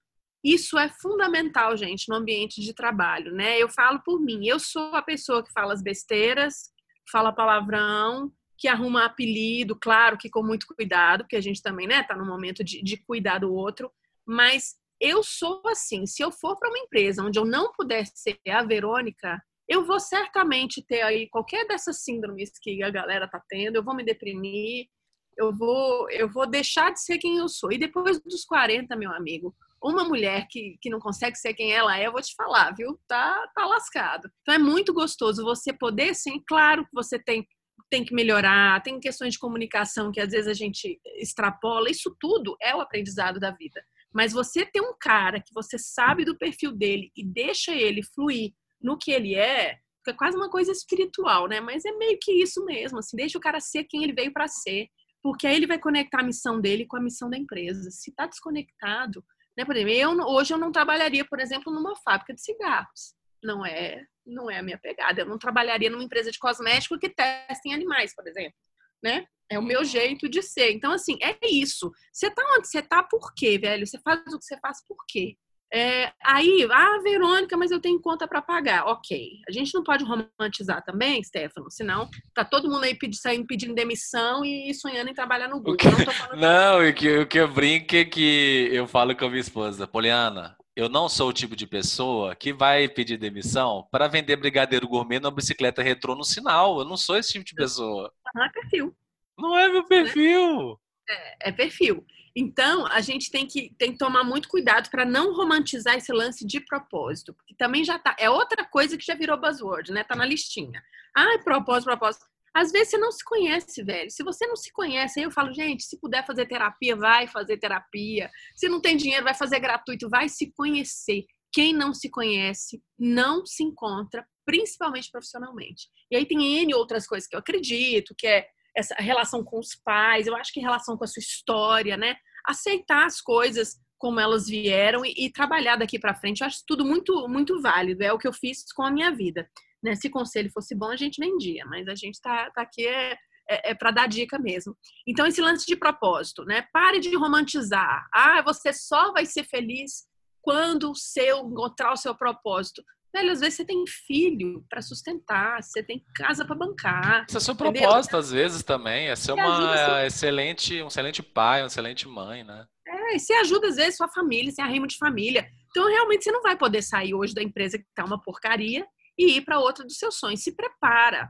Isso 0.43 0.77
é 0.77 0.89
fundamental, 0.89 1.77
gente, 1.77 2.09
no 2.09 2.15
ambiente 2.15 2.61
de 2.61 2.73
trabalho, 2.73 3.31
né? 3.31 3.59
Eu 3.59 3.69
falo 3.69 4.01
por 4.03 4.19
mim, 4.19 4.47
eu 4.47 4.59
sou 4.59 4.95
a 4.95 5.01
pessoa 5.01 5.43
que 5.43 5.51
fala 5.51 5.73
as 5.73 5.83
besteiras, 5.83 6.71
fala 7.11 7.31
palavrão, 7.31 8.31
que 8.57 8.67
arruma 8.67 9.05
apelido, 9.05 9.75
claro 9.75 10.17
que 10.17 10.29
com 10.29 10.43
muito 10.43 10.67
cuidado, 10.67 11.23
porque 11.23 11.35
a 11.35 11.41
gente 11.41 11.61
também, 11.61 11.87
né, 11.87 12.03
tá 12.03 12.15
no 12.15 12.25
momento 12.25 12.63
de, 12.63 12.81
de 12.83 12.97
cuidar 12.97 13.39
do 13.39 13.51
outro, 13.51 13.91
mas 14.25 14.75
eu 14.99 15.23
sou 15.23 15.63
assim, 15.65 16.05
se 16.05 16.23
eu 16.23 16.31
for 16.31 16.57
para 16.59 16.69
uma 16.69 16.77
empresa 16.77 17.23
onde 17.23 17.39
eu 17.39 17.45
não 17.45 17.71
puder 17.73 18.05
ser 18.05 18.39
a 18.47 18.63
Verônica, 18.63 19.41
eu 19.67 19.83
vou 19.83 19.99
certamente 19.99 20.85
ter 20.85 21.01
aí 21.01 21.27
qualquer 21.29 21.65
dessas 21.65 22.03
síndromes 22.03 22.51
que 22.61 22.83
a 22.83 22.89
galera 22.91 23.27
tá 23.27 23.41
tendo, 23.49 23.77
eu 23.77 23.83
vou 23.83 23.95
me 23.95 24.03
deprimir, 24.03 24.87
eu 25.37 25.55
vou, 25.55 26.09
eu 26.11 26.29
vou 26.29 26.47
deixar 26.47 26.91
de 26.91 27.01
ser 27.01 27.17
quem 27.17 27.37
eu 27.37 27.47
sou. 27.47 27.71
E 27.71 27.77
depois 27.77 28.21
dos 28.21 28.45
40, 28.45 28.95
meu 28.95 29.11
amigo, 29.11 29.55
uma 29.83 30.03
mulher 30.03 30.47
que, 30.49 30.77
que 30.79 30.89
não 30.89 30.99
consegue 30.99 31.35
ser 31.37 31.53
quem 31.53 31.71
ela 31.73 31.97
é, 31.97 32.05
eu 32.05 32.11
vou 32.11 32.21
te 32.21 32.35
falar, 32.35 32.71
viu? 32.75 32.99
Tá, 33.07 33.49
tá 33.55 33.65
lascado. 33.65 34.29
Então 34.41 34.53
é 34.53 34.59
muito 34.59 34.93
gostoso 34.93 35.43
você 35.43 35.73
poder, 35.73 36.13
sim, 36.13 36.41
claro 36.47 36.85
que 36.85 36.91
você 36.93 37.17
tem, 37.17 37.47
tem 37.89 38.05
que 38.05 38.13
melhorar, 38.13 38.81
tem 38.83 38.99
questões 38.99 39.33
de 39.33 39.39
comunicação 39.39 40.11
que 40.11 40.21
às 40.21 40.31
vezes 40.31 40.47
a 40.47 40.53
gente 40.53 40.99
extrapola, 41.17 41.89
isso 41.89 42.15
tudo 42.19 42.55
é 42.61 42.75
o 42.75 42.81
aprendizado 42.81 43.39
da 43.39 43.51
vida. 43.51 43.83
Mas 44.13 44.33
você 44.33 44.65
ter 44.65 44.81
um 44.81 44.93
cara 44.99 45.41
que 45.41 45.53
você 45.53 45.79
sabe 45.79 46.25
do 46.25 46.37
perfil 46.37 46.71
dele 46.71 47.11
e 47.15 47.25
deixa 47.25 47.73
ele 47.73 48.03
fluir 48.03 48.53
no 48.79 48.97
que 48.97 49.11
ele 49.11 49.35
é, 49.35 49.79
é 50.07 50.13
quase 50.13 50.35
uma 50.35 50.49
coisa 50.49 50.71
espiritual, 50.71 51.47
né? 51.47 51.59
Mas 51.59 51.85
é 51.85 51.91
meio 51.93 52.17
que 52.21 52.31
isso 52.33 52.63
mesmo, 52.65 52.99
assim, 52.99 53.15
deixa 53.15 53.37
o 53.37 53.41
cara 53.41 53.59
ser 53.59 53.85
quem 53.85 54.03
ele 54.03 54.13
veio 54.13 54.33
para 54.33 54.47
ser 54.47 54.89
porque 55.21 55.47
aí 55.47 55.55
ele 55.55 55.67
vai 55.67 55.79
conectar 55.79 56.21
a 56.21 56.25
missão 56.25 56.59
dele 56.59 56.85
com 56.85 56.97
a 56.97 57.01
missão 57.01 57.29
da 57.29 57.37
empresa. 57.37 57.91
Se 57.91 58.09
está 58.09 58.25
desconectado, 58.25 59.23
né? 59.57 59.65
Por 59.65 59.75
exemplo, 59.75 59.93
eu, 59.93 60.27
hoje 60.27 60.53
eu 60.53 60.57
não 60.57 60.71
trabalharia, 60.71 61.25
por 61.25 61.39
exemplo, 61.39 61.71
numa 61.71 61.95
fábrica 61.97 62.33
de 62.33 62.41
cigarros. 62.41 63.13
Não 63.43 63.65
é, 63.65 64.03
não 64.25 64.49
é 64.49 64.59
a 64.59 64.63
minha 64.63 64.77
pegada. 64.77 65.21
Eu 65.21 65.25
não 65.25 65.37
trabalharia 65.37 65.89
numa 65.89 66.03
empresa 66.03 66.31
de 66.31 66.39
cosmético 66.39 66.97
que 66.99 67.09
testem 67.09 67.73
animais, 67.73 68.15
por 68.15 68.27
exemplo, 68.27 68.57
né? 69.03 69.25
É 69.49 69.59
o 69.59 69.63
meu 69.63 69.83
jeito 69.83 70.29
de 70.29 70.41
ser. 70.41 70.71
Então, 70.71 70.93
assim, 70.93 71.17
é 71.21 71.37
isso. 71.45 71.91
Você 72.13 72.31
tá 72.31 72.41
onde 72.57 72.67
você 72.67 72.81
tá 72.81 73.03
por 73.03 73.33
quê, 73.33 73.57
velho? 73.57 73.85
Você 73.85 73.99
faz 73.99 74.21
o 74.33 74.39
que 74.39 74.45
você 74.45 74.57
faz 74.59 74.85
por 74.87 74.97
quê? 75.07 75.35
É, 75.73 76.11
aí, 76.21 76.67
ah, 76.69 76.99
Verônica, 77.01 77.55
mas 77.55 77.71
eu 77.71 77.79
tenho 77.79 78.01
conta 78.01 78.27
para 78.27 78.41
pagar. 78.41 78.85
Ok. 78.87 79.39
A 79.47 79.51
gente 79.51 79.73
não 79.73 79.83
pode 79.83 80.03
romantizar 80.03 80.83
também, 80.83 81.23
Stefano, 81.23 81.71
senão 81.71 82.09
tá 82.33 82.43
todo 82.43 82.69
mundo 82.69 82.83
aí 82.83 82.93
pedi, 82.93 83.15
saindo 83.17 83.47
pedindo 83.47 83.73
demissão 83.73 84.43
e 84.43 84.73
sonhando 84.73 85.09
em 85.09 85.13
trabalhar 85.13 85.47
no 85.47 85.57
Google. 85.57 85.77
Que... 85.77 85.87
Não, 86.35 86.87
o, 86.87 86.93
que, 86.93 87.19
o 87.19 87.27
que 87.27 87.39
eu 87.39 87.47
brinco 87.47 87.95
é 87.95 88.03
que 88.03 88.69
eu 88.71 88.85
falo 88.85 89.15
com 89.15 89.25
a 89.25 89.29
minha 89.29 89.39
esposa, 89.39 89.87
Poliana, 89.87 90.57
eu 90.75 90.89
não 90.89 91.07
sou 91.07 91.29
o 91.29 91.33
tipo 91.33 91.55
de 91.55 91.65
pessoa 91.65 92.35
que 92.35 92.51
vai 92.51 92.89
pedir 92.89 93.17
demissão 93.17 93.87
para 93.91 94.07
vender 94.07 94.35
brigadeiro 94.35 94.87
gourmet 94.87 95.19
numa 95.19 95.31
bicicleta 95.31 95.81
retrô 95.81 96.15
no 96.15 96.23
sinal. 96.23 96.79
Eu 96.79 96.85
não 96.85 96.97
sou 96.97 97.17
esse 97.17 97.33
tipo 97.33 97.45
de 97.45 97.55
pessoa. 97.55 98.11
Não 98.33 98.43
é 98.43 98.49
perfil. 98.49 98.95
Não 99.37 99.57
é 99.57 99.69
meu 99.69 99.85
perfil. 99.85 100.79
É, 101.09 101.49
é 101.49 101.51
perfil. 101.51 102.05
Então, 102.35 102.85
a 102.87 103.01
gente 103.01 103.29
tem 103.29 103.45
que, 103.45 103.73
tem 103.77 103.91
que 103.91 103.97
tomar 103.97 104.23
muito 104.23 104.47
cuidado 104.47 104.89
para 104.89 105.05
não 105.05 105.33
romantizar 105.33 105.95
esse 105.95 106.11
lance 106.11 106.45
de 106.45 106.59
propósito, 106.61 107.33
porque 107.33 107.53
também 107.55 107.83
já 107.83 107.99
tá. 107.99 108.15
É 108.19 108.29
outra 108.29 108.65
coisa 108.65 108.97
que 108.97 109.05
já 109.05 109.15
virou 109.15 109.39
buzzword, 109.39 109.91
né? 109.91 110.03
Tá 110.03 110.15
na 110.15 110.25
listinha. 110.25 110.81
Ah, 111.15 111.37
propósito, 111.43 111.85
propósito. 111.85 112.25
Às 112.53 112.71
vezes 112.71 112.89
você 112.89 112.97
não 112.97 113.11
se 113.11 113.23
conhece, 113.23 113.83
velho. 113.83 114.11
Se 114.11 114.23
você 114.23 114.45
não 114.45 114.55
se 114.55 114.71
conhece, 114.73 115.19
aí 115.19 115.25
eu 115.25 115.31
falo, 115.31 115.53
gente, 115.53 115.83
se 115.83 115.99
puder 115.99 116.25
fazer 116.25 116.45
terapia, 116.47 116.95
vai 116.95 117.27
fazer 117.27 117.57
terapia. 117.57 118.29
Se 118.55 118.67
não 118.67 118.81
tem 118.81 118.97
dinheiro, 118.97 119.23
vai 119.23 119.33
fazer 119.33 119.59
gratuito, 119.59 120.09
vai 120.09 120.27
se 120.27 120.51
conhecer. 120.51 121.25
Quem 121.53 121.73
não 121.73 121.93
se 121.93 122.09
conhece 122.09 122.81
não 122.97 123.45
se 123.45 123.63
encontra, 123.63 124.25
principalmente 124.45 125.09
profissionalmente. 125.09 125.87
E 126.09 126.15
aí 126.15 126.25
tem 126.25 126.61
N 126.61 126.73
outras 126.73 127.07
coisas 127.07 127.27
que 127.27 127.35
eu 127.35 127.39
acredito, 127.39 128.13
que 128.17 128.27
é 128.27 128.47
essa 128.75 128.95
relação 128.95 129.43
com 129.43 129.59
os 129.59 129.75
pais, 129.75 130.27
eu 130.27 130.35
acho 130.35 130.53
que 130.53 130.59
relação 130.59 130.97
com 130.97 131.03
a 131.03 131.07
sua 131.07 131.19
história, 131.19 131.97
né? 131.97 132.15
Aceitar 132.45 133.05
as 133.05 133.21
coisas 133.21 133.79
como 133.97 134.19
elas 134.19 134.47
vieram 134.47 135.05
e, 135.05 135.13
e 135.15 135.31
trabalhar 135.31 135.75
daqui 135.75 135.99
para 135.99 136.15
frente. 136.15 136.41
Eu 136.41 136.47
acho 136.47 136.63
tudo 136.65 136.83
muito, 136.83 137.27
muito 137.27 137.61
válido. 137.61 138.03
É 138.03 138.11
o 138.11 138.17
que 138.17 138.27
eu 138.27 138.33
fiz 138.33 138.63
com 138.73 138.83
a 138.83 138.91
minha 138.91 139.11
vida. 139.11 139.47
Né? 139.83 139.95
Se 139.95 140.09
conselho 140.09 140.49
fosse 140.51 140.75
bom, 140.75 140.89
a 140.89 140.95
gente 140.95 141.19
vendia, 141.19 141.65
mas 141.65 141.87
a 141.87 141.95
gente 141.95 142.15
está 142.15 142.49
tá 142.51 142.61
aqui 142.63 142.87
é, 142.87 143.13
é, 143.49 143.71
é 143.71 143.75
para 143.75 143.91
dar 143.91 144.07
dica 144.07 144.39
mesmo. 144.39 144.75
Então, 145.07 145.27
esse 145.27 145.41
lance 145.41 145.65
de 145.65 145.75
propósito, 145.75 146.43
né? 146.45 146.65
Pare 146.73 146.99
de 146.99 147.15
romantizar. 147.15 148.07
Ah, 148.13 148.41
você 148.41 148.73
só 148.73 149.11
vai 149.11 149.25
ser 149.25 149.43
feliz 149.43 150.07
quando 150.41 150.91
o 150.91 150.95
seu 150.95 151.45
encontrar 151.45 151.93
o 151.93 151.97
seu 151.97 152.15
propósito. 152.15 152.83
Velho, 153.13 153.31
às 153.31 153.41
vezes 153.41 153.55
você 153.55 153.65
tem 153.65 153.83
filho 153.87 154.65
para 154.69 154.81
sustentar, 154.81 155.61
você 155.61 155.83
tem 155.83 156.03
casa 156.15 156.45
para 156.45 156.55
bancar. 156.55 157.25
Isso 157.27 157.37
é 157.37 157.39
seu 157.41 157.53
entendeu? 157.53 157.81
propósito, 157.81 158.15
às 158.15 158.31
vezes, 158.31 158.63
também. 158.63 159.09
É 159.09 159.15
ser 159.15 159.33
uma 159.33 160.05
excelente, 160.05 160.81
um 160.81 160.87
excelente 160.87 161.21
pai, 161.21 161.61
uma 161.61 161.67
excelente 161.67 162.07
mãe, 162.07 162.43
né? 162.43 162.65
É, 162.87 163.15
e 163.15 163.19
você 163.19 163.33
ajuda, 163.33 163.67
às 163.67 163.75
vezes, 163.75 163.97
sua 163.97 164.07
família, 164.07 164.51
você 164.51 164.61
arrima 164.61 164.87
de 164.87 164.97
família. 164.97 165.47
Então, 165.69 165.87
realmente, 165.89 166.23
você 166.23 166.31
não 166.31 166.41
vai 166.41 166.57
poder 166.57 166.81
sair 166.81 167.13
hoje 167.13 167.33
da 167.33 167.43
empresa 167.43 167.77
que 167.77 167.85
tá 167.93 168.05
uma 168.05 168.21
porcaria 168.21 168.85
e 169.17 169.37
ir 169.37 169.41
para 169.41 169.59
outra 169.59 169.83
dos 169.83 169.97
seus 169.97 170.17
sonhos. 170.17 170.41
Se 170.41 170.55
prepara, 170.55 171.29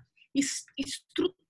estrutura 0.78 1.41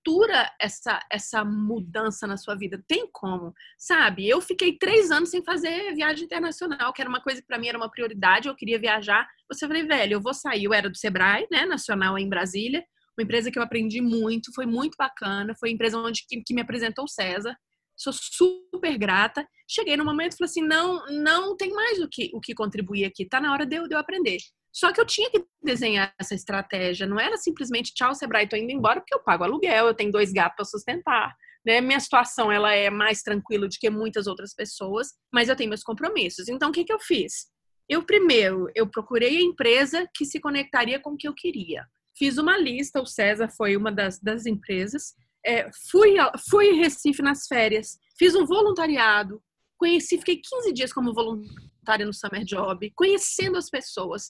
essa, 0.60 1.00
essa 1.10 1.44
mudança 1.44 2.26
na 2.26 2.36
sua 2.36 2.54
vida. 2.54 2.82
Tem 2.86 3.08
como, 3.12 3.54
sabe? 3.78 4.28
Eu 4.28 4.40
fiquei 4.40 4.76
três 4.76 5.10
anos 5.10 5.30
sem 5.30 5.42
fazer 5.42 5.94
viagem 5.94 6.24
internacional, 6.24 6.92
que 6.92 7.00
era 7.00 7.08
uma 7.08 7.20
coisa 7.20 7.40
que 7.40 7.46
para 7.46 7.58
mim 7.58 7.68
era 7.68 7.78
uma 7.78 7.90
prioridade, 7.90 8.48
eu 8.48 8.56
queria 8.56 8.78
viajar. 8.78 9.28
Você 9.50 9.66
falei, 9.66 9.84
velho, 9.84 10.14
eu 10.14 10.20
vou 10.20 10.34
sair. 10.34 10.64
Eu 10.64 10.74
era 10.74 10.90
do 10.90 10.96
Sebrae, 10.96 11.46
né, 11.50 11.64
nacional 11.64 12.18
em 12.18 12.28
Brasília, 12.28 12.84
uma 13.16 13.24
empresa 13.24 13.50
que 13.50 13.58
eu 13.58 13.62
aprendi 13.62 14.00
muito, 14.00 14.52
foi 14.54 14.66
muito 14.66 14.96
bacana, 14.96 15.54
foi 15.58 15.68
a 15.68 15.72
empresa 15.72 15.98
onde 15.98 16.24
que, 16.26 16.42
que 16.42 16.54
me 16.54 16.62
apresentou 16.62 17.04
o 17.04 17.08
César. 17.08 17.54
Sou 17.96 18.12
super 18.12 18.96
grata. 18.96 19.46
Cheguei 19.68 19.96
no 19.96 20.04
momento 20.04 20.32
e 20.32 20.36
falei 20.38 20.50
assim: 20.50 20.62
não, 20.62 21.04
não 21.06 21.56
tem 21.56 21.72
mais 21.72 22.00
o 22.00 22.08
que, 22.08 22.30
o 22.32 22.40
que 22.40 22.54
contribuir 22.54 23.04
aqui, 23.04 23.26
tá 23.26 23.40
na 23.40 23.52
hora 23.52 23.66
de 23.66 23.76
eu, 23.76 23.86
de 23.86 23.94
eu 23.94 23.98
aprender. 23.98 24.38
Só 24.72 24.92
que 24.92 25.00
eu 25.00 25.04
tinha 25.04 25.30
que 25.30 25.44
desenhar 25.62 26.14
essa 26.18 26.34
estratégia, 26.34 27.06
não 27.06 27.20
era 27.20 27.36
simplesmente 27.36 27.92
tchau, 27.92 28.14
Sebrae, 28.14 28.48
tô 28.48 28.56
indo 28.56 28.72
embora 28.72 29.00
porque 29.00 29.14
eu 29.14 29.22
pago 29.22 29.44
aluguel, 29.44 29.86
eu 29.86 29.94
tenho 29.94 30.10
dois 30.10 30.32
gatos 30.32 30.56
para 30.56 30.64
sustentar. 30.64 31.36
Né? 31.64 31.80
Minha 31.80 32.00
situação 32.00 32.50
ela 32.50 32.72
é 32.74 32.88
mais 32.88 33.22
tranquila 33.22 33.68
do 33.68 33.76
que 33.78 33.90
muitas 33.90 34.26
outras 34.26 34.54
pessoas, 34.54 35.12
mas 35.32 35.48
eu 35.48 35.56
tenho 35.56 35.68
meus 35.68 35.84
compromissos. 35.84 36.48
Então, 36.48 36.70
o 36.70 36.72
que, 36.72 36.84
que 36.84 36.92
eu 36.92 36.98
fiz? 36.98 37.46
Eu 37.88 38.02
primeiro, 38.02 38.70
eu 38.74 38.88
procurei 38.88 39.36
a 39.36 39.42
empresa 39.42 40.08
que 40.14 40.24
se 40.24 40.40
conectaria 40.40 40.98
com 40.98 41.10
o 41.10 41.16
que 41.16 41.28
eu 41.28 41.34
queria. 41.34 41.86
Fiz 42.16 42.38
uma 42.38 42.56
lista, 42.56 43.00
o 43.00 43.06
César 43.06 43.48
foi 43.50 43.76
uma 43.76 43.92
das, 43.92 44.18
das 44.18 44.46
empresas. 44.46 45.14
É, 45.44 45.68
fui, 45.90 46.14
fui 46.48 46.70
em 46.70 46.78
Recife 46.78 47.20
nas 47.20 47.46
férias, 47.46 47.98
fiz 48.18 48.34
um 48.34 48.46
voluntariado, 48.46 49.42
conheci, 49.76 50.16
fiquei 50.18 50.36
15 50.36 50.72
dias 50.72 50.92
como 50.92 51.12
voluntária 51.12 52.06
no 52.06 52.14
Summer 52.14 52.44
Job, 52.44 52.90
conhecendo 52.94 53.58
as 53.58 53.68
pessoas, 53.68 54.28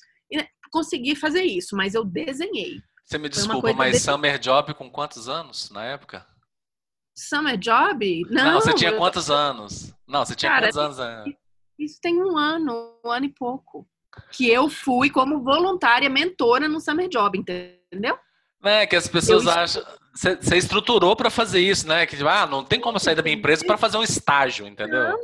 consegui 0.70 1.14
fazer 1.14 1.42
isso, 1.42 1.76
mas 1.76 1.94
eu 1.94 2.04
desenhei. 2.04 2.80
Você 3.04 3.18
me 3.18 3.28
desculpa, 3.28 3.72
mas 3.74 4.02
Summer 4.02 4.38
Job 4.38 4.74
com 4.74 4.90
quantos 4.90 5.28
anos 5.28 5.70
na 5.70 5.84
época? 5.84 6.26
Summer 7.14 7.58
Job? 7.58 8.26
Não, 8.30 8.52
Não 8.52 8.60
você 8.60 8.72
tinha 8.72 8.96
quantos 8.96 9.28
eu... 9.28 9.34
anos? 9.34 9.94
Não, 10.08 10.24
você 10.24 10.34
tinha 10.34 10.50
Cara, 10.50 10.72
quantos 10.72 10.98
anos? 10.98 11.34
Isso 11.78 11.98
tem 12.00 12.22
um 12.22 12.36
ano, 12.38 12.98
um 13.04 13.10
ano 13.10 13.26
e 13.26 13.28
pouco. 13.28 13.86
Que 14.30 14.48
eu 14.48 14.68
fui 14.68 15.10
como 15.10 15.42
voluntária 15.42 16.08
mentora 16.08 16.68
no 16.68 16.80
Summer 16.80 17.08
Job, 17.08 17.38
entendeu? 17.38 18.18
É, 18.64 18.86
que 18.86 18.96
as 18.96 19.08
pessoas 19.08 19.44
eu... 19.44 19.50
acham. 19.50 19.84
Você 20.14 20.56
estruturou 20.56 21.16
para 21.16 21.30
fazer 21.30 21.60
isso, 21.60 21.88
né? 21.88 22.06
Que 22.06 22.16
ah, 22.22 22.46
não 22.46 22.62
tem 22.62 22.78
como 22.78 22.98
sair 22.98 23.14
da 23.14 23.22
minha 23.22 23.34
empresa 23.34 23.64
para 23.64 23.78
fazer 23.78 23.96
um 23.96 24.02
estágio, 24.02 24.66
entendeu? 24.66 25.08
Não, 25.08 25.18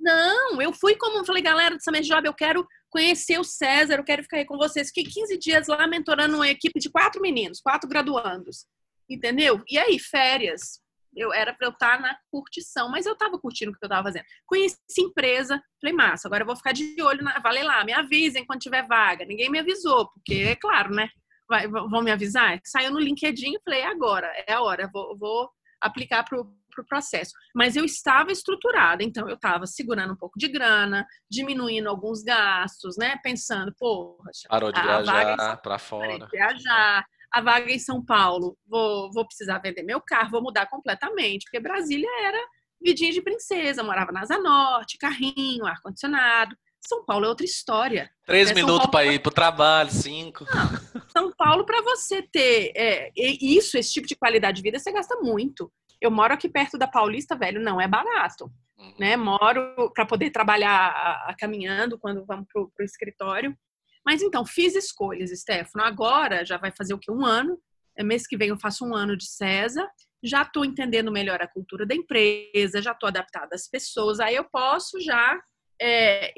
não, 0.00 0.62
eu 0.62 0.72
fui 0.72 0.96
como 0.96 1.24
falei, 1.24 1.42
galera 1.42 1.76
do 1.76 1.82
Summer 1.82 2.02
Job, 2.02 2.26
eu 2.26 2.34
quero 2.34 2.66
conhecer 2.90 3.38
o 3.38 3.44
César, 3.44 3.94
eu 3.94 4.04
quero 4.04 4.22
ficar 4.22 4.38
aí 4.38 4.44
com 4.44 4.58
vocês. 4.58 4.88
Fiquei 4.88 5.04
15 5.04 5.38
dias 5.38 5.68
lá 5.68 5.86
mentorando 5.86 6.36
uma 6.36 6.48
equipe 6.48 6.78
de 6.78 6.90
quatro 6.90 7.22
meninos, 7.22 7.60
quatro 7.60 7.88
graduandos. 7.88 8.66
Entendeu? 9.08 9.62
E 9.68 9.78
aí, 9.78 9.98
férias. 9.98 10.80
Eu 11.14 11.32
era 11.32 11.52
para 11.52 11.66
eu 11.66 11.72
estar 11.72 11.96
tá 11.96 12.00
na 12.00 12.16
curtição, 12.30 12.88
mas 12.88 13.04
eu 13.04 13.14
estava 13.14 13.36
curtindo 13.36 13.72
o 13.72 13.74
que 13.74 13.84
eu 13.84 13.88
estava 13.88 14.04
fazendo. 14.04 14.24
Conheci 14.46 14.78
empresa, 14.98 15.60
falei, 15.80 15.94
massa, 15.94 16.28
agora 16.28 16.42
eu 16.42 16.46
vou 16.46 16.54
ficar 16.54 16.72
de 16.72 16.94
olho 17.02 17.24
na. 17.24 17.38
Vale 17.40 17.64
lá, 17.64 17.84
me 17.84 17.92
avisem 17.92 18.46
quando 18.46 18.60
tiver 18.60 18.86
vaga. 18.86 19.24
Ninguém 19.24 19.50
me 19.50 19.58
avisou, 19.58 20.08
porque 20.12 20.34
é 20.34 20.54
claro, 20.54 20.94
né? 20.94 21.08
Vai, 21.48 21.66
vão 21.66 22.02
me 22.02 22.12
avisar? 22.12 22.60
Saiu 22.64 22.92
no 22.92 23.00
LinkedIn 23.00 23.58
falei, 23.64 23.82
agora, 23.82 24.32
é 24.46 24.52
a 24.52 24.62
hora, 24.62 24.88
vou, 24.92 25.18
vou 25.18 25.50
aplicar 25.80 26.22
para 26.22 26.40
o 26.40 26.54
para 26.70 26.82
o 26.82 26.86
processo. 26.86 27.32
Mas 27.54 27.76
eu 27.76 27.84
estava 27.84 28.32
estruturada, 28.32 29.02
então 29.02 29.28
eu 29.28 29.34
estava 29.34 29.66
segurando 29.66 30.12
um 30.12 30.16
pouco 30.16 30.38
de 30.38 30.48
grana, 30.48 31.06
diminuindo 31.30 31.88
alguns 31.88 32.22
gastos, 32.22 32.96
né? 32.96 33.18
Pensando, 33.22 33.74
porra, 33.78 34.30
parou 34.48 34.72
de 34.72 34.80
viajar 34.80 35.56
para 35.58 35.78
fora. 35.78 36.28
Viajar, 36.30 37.04
a 37.32 37.40
vaga 37.40 37.70
em 37.70 37.78
São 37.78 38.04
Paulo, 38.04 38.56
vou, 38.66 39.10
vou 39.12 39.26
precisar 39.26 39.58
vender 39.58 39.82
meu 39.82 40.00
carro, 40.00 40.30
vou 40.30 40.42
mudar 40.42 40.66
completamente, 40.66 41.44
porque 41.44 41.60
Brasília 41.60 42.08
era 42.24 42.38
vidinha 42.82 43.12
de 43.12 43.22
princesa, 43.22 43.82
morava 43.82 44.10
na 44.10 44.22
Asa 44.22 44.38
Norte, 44.38 44.98
carrinho, 44.98 45.66
ar-condicionado. 45.66 46.56
São 46.80 47.04
Paulo 47.04 47.26
é 47.26 47.28
outra 47.28 47.44
história. 47.44 48.10
Três 48.26 48.48
né? 48.48 48.54
minutos 48.54 48.90
para 48.90 49.04
ir 49.04 49.20
para 49.20 49.28
o 49.28 49.34
trabalho, 49.34 49.90
cinco. 49.90 50.46
Não, 50.54 51.02
São 51.08 51.32
Paulo, 51.36 51.64
para 51.64 51.82
você 51.82 52.22
ter 52.22 52.72
é, 52.74 53.12
isso, 53.16 53.76
esse 53.76 53.92
tipo 53.92 54.08
de 54.08 54.16
qualidade 54.16 54.56
de 54.56 54.62
vida, 54.62 54.78
você 54.78 54.90
gasta 54.90 55.16
muito. 55.20 55.70
Eu 56.00 56.10
moro 56.10 56.32
aqui 56.32 56.48
perto 56.48 56.78
da 56.78 56.86
Paulista, 56.86 57.36
velho, 57.36 57.60
não 57.60 57.80
é 57.80 57.86
barato. 57.86 58.50
Uhum. 58.78 58.94
Né? 58.98 59.16
Moro 59.16 59.92
para 59.92 60.06
poder 60.06 60.30
trabalhar 60.30 61.34
caminhando 61.38 61.98
quando 61.98 62.24
vamos 62.24 62.46
para 62.50 62.62
o 62.62 62.84
escritório. 62.84 63.56
Mas 64.04 64.22
então, 64.22 64.46
fiz 64.46 64.74
escolhas, 64.74 65.30
Stefano. 65.30 65.84
Agora 65.84 66.44
já 66.44 66.56
vai 66.56 66.72
fazer 66.72 66.94
o 66.94 66.98
que? 66.98 67.10
Um 67.10 67.24
ano. 67.24 67.58
É 67.98 68.02
mês 68.02 68.26
que 68.26 68.36
vem 68.36 68.48
eu 68.48 68.58
faço 68.58 68.86
um 68.86 68.94
ano 68.94 69.16
de 69.16 69.26
César. 69.26 69.86
Já 70.22 70.42
estou 70.42 70.64
entendendo 70.64 71.12
melhor 71.12 71.42
a 71.42 71.48
cultura 71.48 71.86
da 71.86 71.94
empresa, 71.94 72.82
já 72.82 72.92
estou 72.92 73.08
adaptada 73.08 73.54
às 73.54 73.68
pessoas. 73.68 74.20
Aí 74.20 74.34
eu 74.34 74.44
posso 74.44 75.00
já 75.00 75.38
é, 75.80 76.32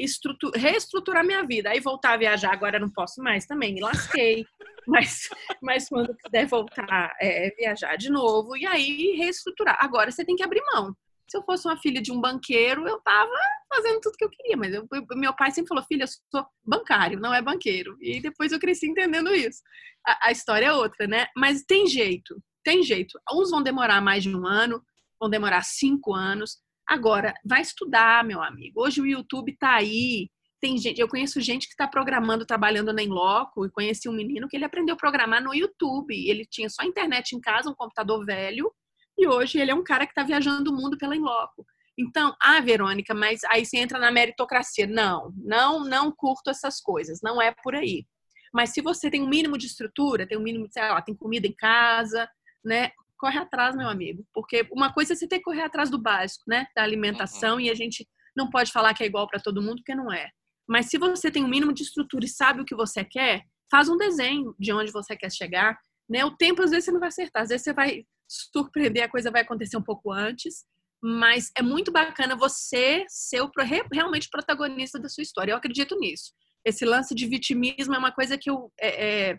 reestruturar 0.54 1.24
minha 1.24 1.44
vida. 1.44 1.70
Aí 1.70 1.80
voltar 1.80 2.12
a 2.12 2.16
viajar, 2.16 2.52
agora 2.52 2.78
não 2.78 2.90
posso 2.90 3.22
mais 3.22 3.44
também, 3.44 3.74
me 3.74 3.80
lasquei. 3.80 4.46
mas, 4.86 5.28
mas 5.60 5.88
quando 5.88 6.16
puder 6.16 6.46
voltar, 6.46 7.14
é, 7.20 7.50
viajar 7.56 7.96
de 7.96 8.10
novo 8.10 8.56
e 8.56 8.64
aí 8.66 9.16
reestruturar. 9.16 9.78
Agora 9.80 10.10
você 10.10 10.24
tem 10.24 10.36
que 10.36 10.44
abrir 10.44 10.62
mão. 10.72 10.94
Se 11.28 11.36
eu 11.36 11.42
fosse 11.42 11.66
uma 11.66 11.78
filha 11.78 12.00
de 12.02 12.12
um 12.12 12.20
banqueiro, 12.20 12.86
eu 12.86 13.00
tava 13.00 13.32
fazendo 13.68 14.00
tudo 14.00 14.16
que 14.18 14.24
eu 14.24 14.28
queria, 14.28 14.56
mas 14.56 14.74
eu, 14.74 14.86
meu 15.16 15.34
pai 15.34 15.50
sempre 15.50 15.68
falou: 15.68 15.82
filha, 15.84 16.04
eu 16.04 16.08
sou 16.08 16.46
bancário, 16.62 17.18
não 17.18 17.32
é 17.32 17.40
banqueiro. 17.40 17.96
E 18.00 18.20
depois 18.20 18.52
eu 18.52 18.60
cresci 18.60 18.86
entendendo 18.86 19.34
isso. 19.34 19.62
A, 20.06 20.28
a 20.28 20.32
história 20.32 20.66
é 20.66 20.72
outra, 20.72 21.06
né? 21.06 21.26
Mas 21.34 21.62
tem 21.62 21.86
jeito, 21.86 22.36
tem 22.62 22.82
jeito. 22.82 23.18
Uns 23.32 23.50
vão 23.50 23.62
demorar 23.62 24.02
mais 24.02 24.22
de 24.22 24.36
um 24.36 24.46
ano, 24.46 24.84
vão 25.18 25.30
demorar 25.30 25.62
cinco 25.62 26.12
anos. 26.12 26.58
Agora, 26.92 27.32
vai 27.42 27.62
estudar, 27.62 28.22
meu 28.22 28.42
amigo. 28.42 28.82
Hoje 28.82 29.00
o 29.00 29.06
YouTube 29.06 29.56
tá 29.56 29.76
aí, 29.76 30.28
tem 30.60 30.76
gente, 30.76 31.00
eu 31.00 31.08
conheço 31.08 31.40
gente 31.40 31.66
que 31.66 31.72
está 31.72 31.88
programando, 31.88 32.44
trabalhando 32.44 32.92
na 32.92 33.02
Inloco, 33.02 33.64
e 33.64 33.70
conheci 33.70 34.10
um 34.10 34.12
menino 34.12 34.46
que 34.46 34.58
ele 34.58 34.66
aprendeu 34.66 34.94
a 34.94 34.98
programar 34.98 35.42
no 35.42 35.54
YouTube. 35.54 36.14
Ele 36.14 36.44
tinha 36.44 36.68
só 36.68 36.82
internet 36.82 37.34
em 37.34 37.40
casa, 37.40 37.70
um 37.70 37.74
computador 37.74 38.22
velho, 38.26 38.70
e 39.16 39.26
hoje 39.26 39.58
ele 39.58 39.70
é 39.70 39.74
um 39.74 39.82
cara 39.82 40.04
que 40.04 40.12
está 40.12 40.22
viajando 40.22 40.70
o 40.70 40.76
mundo 40.76 40.98
pela 40.98 41.16
Inloco. 41.16 41.64
Então, 41.98 42.36
ah, 42.38 42.60
Verônica, 42.60 43.14
mas 43.14 43.42
aí 43.44 43.64
você 43.64 43.78
entra 43.78 43.98
na 43.98 44.10
meritocracia. 44.10 44.86
Não, 44.86 45.32
não, 45.34 45.82
não 45.84 46.12
curto 46.12 46.50
essas 46.50 46.78
coisas, 46.78 47.20
não 47.22 47.40
é 47.40 47.54
por 47.62 47.74
aí. 47.74 48.04
Mas 48.52 48.68
se 48.74 48.82
você 48.82 49.10
tem 49.10 49.22
um 49.22 49.28
mínimo 49.30 49.56
de 49.56 49.64
estrutura, 49.64 50.26
tem 50.26 50.36
um 50.36 50.42
mínimo, 50.42 50.68
sei 50.70 50.82
lá, 50.82 51.00
tem 51.00 51.14
comida 51.14 51.46
em 51.46 51.54
casa, 51.54 52.28
né? 52.62 52.90
Corre 53.22 53.38
atrás, 53.38 53.76
meu 53.76 53.88
amigo. 53.88 54.26
Porque 54.34 54.66
uma 54.72 54.92
coisa 54.92 55.12
é 55.12 55.16
você 55.16 55.28
ter 55.28 55.38
que 55.38 55.44
correr 55.44 55.62
atrás 55.62 55.88
do 55.88 55.96
básico, 55.96 56.42
né? 56.48 56.66
Da 56.74 56.82
alimentação, 56.82 57.54
uhum. 57.54 57.60
e 57.60 57.70
a 57.70 57.74
gente 57.74 58.04
não 58.36 58.50
pode 58.50 58.72
falar 58.72 58.92
que 58.94 59.04
é 59.04 59.06
igual 59.06 59.28
para 59.28 59.38
todo 59.38 59.62
mundo, 59.62 59.76
porque 59.76 59.94
não 59.94 60.12
é. 60.12 60.28
Mas 60.68 60.86
se 60.86 60.98
você 60.98 61.30
tem 61.30 61.44
um 61.44 61.48
mínimo 61.48 61.72
de 61.72 61.84
estrutura 61.84 62.24
e 62.24 62.28
sabe 62.28 62.60
o 62.62 62.64
que 62.64 62.74
você 62.74 63.04
quer, 63.04 63.44
faz 63.70 63.88
um 63.88 63.96
desenho 63.96 64.56
de 64.58 64.72
onde 64.72 64.90
você 64.90 65.16
quer 65.16 65.30
chegar. 65.30 65.78
Né? 66.10 66.24
O 66.24 66.36
tempo, 66.36 66.64
às 66.64 66.70
vezes, 66.72 66.86
você 66.86 66.90
não 66.90 66.98
vai 66.98 67.10
acertar. 67.10 67.44
Às 67.44 67.50
vezes, 67.50 67.62
você 67.62 67.72
vai 67.72 68.04
surpreender, 68.28 69.04
a 69.04 69.08
coisa 69.08 69.30
vai 69.30 69.42
acontecer 69.42 69.76
um 69.76 69.84
pouco 69.84 70.10
antes. 70.10 70.64
Mas 71.00 71.52
é 71.56 71.62
muito 71.62 71.92
bacana 71.92 72.34
você 72.34 73.04
ser 73.08 73.40
o, 73.40 73.50
realmente 73.92 74.28
protagonista 74.30 74.98
da 74.98 75.08
sua 75.08 75.22
história. 75.22 75.52
Eu 75.52 75.56
acredito 75.56 75.96
nisso. 75.96 76.32
Esse 76.64 76.84
lance 76.84 77.14
de 77.14 77.28
vitimismo 77.28 77.94
é 77.94 77.98
uma 77.98 78.10
coisa 78.10 78.36
que 78.36 78.50
eu 78.50 78.72
é, 78.80 79.30
é, 79.30 79.38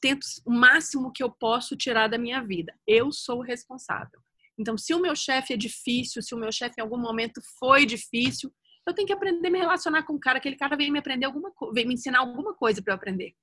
tento 0.00 0.24
o 0.44 0.52
máximo 0.52 1.12
que 1.12 1.22
eu 1.22 1.30
posso 1.30 1.76
tirar 1.76 2.08
da 2.08 2.18
minha 2.18 2.42
vida. 2.42 2.72
Eu 2.86 3.12
sou 3.12 3.40
responsável. 3.40 4.20
Então, 4.58 4.76
se 4.78 4.94
o 4.94 5.00
meu 5.00 5.14
chefe 5.14 5.52
é 5.52 5.56
difícil, 5.56 6.22
se 6.22 6.34
o 6.34 6.38
meu 6.38 6.50
chefe 6.50 6.76
em 6.78 6.82
algum 6.82 6.98
momento 6.98 7.40
foi 7.58 7.84
difícil, 7.84 8.50
eu 8.86 8.94
tenho 8.94 9.06
que 9.06 9.12
aprender 9.12 9.48
a 9.48 9.50
me 9.50 9.58
relacionar 9.58 10.04
com 10.04 10.14
o 10.14 10.20
cara, 10.20 10.38
aquele 10.38 10.56
cara 10.56 10.76
veio 10.76 10.92
me 10.92 10.98
aprender 10.98 11.26
alguma 11.26 11.52
veio 11.72 11.88
me 11.88 11.94
ensinar 11.94 12.20
alguma 12.20 12.54
coisa 12.54 12.80
para 12.80 12.92
eu 12.92 12.96
aprender. 12.96 13.34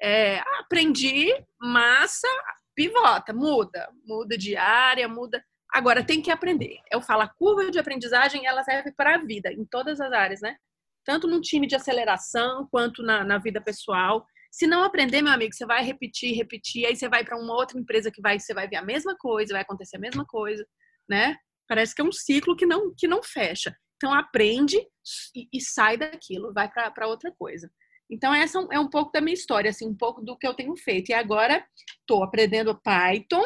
É, 0.00 0.40
aprendi, 0.60 1.28
massa, 1.60 2.28
pivota, 2.74 3.32
muda, 3.32 3.88
muda 4.04 4.38
de 4.38 4.56
área, 4.56 5.08
muda. 5.08 5.44
Agora, 5.72 6.04
tem 6.04 6.20
que 6.20 6.30
aprender. 6.30 6.78
Eu 6.90 7.00
falo, 7.00 7.22
a 7.22 7.28
curva 7.28 7.70
de 7.70 7.78
aprendizagem, 7.78 8.46
ela 8.46 8.62
serve 8.62 8.92
para 8.92 9.14
a 9.14 9.18
vida, 9.18 9.52
em 9.52 9.64
todas 9.64 10.00
as 10.00 10.12
áreas, 10.12 10.40
né? 10.40 10.56
Tanto 11.04 11.26
no 11.26 11.40
time 11.40 11.66
de 11.66 11.74
aceleração, 11.74 12.68
quanto 12.70 13.02
na, 13.02 13.24
na 13.24 13.38
vida 13.38 13.60
pessoal. 13.60 14.26
Se 14.52 14.66
não 14.66 14.84
aprender, 14.84 15.22
meu 15.22 15.32
amigo, 15.32 15.54
você 15.54 15.64
vai 15.64 15.82
repetir, 15.82 16.36
repetir, 16.36 16.84
aí 16.84 16.94
você 16.94 17.08
vai 17.08 17.24
para 17.24 17.38
uma 17.38 17.54
outra 17.54 17.78
empresa 17.78 18.10
que 18.10 18.20
vai, 18.20 18.38
você 18.38 18.52
vai 18.52 18.68
ver 18.68 18.76
a 18.76 18.84
mesma 18.84 19.16
coisa, 19.16 19.54
vai 19.54 19.62
acontecer 19.62 19.96
a 19.96 20.00
mesma 20.00 20.26
coisa, 20.26 20.62
né? 21.08 21.36
Parece 21.66 21.94
que 21.94 22.02
é 22.02 22.04
um 22.04 22.12
ciclo 22.12 22.54
que 22.54 22.66
não, 22.66 22.94
que 22.94 23.08
não 23.08 23.22
fecha. 23.22 23.74
Então, 23.96 24.12
aprende 24.12 24.76
e, 25.34 25.48
e 25.50 25.60
sai 25.60 25.96
daquilo, 25.96 26.52
vai 26.52 26.70
para 26.70 27.08
outra 27.08 27.32
coisa. 27.32 27.70
Então, 28.10 28.34
essa 28.34 28.58
é 28.70 28.78
um 28.78 28.90
pouco 28.90 29.10
da 29.10 29.22
minha 29.22 29.32
história, 29.32 29.70
assim, 29.70 29.88
um 29.88 29.96
pouco 29.96 30.20
do 30.20 30.36
que 30.36 30.46
eu 30.46 30.52
tenho 30.52 30.76
feito. 30.76 31.08
E 31.08 31.14
agora, 31.14 31.66
estou 32.00 32.22
aprendendo 32.22 32.78
Python, 32.82 33.42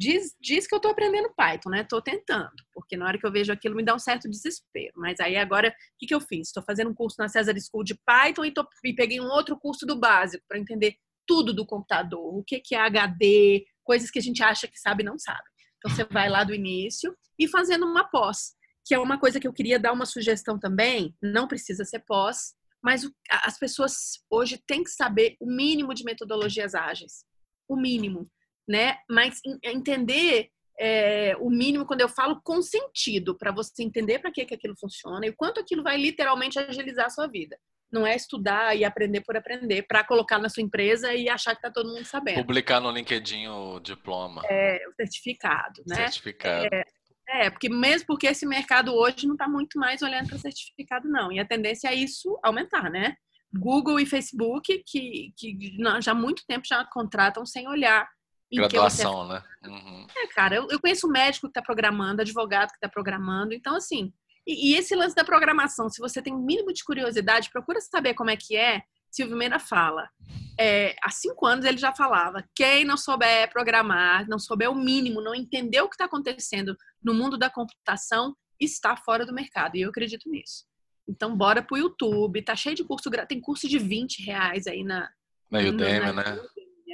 Diz, 0.00 0.34
diz 0.40 0.66
que 0.66 0.74
eu 0.74 0.78
estou 0.78 0.92
aprendendo 0.92 1.34
Python, 1.36 1.68
né? 1.68 1.82
Estou 1.82 2.00
tentando, 2.00 2.54
porque 2.72 2.96
na 2.96 3.04
hora 3.04 3.18
que 3.18 3.26
eu 3.26 3.30
vejo 3.30 3.52
aquilo 3.52 3.76
me 3.76 3.84
dá 3.84 3.94
um 3.94 3.98
certo 3.98 4.30
desespero. 4.30 4.94
Mas 4.96 5.20
aí 5.20 5.36
agora, 5.36 5.68
o 5.68 5.72
que, 5.98 6.06
que 6.06 6.14
eu 6.14 6.22
fiz? 6.22 6.48
Estou 6.48 6.62
fazendo 6.62 6.88
um 6.88 6.94
curso 6.94 7.16
na 7.18 7.28
Cesar 7.28 7.54
School 7.60 7.84
de 7.84 7.94
Python 8.06 8.46
e, 8.46 8.50
tô, 8.50 8.66
e 8.82 8.94
peguei 8.94 9.20
um 9.20 9.28
outro 9.28 9.58
curso 9.58 9.84
do 9.84 10.00
básico 10.00 10.42
para 10.48 10.58
entender 10.58 10.96
tudo 11.26 11.52
do 11.52 11.66
computador, 11.66 12.34
o 12.34 12.42
que, 12.42 12.60
que 12.60 12.74
é 12.74 12.78
HD, 12.78 13.66
coisas 13.84 14.10
que 14.10 14.18
a 14.18 14.22
gente 14.22 14.42
acha 14.42 14.66
que 14.66 14.80
sabe 14.80 15.02
e 15.02 15.04
não 15.04 15.18
sabe. 15.18 15.44
Então 15.76 15.94
você 15.94 16.04
vai 16.04 16.30
lá 16.30 16.44
do 16.44 16.54
início 16.54 17.14
e 17.38 17.46
fazendo 17.46 17.84
uma 17.84 18.04
pós, 18.04 18.54
que 18.86 18.94
é 18.94 18.98
uma 18.98 19.20
coisa 19.20 19.38
que 19.38 19.46
eu 19.46 19.52
queria 19.52 19.78
dar 19.78 19.92
uma 19.92 20.06
sugestão 20.06 20.58
também, 20.58 21.14
não 21.22 21.46
precisa 21.46 21.84
ser 21.84 21.98
pós, 22.06 22.54
mas 22.82 23.06
as 23.44 23.58
pessoas 23.58 24.18
hoje 24.30 24.56
têm 24.66 24.82
que 24.82 24.90
saber 24.90 25.36
o 25.38 25.46
mínimo 25.46 25.92
de 25.92 26.04
metodologias 26.04 26.74
ágeis. 26.74 27.22
O 27.68 27.76
mínimo 27.76 28.26
né? 28.70 28.98
Mas 29.10 29.40
entender 29.64 30.48
é, 30.78 31.36
o 31.40 31.50
mínimo 31.50 31.84
quando 31.84 32.02
eu 32.02 32.08
falo 32.08 32.40
com 32.42 32.62
sentido, 32.62 33.36
para 33.36 33.50
você 33.50 33.82
entender 33.82 34.20
para 34.20 34.30
que, 34.30 34.46
que 34.46 34.54
aquilo 34.54 34.76
funciona 34.78 35.26
e 35.26 35.30
o 35.30 35.36
quanto 35.36 35.58
aquilo 35.58 35.82
vai 35.82 35.96
literalmente 35.96 36.56
agilizar 36.56 37.06
a 37.06 37.10
sua 37.10 37.26
vida. 37.26 37.58
Não 37.92 38.06
é 38.06 38.14
estudar 38.14 38.76
e 38.76 38.84
aprender 38.84 39.22
por 39.22 39.36
aprender 39.36 39.82
para 39.82 40.04
colocar 40.04 40.38
na 40.38 40.48
sua 40.48 40.62
empresa 40.62 41.12
e 41.12 41.28
achar 41.28 41.50
que 41.50 41.58
está 41.58 41.70
todo 41.72 41.92
mundo 41.92 42.04
sabendo. 42.04 42.36
Publicar 42.36 42.78
no 42.78 42.92
LinkedIn 42.92 43.48
o 43.48 43.80
diploma. 43.80 44.42
É, 44.48 44.78
o 44.88 44.94
certificado, 44.94 45.82
né? 45.84 45.96
Certificado. 45.96 46.68
É, 46.72 46.84
é, 47.28 47.50
porque 47.50 47.68
mesmo 47.68 48.06
porque 48.06 48.28
esse 48.28 48.46
mercado 48.46 48.94
hoje 48.94 49.26
não 49.26 49.34
está 49.34 49.48
muito 49.48 49.76
mais 49.76 50.00
olhando 50.02 50.28
para 50.28 50.38
certificado, 50.38 51.08
não. 51.08 51.32
E 51.32 51.40
a 51.40 51.44
tendência 51.44 51.88
é 51.88 51.94
isso 51.94 52.38
aumentar, 52.44 52.88
né? 52.88 53.16
Google 53.52 53.98
e 53.98 54.06
Facebook, 54.06 54.84
que, 54.86 55.32
que 55.36 55.76
já 56.00 56.12
há 56.12 56.14
muito 56.14 56.44
tempo 56.46 56.64
já 56.64 56.84
contratam 56.84 57.44
sem 57.44 57.66
olhar 57.66 58.08
Graduação, 58.52 59.26
você... 59.26 59.34
né? 59.34 59.42
Uhum. 59.66 60.06
É, 60.16 60.26
cara, 60.28 60.56
eu, 60.56 60.68
eu 60.70 60.80
conheço 60.80 61.08
médico 61.08 61.46
que 61.46 61.50
está 61.50 61.62
programando, 61.62 62.22
advogado 62.22 62.70
que 62.70 62.76
está 62.76 62.88
programando, 62.88 63.54
então 63.54 63.76
assim. 63.76 64.12
E, 64.46 64.72
e, 64.72 64.76
esse 64.76 64.94
lance 64.96 65.14
da 65.14 65.24
programação, 65.24 65.88
se 65.88 66.00
você 66.00 66.20
tem 66.20 66.32
um 66.32 66.42
mínimo 66.42 66.72
de 66.72 66.82
curiosidade, 66.82 67.50
procura 67.50 67.80
saber 67.80 68.14
como 68.14 68.30
é 68.30 68.36
que 68.36 68.56
é. 68.56 68.82
Silvio 69.10 69.36
Meira 69.36 69.58
fala. 69.58 70.08
É, 70.58 70.94
há 71.02 71.10
cinco 71.10 71.46
anos 71.46 71.64
ele 71.64 71.78
já 71.78 71.94
falava: 71.94 72.44
quem 72.54 72.84
não 72.84 72.96
souber 72.96 73.50
programar, 73.50 74.28
não 74.28 74.38
souber 74.38 74.70
o 74.70 74.74
mínimo, 74.74 75.20
não 75.20 75.34
entender 75.34 75.80
o 75.80 75.88
que 75.88 75.94
está 75.94 76.04
acontecendo 76.04 76.76
no 77.02 77.14
mundo 77.14 77.36
da 77.36 77.50
computação, 77.50 78.36
está 78.58 78.96
fora 78.96 79.26
do 79.26 79.34
mercado. 79.34 79.76
E 79.76 79.82
eu 79.82 79.90
acredito 79.90 80.28
nisso. 80.28 80.64
Então, 81.08 81.36
bora 81.36 81.62
pro 81.62 81.76
YouTube. 81.76 82.42
Tá 82.42 82.54
cheio 82.54 82.76
de 82.76 82.84
curso, 82.84 83.10
tem 83.26 83.40
curso 83.40 83.68
de 83.68 83.78
20 83.78 84.22
reais 84.22 84.66
aí 84.66 84.84
na. 84.84 85.10
Na 85.50 85.58
Udemy, 85.58 86.12
né? 86.12 86.40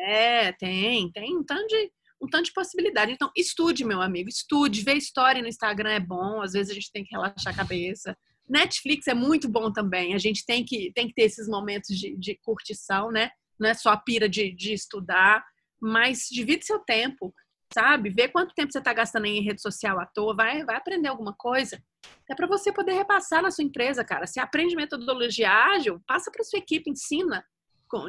É, 0.07 0.53
tem, 0.53 1.11
tem 1.11 1.37
um 1.37 1.43
tanto 1.43 1.67
de, 1.67 1.91
um 2.23 2.29
tanto 2.29 2.45
de 2.45 2.53
possibilidade. 2.53 3.11
Então, 3.11 3.29
estude, 3.37 3.85
meu 3.85 4.01
amigo, 4.01 4.29
estude, 4.29 4.85
ver 4.85 4.95
história 4.95 5.43
no 5.43 5.49
Instagram 5.49 5.91
é 5.91 6.01
bom, 6.01 6.41
às 6.41 6.53
vezes 6.53 6.71
a 6.71 6.75
gente 6.75 6.93
tem 6.93 7.03
que 7.05 7.13
relaxar 7.13 7.53
a 7.53 7.57
cabeça. 7.57 8.17
Netflix 8.49 9.09
é 9.09 9.15
muito 9.15 9.49
bom 9.49 9.73
também, 9.73 10.15
a 10.15 10.19
gente 10.19 10.47
tem 10.47 10.65
que, 10.65 10.93
tem 10.95 11.09
que 11.09 11.15
ter 11.15 11.23
esses 11.23 11.49
momentos 11.49 11.99
de, 11.99 12.17
de 12.17 12.39
curtição, 12.45 13.11
né? 13.11 13.31
Não 13.59 13.69
é 13.69 13.75
só 13.75 13.91
a 13.91 13.97
pira 13.97 14.29
de, 14.29 14.55
de 14.55 14.73
estudar, 14.73 15.45
mas 15.83 16.29
divide 16.31 16.65
seu 16.65 16.79
tempo, 16.79 17.35
sabe? 17.75 18.09
Vê 18.11 18.29
quanto 18.29 18.55
tempo 18.55 18.71
você 18.71 18.79
está 18.79 18.93
gastando 18.93 19.27
em 19.27 19.43
rede 19.43 19.61
social 19.61 19.99
à 19.99 20.07
toa, 20.07 20.37
vai, 20.37 20.65
vai 20.65 20.77
aprender 20.77 21.09
alguma 21.09 21.35
coisa. 21.37 21.83
É 22.31 22.35
para 22.37 22.47
você 22.47 22.73
poder 22.73 22.93
repassar 22.93 23.43
na 23.43 23.51
sua 23.51 23.65
empresa, 23.65 24.05
cara. 24.05 24.29
Se 24.29 24.39
aprende 24.39 24.77
metodologia 24.77 25.51
ágil, 25.51 26.01
passa 26.07 26.31
para 26.31 26.45
sua 26.45 26.61
equipe, 26.61 26.89
ensina 26.89 27.45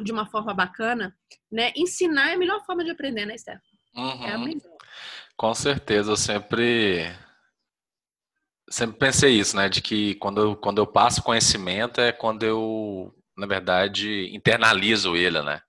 de 0.02 0.12
uma 0.12 0.26
forma 0.26 0.52
bacana, 0.54 1.16
né? 1.50 1.72
Ensinar 1.76 2.30
é 2.30 2.34
a 2.34 2.38
melhor 2.38 2.64
forma 2.64 2.84
de 2.84 2.90
aprender, 2.90 3.26
né, 3.26 3.36
Stefan? 3.36 3.60
Uhum. 3.96 4.24
É 4.24 4.32
a 4.32 4.38
melhor. 4.38 4.76
Com 5.36 5.54
certeza, 5.54 6.12
eu 6.12 6.16
sempre 6.16 7.06
sempre 8.70 8.98
pensei 8.98 9.32
isso, 9.38 9.56
né? 9.56 9.68
De 9.68 9.80
que 9.80 10.14
quando 10.16 10.40
eu, 10.40 10.56
quando 10.56 10.78
eu 10.78 10.86
passo 10.86 11.22
conhecimento 11.22 12.00
é 12.00 12.12
quando 12.12 12.42
eu, 12.42 13.14
na 13.36 13.46
verdade, 13.46 14.30
internalizo 14.34 15.16
ele, 15.16 15.40
né? 15.42 15.60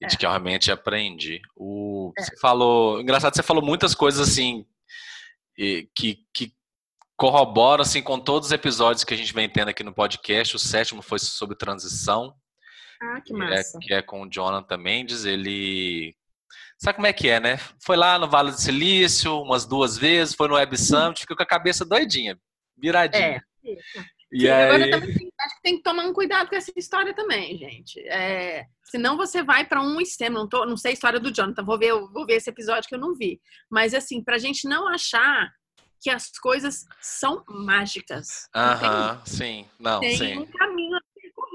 E 0.00 0.04
é. 0.04 0.08
de 0.08 0.16
que 0.16 0.24
eu 0.24 0.30
realmente 0.30 0.70
aprendi. 0.70 1.40
O, 1.54 2.12
é. 2.18 2.22
Você 2.22 2.36
falou, 2.38 3.00
engraçado, 3.00 3.34
você 3.34 3.42
falou 3.42 3.64
muitas 3.64 3.94
coisas 3.94 4.28
assim 4.28 4.64
que, 5.94 6.18
que 6.34 6.52
corroboram 7.16 7.82
assim 7.82 8.02
com 8.02 8.20
todos 8.20 8.48
os 8.48 8.52
episódios 8.52 9.04
que 9.04 9.14
a 9.14 9.16
gente 9.16 9.32
vem 9.32 9.48
tendo 9.48 9.68
aqui 9.68 9.82
no 9.82 9.94
podcast. 9.94 10.56
O 10.56 10.58
sétimo 10.58 11.02
foi 11.02 11.18
sobre 11.18 11.56
transição, 11.56 12.34
ah, 13.02 13.20
que 13.20 13.32
é 13.32 13.36
massa. 13.36 13.78
É, 13.78 13.80
que 13.86 13.94
é 13.94 14.02
com 14.02 14.22
o 14.22 14.30
Jonathan 14.30 14.76
Mendes, 14.76 15.24
ele 15.24 16.14
Sabe 16.78 16.96
como 16.96 17.06
é 17.06 17.12
que 17.12 17.28
é, 17.28 17.40
né? 17.40 17.58
Foi 17.82 17.96
lá 17.96 18.18
no 18.18 18.28
Vale 18.28 18.50
do 18.50 18.60
Silício 18.60 19.40
umas 19.40 19.64
duas 19.64 19.96
vezes, 19.96 20.34
foi 20.34 20.46
no 20.46 20.54
Web 20.54 20.76
Summit, 20.76 21.20
ficou 21.20 21.36
com 21.36 21.42
a 21.42 21.46
cabeça 21.46 21.84
doidinha, 21.86 22.38
viradinha. 22.76 23.42
É. 23.64 23.76
E 24.30 24.40
Sim, 24.40 24.48
aí... 24.48 24.62
Agora 24.62 24.90
também 24.90 25.14
tem, 25.14 25.32
acho 25.40 25.56
que 25.56 25.62
tem 25.62 25.76
que 25.76 25.82
tomar 25.82 26.04
um 26.04 26.12
cuidado 26.12 26.48
com 26.48 26.56
essa 26.56 26.70
história 26.76 27.14
também, 27.14 27.56
gente. 27.56 27.98
É, 28.08 28.66
senão 28.84 29.16
você 29.16 29.42
vai 29.42 29.64
para 29.64 29.80
um 29.80 30.00
extremo. 30.00 30.36
Não, 30.36 30.48
tô, 30.48 30.66
não 30.66 30.76
sei 30.76 30.90
a 30.90 30.94
história 30.94 31.18
do 31.18 31.32
Jonathan, 31.32 31.64
vou 31.64 31.78
ver, 31.78 31.92
vou 31.92 32.26
ver 32.26 32.34
esse 32.34 32.50
episódio 32.50 32.88
que 32.88 32.94
eu 32.94 33.00
não 33.00 33.14
vi. 33.14 33.40
Mas 33.70 33.94
assim, 33.94 34.22
pra 34.22 34.36
gente 34.36 34.68
não 34.68 34.86
achar 34.86 35.50
que 36.02 36.10
as 36.10 36.30
coisas 36.38 36.84
são 37.00 37.42
mágicas. 37.48 38.48
Aham, 38.54 39.22
sim. 39.24 39.66
Não, 39.78 40.00
tem 40.00 40.16
sim. 40.16 40.38
um 40.38 40.46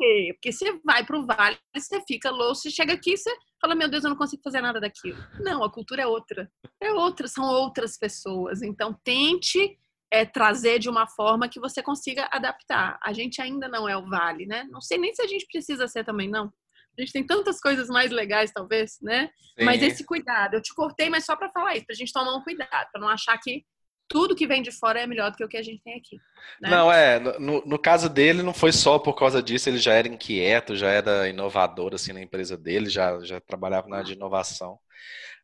correr. 0.02 0.34
Porque 0.34 0.52
você 0.52 0.80
vai 0.84 1.06
para 1.06 1.20
o 1.20 1.26
vale, 1.26 1.58
você 1.76 2.02
fica 2.08 2.32
louco, 2.32 2.56
você 2.56 2.72
chega 2.72 2.94
aqui, 2.94 3.16
você 3.16 3.32
fala, 3.60 3.76
meu 3.76 3.88
Deus, 3.88 4.04
eu 4.04 4.10
não 4.10 4.18
consigo 4.18 4.42
fazer 4.44 4.62
nada 4.62 4.80
daquilo. 4.80 5.18
Não, 5.40 5.64
a 5.64 5.72
cultura 5.72 6.02
é 6.02 6.08
outra. 6.08 6.52
É 6.82 6.92
outra, 6.92 7.28
são 7.28 7.46
outras 7.46 7.98
pessoas. 7.98 8.62
Então, 8.62 8.98
tente 9.04 9.78
é, 10.12 10.26
trazer 10.26 10.80
de 10.80 10.90
uma 10.90 11.08
forma 11.08 11.48
que 11.48 11.60
você 11.60 11.82
consiga 11.84 12.28
adaptar. 12.32 13.00
A 13.04 13.14
gente 13.14 13.42
ainda 13.42 13.68
não 13.68 13.88
é 13.88 13.96
o 13.96 14.10
vale, 14.10 14.46
né? 14.46 14.66
Não 14.70 14.82
sei 14.82 14.98
nem 14.98 15.14
se 15.14 15.22
a 15.22 15.28
gente 15.28 15.46
precisa 15.46 15.88
ser 15.88 16.04
também, 16.04 16.30
não. 16.30 16.52
A 16.98 17.02
gente 17.02 17.14
tem 17.14 17.26
tantas 17.26 17.62
coisas 17.62 17.88
mais 17.88 18.12
legais, 18.12 18.52
talvez, 18.52 18.98
né? 19.02 19.30
Sim. 19.58 19.64
Mas 19.64 19.82
esse 19.82 20.06
cuidado, 20.06 20.56
eu 20.56 20.62
te 20.62 20.74
cortei, 20.74 21.10
mas 21.10 21.26
só 21.26 21.36
para 21.36 21.50
falar 21.52 21.76
isso, 21.76 21.86
pra 21.86 21.96
gente 21.96 22.12
tomar 22.12 22.36
um 22.36 22.44
cuidado, 22.44 22.90
para 22.92 23.00
não 23.00 23.08
achar 23.08 23.38
que 23.38 23.64
tudo 24.12 24.36
que 24.36 24.46
vem 24.46 24.62
de 24.62 24.72
fora 24.72 25.00
é 25.00 25.08
melhor 25.08 25.32
do 25.32 25.38
que 25.38 25.44
o 25.44 25.48
que 25.48 25.58
a 25.58 25.64
gente 25.64 25.82
tem 25.82 25.96
aqui. 25.96 26.18
Né? 26.62 26.70
Não, 26.70 26.92
é. 26.92 27.18
No, 27.40 27.64
no, 27.66 27.80
caso 27.80 28.10
dele, 28.10 28.44
não 28.44 28.54
foi 28.54 28.74
só 28.74 29.00
por 29.00 29.14
causa 29.14 29.42
disso, 29.42 29.70
ele 29.70 29.78
já 29.78 29.94
era 29.94 30.08
inquieto, 30.08 30.76
já 30.76 30.90
era 30.90 31.30
inovador 31.30 31.94
assim 31.96 32.12
na 32.12 32.22
empresa 32.22 32.58
dele, 32.58 32.90
já, 32.90 33.20
já 33.24 33.40
trabalhava 33.40 33.88
na 33.88 33.98
área 33.98 34.08
de 34.08 34.14
inovação. 34.14 34.78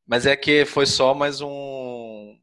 Mas 0.05 0.25
é 0.25 0.35
que 0.35 0.65
foi 0.65 0.85
só 0.85 1.13
mais 1.13 1.39
um. 1.39 2.37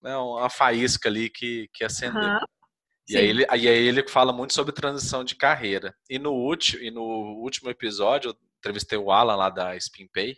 Né, 0.00 0.16
uma 0.16 0.48
faísca 0.48 1.08
ali 1.08 1.28
que, 1.28 1.68
que 1.74 1.84
acendeu. 1.84 2.22
Uhum. 2.22 2.38
E 3.08 3.16
aí, 3.16 3.26
ele, 3.26 3.46
aí 3.48 3.66
ele 3.66 4.06
fala 4.06 4.32
muito 4.32 4.54
sobre 4.54 4.72
transição 4.72 5.24
de 5.24 5.34
carreira. 5.34 5.94
E 6.08 6.18
no, 6.18 6.32
último, 6.32 6.82
e 6.82 6.90
no 6.90 7.02
último 7.02 7.70
episódio, 7.70 8.30
eu 8.30 8.36
entrevistei 8.58 8.98
o 8.98 9.10
Alan 9.10 9.34
lá 9.34 9.50
da 9.50 9.74
SpinPay. 9.76 10.36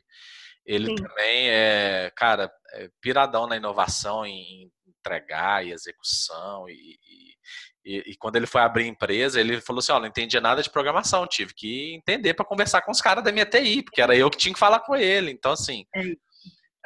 Ele 0.65 0.87
Sim. 0.87 0.95
também 0.95 1.51
é, 1.51 2.13
cara, 2.15 2.51
é 2.73 2.89
piradão 3.01 3.47
na 3.47 3.57
inovação, 3.57 4.25
em 4.25 4.71
entregar 5.01 5.65
e 5.65 5.73
execução 5.73 6.69
e, 6.69 6.97
e, 7.85 8.11
e, 8.11 8.17
quando 8.17 8.37
ele 8.37 8.47
foi 8.47 8.61
abrir 8.61 8.85
a 8.85 8.89
empresa, 8.89 9.41
ele 9.41 9.61
falou 9.61 9.81
assim: 9.81 9.93
Ó, 9.93 9.97
oh, 9.97 10.01
não 10.01 10.07
entendia 10.07 10.41
nada 10.41 10.63
de 10.63 10.71
programação, 10.71 11.27
tive 11.27 11.55
que 11.55 11.95
entender 11.95 12.35
para 12.35 12.45
conversar 12.45 12.83
com 12.83 12.93
os 12.93 13.01
caras 13.01 13.25
da 13.25 13.33
minha 13.33 13.47
TI, 13.47 13.83
porque 13.83 14.03
era 14.03 14.15
eu 14.15 14.31
que 14.31 14.37
tinha 14.37 14.53
que 14.53 14.61
falar 14.61 14.81
com 14.81 14.95
ele. 14.95 15.31
Então, 15.31 15.53
assim, 15.53 15.87
é. 15.97 16.03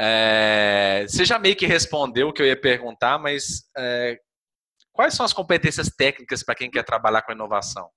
É, 0.00 1.06
você 1.08 1.24
já 1.24 1.38
meio 1.38 1.56
que 1.56 1.66
respondeu 1.66 2.28
o 2.28 2.32
que 2.32 2.42
eu 2.42 2.46
ia 2.46 2.60
perguntar, 2.60 3.18
mas 3.18 3.64
é, 3.76 4.18
quais 4.92 5.14
são 5.14 5.24
as 5.24 5.32
competências 5.32 5.88
técnicas 5.88 6.42
para 6.42 6.54
quem 6.54 6.70
quer 6.70 6.84
trabalhar 6.84 7.22
com 7.22 7.32
inovação? 7.32 7.88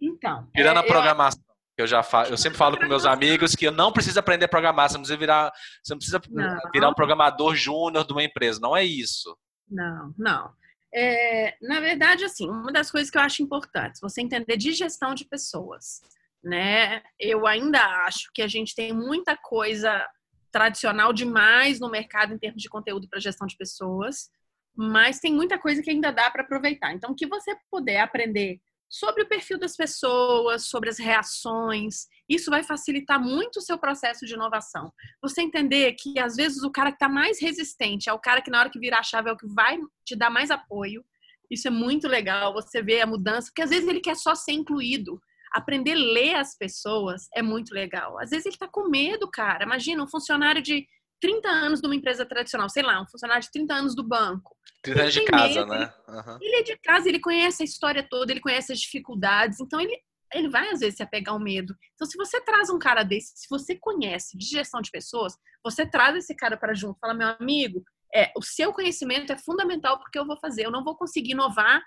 Então, 0.00 0.48
tirando 0.54 0.78
a 0.78 0.82
programação. 0.82 1.42
Eu 1.76 1.86
já 1.86 2.02
falo, 2.02 2.28
eu 2.28 2.36
sempre 2.36 2.58
falo 2.58 2.78
com 2.78 2.86
meus 2.86 3.06
amigos 3.06 3.54
que 3.54 3.66
eu 3.66 3.72
não 3.72 3.92
preciso 3.92 4.18
aprender 4.18 4.44
a 4.44 4.48
programar, 4.48 4.90
você 4.90 4.94
não 4.94 5.02
precisa 5.02 5.18
virar, 5.18 5.52
você 5.82 5.94
não 5.94 5.98
precisa 5.98 6.20
não. 6.30 6.58
virar 6.72 6.90
um 6.90 6.94
programador 6.94 7.54
júnior 7.54 8.06
de 8.06 8.12
uma 8.12 8.22
empresa, 8.22 8.60
não 8.60 8.76
é 8.76 8.84
isso. 8.84 9.36
Não, 9.68 10.14
não. 10.18 10.52
É, 10.94 11.56
na 11.62 11.80
verdade, 11.80 12.24
assim, 12.24 12.48
uma 12.50 12.70
das 12.70 12.90
coisas 12.90 13.10
que 13.10 13.16
eu 13.16 13.22
acho 13.22 13.42
importantes, 13.42 14.00
você 14.00 14.20
entender 14.20 14.58
de 14.58 14.72
gestão 14.72 15.14
de 15.14 15.24
pessoas, 15.24 16.02
né? 16.44 17.02
Eu 17.18 17.46
ainda 17.46 17.80
acho 18.04 18.30
que 18.34 18.42
a 18.42 18.48
gente 18.48 18.74
tem 18.74 18.92
muita 18.92 19.34
coisa 19.34 20.06
tradicional 20.50 21.14
demais 21.14 21.80
no 21.80 21.90
mercado 21.90 22.34
em 22.34 22.38
termos 22.38 22.62
de 22.62 22.68
conteúdo 22.68 23.08
para 23.08 23.18
gestão 23.18 23.46
de 23.46 23.56
pessoas, 23.56 24.30
mas 24.76 25.18
tem 25.18 25.32
muita 25.32 25.58
coisa 25.58 25.82
que 25.82 25.90
ainda 25.90 26.10
dá 26.10 26.30
para 26.30 26.42
aproveitar. 26.42 26.92
Então, 26.92 27.12
o 27.12 27.14
que 27.14 27.26
você 27.26 27.56
puder 27.70 28.00
aprender 28.00 28.60
sobre 28.92 29.22
o 29.22 29.26
perfil 29.26 29.58
das 29.58 29.74
pessoas, 29.74 30.66
sobre 30.66 30.90
as 30.90 30.98
reações. 30.98 32.06
Isso 32.28 32.50
vai 32.50 32.62
facilitar 32.62 33.18
muito 33.18 33.56
o 33.56 33.62
seu 33.62 33.78
processo 33.78 34.26
de 34.26 34.34
inovação. 34.34 34.92
Você 35.22 35.40
entender 35.40 35.94
que, 35.94 36.18
às 36.18 36.36
vezes, 36.36 36.62
o 36.62 36.70
cara 36.70 36.90
que 36.90 36.96
está 36.96 37.08
mais 37.08 37.40
resistente 37.40 38.10
é 38.10 38.12
o 38.12 38.18
cara 38.18 38.42
que, 38.42 38.50
na 38.50 38.60
hora 38.60 38.68
que 38.68 38.78
virar 38.78 38.98
a 38.98 39.02
chave, 39.02 39.30
é 39.30 39.32
o 39.32 39.36
que 39.36 39.46
vai 39.46 39.78
te 40.04 40.14
dar 40.14 40.28
mais 40.28 40.50
apoio. 40.50 41.02
Isso 41.50 41.66
é 41.68 41.70
muito 41.70 42.06
legal, 42.06 42.52
você 42.52 42.82
vê 42.82 43.00
a 43.00 43.06
mudança, 43.06 43.48
porque 43.48 43.62
às 43.62 43.70
vezes 43.70 43.88
ele 43.88 44.00
quer 44.00 44.14
só 44.14 44.34
ser 44.34 44.52
incluído. 44.52 45.18
Aprender 45.54 45.92
a 45.92 45.96
ler 45.96 46.34
as 46.34 46.56
pessoas 46.56 47.28
é 47.34 47.40
muito 47.40 47.74
legal. 47.74 48.18
Às 48.18 48.30
vezes 48.30 48.44
ele 48.44 48.54
está 48.54 48.68
com 48.68 48.88
medo, 48.88 49.28
cara. 49.30 49.64
Imagina 49.64 50.02
um 50.02 50.08
funcionário 50.08 50.62
de 50.62 50.86
30 51.20 51.48
anos 51.48 51.80
de 51.80 51.86
uma 51.86 51.94
empresa 51.94 52.26
tradicional, 52.26 52.68
sei 52.68 52.82
lá, 52.82 53.00
um 53.00 53.06
funcionário 53.06 53.42
de 53.42 53.50
30 53.52 53.74
anos 53.74 53.94
do 53.94 54.02
banco. 54.02 54.54
30 54.82 55.00
anos 55.00 55.14
de 55.14 55.24
casa, 55.24 55.66
né? 55.66 55.94
Uhum. 56.08 56.38
Ele 56.40 56.56
é 56.56 56.62
de 56.62 56.76
casa, 56.78 57.08
ele 57.08 57.20
conhece 57.20 57.62
a 57.62 57.64
história 57.64 58.06
toda, 58.08 58.32
ele 58.32 58.40
conhece 58.40 58.72
as 58.72 58.80
dificuldades, 58.80 59.60
então 59.60 59.80
ele, 59.80 59.96
ele 60.34 60.48
vai 60.48 60.70
às 60.70 60.80
vezes 60.80 60.96
se 60.96 61.02
apegar 61.02 61.34
ao 61.34 61.40
medo. 61.40 61.74
Então, 61.94 62.06
se 62.06 62.16
você 62.16 62.40
traz 62.40 62.68
um 62.68 62.78
cara 62.78 63.02
desse, 63.02 63.32
se 63.34 63.46
você 63.48 63.76
conhece 63.76 64.36
de 64.36 64.44
gestão 64.46 64.80
de 64.80 64.90
pessoas, 64.90 65.34
você 65.64 65.86
traz 65.86 66.16
esse 66.16 66.34
cara 66.34 66.56
para 66.56 66.74
junto, 66.74 66.98
fala, 66.98 67.14
meu 67.14 67.28
amigo, 67.28 67.82
é, 68.14 68.30
o 68.36 68.42
seu 68.42 68.72
conhecimento 68.72 69.32
é 69.32 69.38
fundamental 69.38 69.98
porque 69.98 70.18
eu 70.18 70.26
vou 70.26 70.38
fazer, 70.38 70.66
eu 70.66 70.70
não 70.70 70.84
vou 70.84 70.96
conseguir 70.96 71.32
inovar 71.32 71.82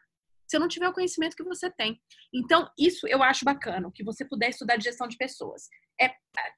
se 0.47 0.55
eu 0.55 0.59
não 0.59 0.67
tiver 0.67 0.87
o 0.87 0.93
conhecimento 0.93 1.35
que 1.35 1.43
você 1.43 1.69
tem. 1.71 1.99
Então, 2.33 2.69
isso 2.77 3.07
eu 3.07 3.21
acho 3.23 3.43
bacana, 3.43 3.91
que 3.93 4.03
você 4.03 4.23
puder 4.23 4.49
estudar 4.49 4.77
de 4.77 4.83
gestão 4.83 5.07
de 5.07 5.17
pessoas. 5.17 5.67
É 5.99 6.11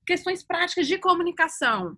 questões 0.05 0.43
práticas 0.43 0.88
de 0.88 0.97
comunicação, 0.97 1.97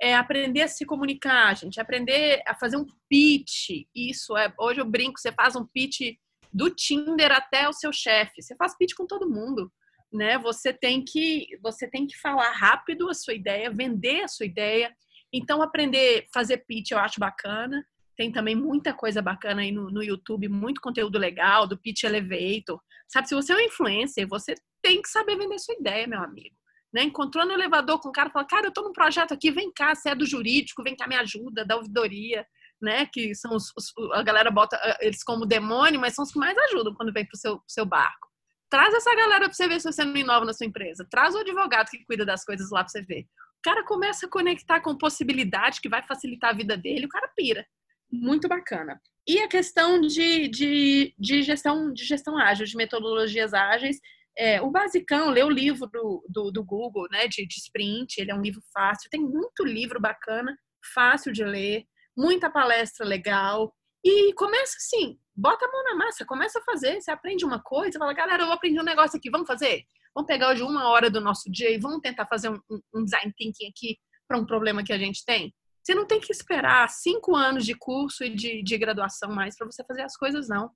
é 0.00 0.14
aprender 0.14 0.62
a 0.62 0.68
se 0.68 0.86
comunicar, 0.86 1.54
gente, 1.54 1.78
aprender 1.78 2.42
a 2.46 2.54
fazer 2.54 2.76
um 2.76 2.86
pitch. 3.08 3.86
Isso 3.94 4.36
é, 4.36 4.52
hoje 4.58 4.80
eu 4.80 4.84
brinco, 4.84 5.20
você 5.20 5.30
faz 5.30 5.54
um 5.54 5.66
pitch 5.66 6.16
do 6.52 6.70
Tinder 6.70 7.30
até 7.30 7.68
o 7.68 7.72
seu 7.72 7.92
chefe. 7.92 8.42
Você 8.42 8.56
faz 8.56 8.76
pitch 8.76 8.94
com 8.96 9.06
todo 9.06 9.28
mundo, 9.28 9.70
né? 10.10 10.38
Você 10.38 10.72
tem 10.72 11.04
que 11.04 11.46
você 11.62 11.88
tem 11.88 12.06
que 12.06 12.18
falar 12.18 12.50
rápido 12.52 13.10
a 13.10 13.14
sua 13.14 13.34
ideia, 13.34 13.70
vender 13.70 14.22
a 14.22 14.28
sua 14.28 14.46
ideia. 14.46 14.90
Então 15.32 15.62
aprender 15.62 16.26
a 16.26 16.32
fazer 16.32 16.64
pitch 16.66 16.92
eu 16.92 16.98
acho 16.98 17.20
bacana. 17.20 17.84
Tem 18.16 18.32
também 18.32 18.54
muita 18.54 18.92
coisa 18.92 19.22
bacana 19.22 19.62
aí 19.62 19.70
no, 19.70 19.90
no 19.90 20.02
YouTube, 20.02 20.48
muito 20.48 20.80
conteúdo 20.80 21.18
legal 21.18 21.66
do 21.66 21.78
Pitch 21.78 22.04
Elevator. 22.04 22.78
Sabe, 23.08 23.26
se 23.26 23.34
você 23.34 23.52
é 23.52 23.56
um 23.56 23.60
influencer, 23.60 24.28
você 24.28 24.54
tem 24.82 25.00
que 25.00 25.08
saber 25.08 25.38
vender 25.38 25.58
sua 25.58 25.74
ideia, 25.74 26.06
meu 26.06 26.20
amigo 26.22 26.59
né? 26.92 27.02
Encontrou 27.02 27.46
no 27.46 27.52
elevador 27.52 28.00
com 28.00 28.08
o 28.08 28.12
cara 28.12 28.30
falou: 28.30 28.48
Cara, 28.48 28.66
eu 28.66 28.72
tô 28.72 28.82
num 28.82 28.92
projeto 28.92 29.32
aqui, 29.32 29.50
vem 29.50 29.72
cá, 29.72 29.94
você 29.94 30.10
é 30.10 30.14
do 30.14 30.26
jurídico, 30.26 30.82
vem 30.82 30.96
cá, 30.96 31.06
me 31.06 31.16
ajuda, 31.16 31.64
da 31.64 31.76
ouvidoria, 31.76 32.46
né? 32.80 33.06
Que 33.06 33.34
são 33.34 33.54
os, 33.54 33.72
os, 33.76 33.92
a 34.12 34.22
galera 34.22 34.50
bota 34.50 34.78
eles 35.00 35.22
como 35.22 35.46
demônio, 35.46 36.00
mas 36.00 36.14
são 36.14 36.24
os 36.24 36.32
que 36.32 36.38
mais 36.38 36.56
ajudam 36.58 36.94
quando 36.94 37.12
vem 37.12 37.26
pro 37.26 37.36
seu, 37.36 37.62
seu 37.66 37.84
barco. 37.84 38.28
Traz 38.68 38.94
essa 38.94 39.14
galera 39.14 39.46
pra 39.46 39.52
você 39.52 39.66
ver 39.66 39.80
se 39.80 39.92
você 39.92 40.04
não 40.04 40.16
inova 40.16 40.44
na 40.44 40.52
sua 40.52 40.66
empresa. 40.66 41.06
Traz 41.10 41.34
o 41.34 41.38
advogado 41.38 41.90
que 41.90 42.04
cuida 42.04 42.24
das 42.24 42.44
coisas 42.44 42.70
lá 42.70 42.84
pra 42.84 42.88
você 42.88 43.02
ver. 43.02 43.26
O 43.58 43.62
cara 43.62 43.84
começa 43.84 44.26
a 44.26 44.30
conectar 44.30 44.80
com 44.80 44.96
possibilidade 44.96 45.80
que 45.80 45.88
vai 45.88 46.02
facilitar 46.02 46.50
a 46.50 46.56
vida 46.56 46.76
dele, 46.76 47.06
o 47.06 47.08
cara 47.08 47.28
pira. 47.36 47.66
Muito 48.10 48.48
bacana. 48.48 49.00
E 49.28 49.38
a 49.40 49.48
questão 49.48 50.00
de, 50.00 50.48
de, 50.48 51.14
de, 51.18 51.42
gestão, 51.42 51.92
de 51.92 52.04
gestão 52.04 52.38
ágil, 52.38 52.64
de 52.64 52.76
metodologias 52.76 53.52
ágeis, 53.52 54.00
é, 54.40 54.58
o 54.62 54.70
basicão, 54.70 55.28
lê 55.28 55.42
o 55.44 55.50
livro 55.50 55.86
do, 55.86 56.24
do, 56.26 56.50
do, 56.50 56.64
Google, 56.64 57.06
né, 57.10 57.28
de, 57.28 57.46
de 57.46 57.56
sprint, 57.58 58.16
ele 58.16 58.30
é 58.30 58.34
um 58.34 58.40
livro 58.40 58.62
fácil, 58.72 59.10
tem 59.10 59.20
muito 59.20 59.62
livro 59.62 60.00
bacana, 60.00 60.56
fácil 60.94 61.30
de 61.30 61.44
ler, 61.44 61.84
muita 62.16 62.48
palestra 62.48 63.04
legal, 63.04 63.70
e 64.02 64.32
começa 64.32 64.78
assim, 64.78 65.18
bota 65.36 65.66
a 65.66 65.70
mão 65.70 65.84
na 65.84 65.94
massa, 65.94 66.24
começa 66.24 66.58
a 66.58 66.62
fazer, 66.62 67.02
você 67.02 67.10
aprende 67.10 67.44
uma 67.44 67.62
coisa, 67.62 67.98
fala, 67.98 68.14
galera, 68.14 68.42
eu 68.42 68.50
aprendi 68.50 68.80
um 68.80 68.84
negócio 68.84 69.18
aqui, 69.18 69.28
vamos 69.28 69.46
fazer? 69.46 69.82
Vamos 70.14 70.26
pegar 70.26 70.48
hoje 70.48 70.62
uma 70.62 70.88
hora 70.88 71.10
do 71.10 71.20
nosso 71.20 71.50
dia 71.52 71.70
e 71.70 71.78
vamos 71.78 72.00
tentar 72.00 72.24
fazer 72.24 72.48
um, 72.48 72.58
um 72.94 73.04
design 73.04 73.30
thinking 73.36 73.68
aqui 73.68 73.98
para 74.26 74.38
um 74.38 74.46
problema 74.46 74.82
que 74.82 74.92
a 74.94 74.98
gente 74.98 75.22
tem? 75.22 75.54
Você 75.84 75.94
não 75.94 76.06
tem 76.06 76.18
que 76.18 76.32
esperar 76.32 76.88
cinco 76.88 77.36
anos 77.36 77.66
de 77.66 77.74
curso 77.74 78.24
e 78.24 78.34
de, 78.34 78.62
de 78.62 78.78
graduação 78.78 79.30
mais 79.30 79.54
para 79.54 79.66
você 79.66 79.84
fazer 79.84 80.00
as 80.00 80.16
coisas, 80.16 80.48
não 80.48 80.70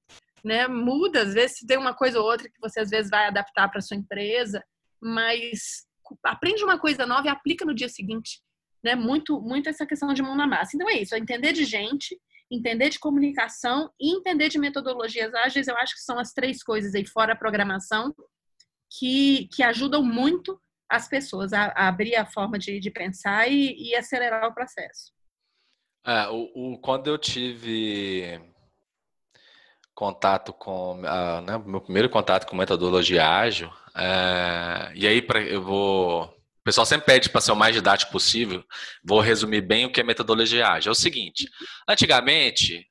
né? 0.45 0.69
Muda, 0.69 1.23
às 1.23 1.35
vezes 1.35 1.61
tem 1.67 1.79
uma 1.79 1.95
coisa 1.95 2.21
ou 2.21 2.27
outra 2.27 2.49
que 2.49 2.61
você 2.61 2.81
às 2.81 2.91
vezes 2.91 3.11
vai 3.11 3.27
adaptar 3.27 3.69
para 3.69 3.81
sua 3.81 3.97
empresa, 3.97 4.63
mas 5.01 5.87
aprende 6.23 6.63
uma 6.63 6.79
coisa 6.79 7.07
nova 7.07 7.27
e 7.27 7.31
aplica 7.31 7.65
no 7.65 7.75
dia 7.75 7.89
seguinte, 7.89 8.43
né? 8.83 8.95
Muito, 8.95 9.41
muito 9.41 9.69
essa 9.69 9.87
questão 9.87 10.13
de 10.13 10.23
mão 10.23 10.37
na 10.37 10.47
massa. 10.47 10.77
Então 10.77 10.89
é 10.89 11.01
isso, 11.01 11.15
é 11.15 11.19
entender 11.19 11.53
de 11.53 11.65
gente, 11.65 12.21
entender 12.51 12.91
de 12.91 12.99
comunicação 12.99 13.91
e 13.99 14.15
entender 14.15 14.49
de 14.51 14.59
metodologias 14.59 15.35
ágeis. 15.35 15.67
Eu 15.67 15.77
acho 15.79 15.95
que 15.95 16.03
são 16.03 16.19
as 16.19 16.33
três 16.33 16.63
coisas 16.63 16.95
aí 16.95 17.07
fora 17.07 17.33
a 17.33 17.37
programação 17.37 18.15
que, 18.99 19.49
que 19.49 19.63
ajudam 19.63 20.03
muito 20.03 20.61
as 20.89 21.09
pessoas 21.09 21.53
a, 21.53 21.67
a 21.69 21.89
abrir 21.89 22.15
a 22.15 22.27
forma 22.27 22.59
de, 22.59 22.79
de 22.79 22.91
pensar 22.91 23.51
e, 23.51 23.75
e 23.91 23.97
acelerar 23.97 24.47
o 24.47 24.55
processo. 24.55 25.13
É, 26.07 26.29
o, 26.29 26.51
o, 26.55 26.79
quando 26.79 27.09
eu 27.09 27.17
tive 27.17 28.39
contato 29.95 30.53
com, 30.53 31.01
uh, 31.01 31.41
né, 31.43 31.63
meu 31.65 31.81
primeiro 31.81 32.11
contato 32.11 32.47
com 32.47 32.57
metodologia 32.57 33.29
ágil, 33.29 33.69
uh, 33.69 34.93
e 34.95 35.07
aí 35.07 35.23
pra, 35.23 35.41
eu 35.41 35.63
vou, 35.63 36.25
o 36.25 36.65
pessoal 36.65 36.85
sempre 36.85 37.07
pede 37.07 37.31
para 37.31 37.41
ser 37.41 37.53
o 37.53 37.57
mais 37.57 37.75
didático 37.75 38.13
possível, 38.13 38.65
vou 39.05 39.21
resumir 39.21 39.61
bem 39.61 39.87
o 39.87 39.93
que 39.93 40.01
é 40.01 40.05
metodologia 40.05 40.69
ágil. 40.69 40.91
É 40.91 40.93
o 40.93 40.97
seguinte, 40.97 41.49
antigamente, 41.89 42.87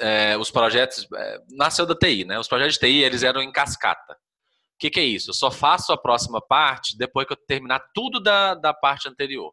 é, 0.00 0.36
os 0.36 0.50
projetos, 0.50 1.06
é, 1.14 1.38
nasceu 1.50 1.86
da 1.86 1.94
TI, 1.94 2.24
né, 2.24 2.38
os 2.38 2.48
projetos 2.48 2.74
de 2.74 2.80
TI, 2.80 3.02
eles 3.02 3.22
eram 3.22 3.40
em 3.40 3.52
cascata. 3.52 4.14
O 4.14 4.78
que, 4.78 4.90
que 4.90 5.00
é 5.00 5.04
isso? 5.04 5.30
Eu 5.30 5.34
só 5.34 5.50
faço 5.50 5.92
a 5.92 5.98
próxima 5.98 6.40
parte 6.40 6.96
depois 6.96 7.26
que 7.26 7.32
eu 7.32 7.36
terminar 7.36 7.80
tudo 7.92 8.20
da, 8.20 8.54
da 8.54 8.72
parte 8.72 9.08
anterior. 9.08 9.52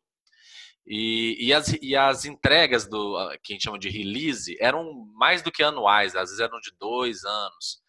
E, 0.88 1.48
e, 1.48 1.54
as, 1.54 1.76
e 1.82 1.96
as 1.96 2.26
entregas 2.26 2.88
do 2.88 3.18
que 3.44 3.54
a 3.54 3.56
gente 3.56 3.64
chama 3.64 3.80
de 3.80 3.90
release 3.90 4.56
eram 4.60 4.94
mais 5.16 5.42
do 5.42 5.52
que 5.52 5.64
anuais, 5.64 6.16
às 6.16 6.30
vezes 6.30 6.40
eram 6.40 6.60
de 6.60 6.72
dois 6.80 7.24
anos. 7.24 7.82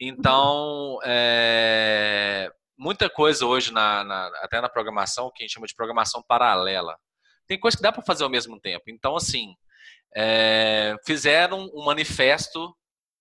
Então, 0.00 0.98
é, 1.04 2.50
muita 2.76 3.08
coisa 3.08 3.46
hoje, 3.46 3.72
na, 3.72 4.02
na, 4.02 4.26
até 4.42 4.60
na 4.60 4.68
programação, 4.68 5.30
que 5.32 5.42
a 5.42 5.46
gente 5.46 5.54
chama 5.54 5.66
de 5.66 5.74
programação 5.74 6.22
paralela. 6.26 6.98
Tem 7.46 7.58
coisa 7.58 7.76
que 7.76 7.82
dá 7.82 7.92
para 7.92 8.02
fazer 8.02 8.24
ao 8.24 8.30
mesmo 8.30 8.58
tempo. 8.60 8.84
Então, 8.88 9.14
assim, 9.14 9.54
é, 10.14 10.96
fizeram 11.06 11.70
um 11.72 11.84
manifesto 11.84 12.74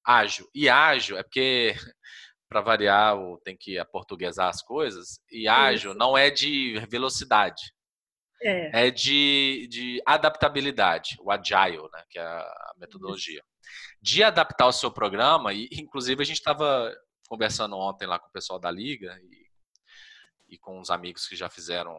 ágil. 0.04 0.50
E 0.56 0.68
ágil 0.68 1.18
é 1.18 1.24
porque, 1.24 1.76
para 2.50 2.62
variar, 2.62 3.16
tem 3.44 3.56
que 3.56 3.78
aportuguesar 3.78 4.50
as 4.50 4.62
coisas, 4.62 5.20
e 5.32 5.48
ágil 5.48 5.94
não 5.94 6.18
é 6.18 6.30
de 6.30 6.80
velocidade. 6.90 7.62
É, 8.44 8.88
é 8.88 8.92
de, 8.92 9.68
de 9.70 10.02
adaptabilidade, 10.06 11.18
o 11.22 11.32
agile, 11.32 11.82
né, 11.92 12.04
que 12.10 12.20
é 12.20 12.24
a 12.24 12.74
metodologia. 12.78 13.44
De 14.02 14.24
adaptar 14.24 14.68
o 14.68 14.74
seu 14.74 14.92
programa, 14.92 15.54
e 15.54 15.70
inclusive 15.72 16.22
a 16.22 16.26
gente 16.26 16.38
estava 16.38 16.94
conversando 17.28 17.76
ontem 17.78 18.06
lá 18.06 18.20
com 18.20 18.28
o 18.28 18.34
pessoal 18.34 18.60
da 18.60 18.70
Liga 18.70 19.18
e, 19.24 20.56
e 20.56 20.58
com 20.58 20.80
os 20.80 20.90
amigos 20.90 21.28
que 21.28 21.36
já 21.36 21.50
fizeram 21.50 21.96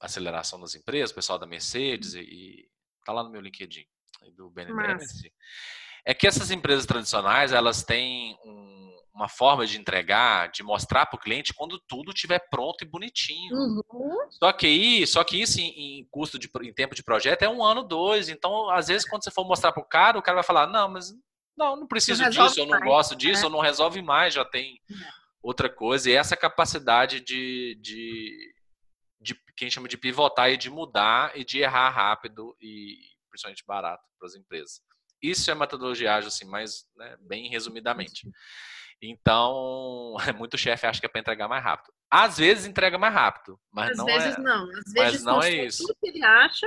aceleração 0.00 0.60
das 0.60 0.74
empresas, 0.74 1.10
o 1.10 1.14
pessoal 1.14 1.38
da 1.38 1.46
Mercedes, 1.46 2.14
e, 2.14 2.20
e 2.20 2.68
tá 3.04 3.12
lá 3.12 3.22
no 3.22 3.30
meu 3.30 3.40
LinkedIn, 3.40 3.86
do 4.34 4.50
BNDES, 4.50 5.22
é 6.04 6.14
que 6.14 6.26
essas 6.26 6.50
empresas 6.50 6.86
tradicionais, 6.86 7.52
elas 7.52 7.82
têm 7.82 8.36
um 8.44 8.87
uma 9.18 9.28
forma 9.28 9.66
de 9.66 9.76
entregar, 9.76 10.48
de 10.48 10.62
mostrar 10.62 11.04
para 11.06 11.16
o 11.16 11.20
cliente 11.20 11.52
quando 11.52 11.76
tudo 11.88 12.12
estiver 12.12 12.38
pronto 12.48 12.84
e 12.84 12.88
bonitinho. 12.88 13.52
Uhum. 13.52 14.30
Só 14.30 14.52
que 14.52 14.66
aí, 14.66 15.06
só 15.08 15.24
que 15.24 15.42
isso 15.42 15.60
em, 15.60 15.98
em, 16.00 16.08
custo 16.08 16.38
de 16.38 16.48
em 16.62 16.72
tempo 16.72 16.94
de 16.94 17.02
projeto 17.02 17.42
é 17.42 17.48
um 17.48 17.64
ano, 17.64 17.82
dois. 17.82 18.28
Então, 18.28 18.70
às 18.70 18.86
vezes, 18.86 19.08
quando 19.08 19.24
você 19.24 19.30
for 19.32 19.44
mostrar 19.44 19.72
para 19.72 19.82
o 19.82 19.86
cara, 19.86 20.18
o 20.18 20.22
cara 20.22 20.36
vai 20.36 20.44
falar, 20.44 20.68
não, 20.68 20.88
mas 20.88 21.12
não, 21.56 21.74
não 21.74 21.86
preciso 21.88 22.22
não 22.22 22.30
disso, 22.30 22.60
eu 22.60 22.66
não 22.66 22.78
mais, 22.78 22.84
gosto 22.84 23.16
disso, 23.16 23.42
né? 23.42 23.46
eu 23.46 23.50
não 23.50 23.58
resolve 23.58 24.00
mais, 24.00 24.34
já 24.34 24.44
tem 24.44 24.80
outra 25.42 25.68
coisa. 25.68 26.08
E 26.08 26.14
essa 26.14 26.36
capacidade 26.36 27.20
de, 27.20 27.76
de, 27.82 28.54
de 29.20 29.34
que 29.34 29.64
a 29.64 29.66
gente 29.66 29.74
chama 29.74 29.88
de 29.88 29.98
pivotar 29.98 30.48
e 30.48 30.56
de 30.56 30.70
mudar 30.70 31.36
e 31.36 31.44
de 31.44 31.58
errar 31.58 31.90
rápido 31.90 32.56
e 32.60 32.98
principalmente 33.28 33.66
barato 33.66 34.04
para 34.16 34.28
as 34.28 34.36
empresas. 34.36 34.80
Isso 35.20 35.50
é 35.50 35.54
metodologia 35.56 36.14
ágil, 36.14 36.28
assim, 36.28 36.44
mas 36.44 36.86
né, 36.96 37.16
bem 37.20 37.48
resumidamente. 37.50 38.28
Então, 39.02 40.16
muito 40.38 40.58
chefe 40.58 40.86
acha 40.86 41.00
que 41.00 41.06
é 41.06 41.08
para 41.08 41.20
entregar 41.20 41.48
mais 41.48 41.62
rápido. 41.62 41.92
Às 42.10 42.38
vezes 42.38 42.66
entrega 42.66 42.98
mais 42.98 43.14
rápido, 43.14 43.58
mas 43.72 43.90
Às 43.90 43.96
não 43.98 44.06
vezes 44.06 44.36
é. 44.36 44.40
não. 44.40 44.68
Às 44.70 44.92
vezes 44.92 45.22
não 45.22 45.42
é 45.42 45.50
isso. 45.50 45.86
tudo 45.86 45.96
que 46.00 46.08
ele 46.08 46.24
acha 46.24 46.66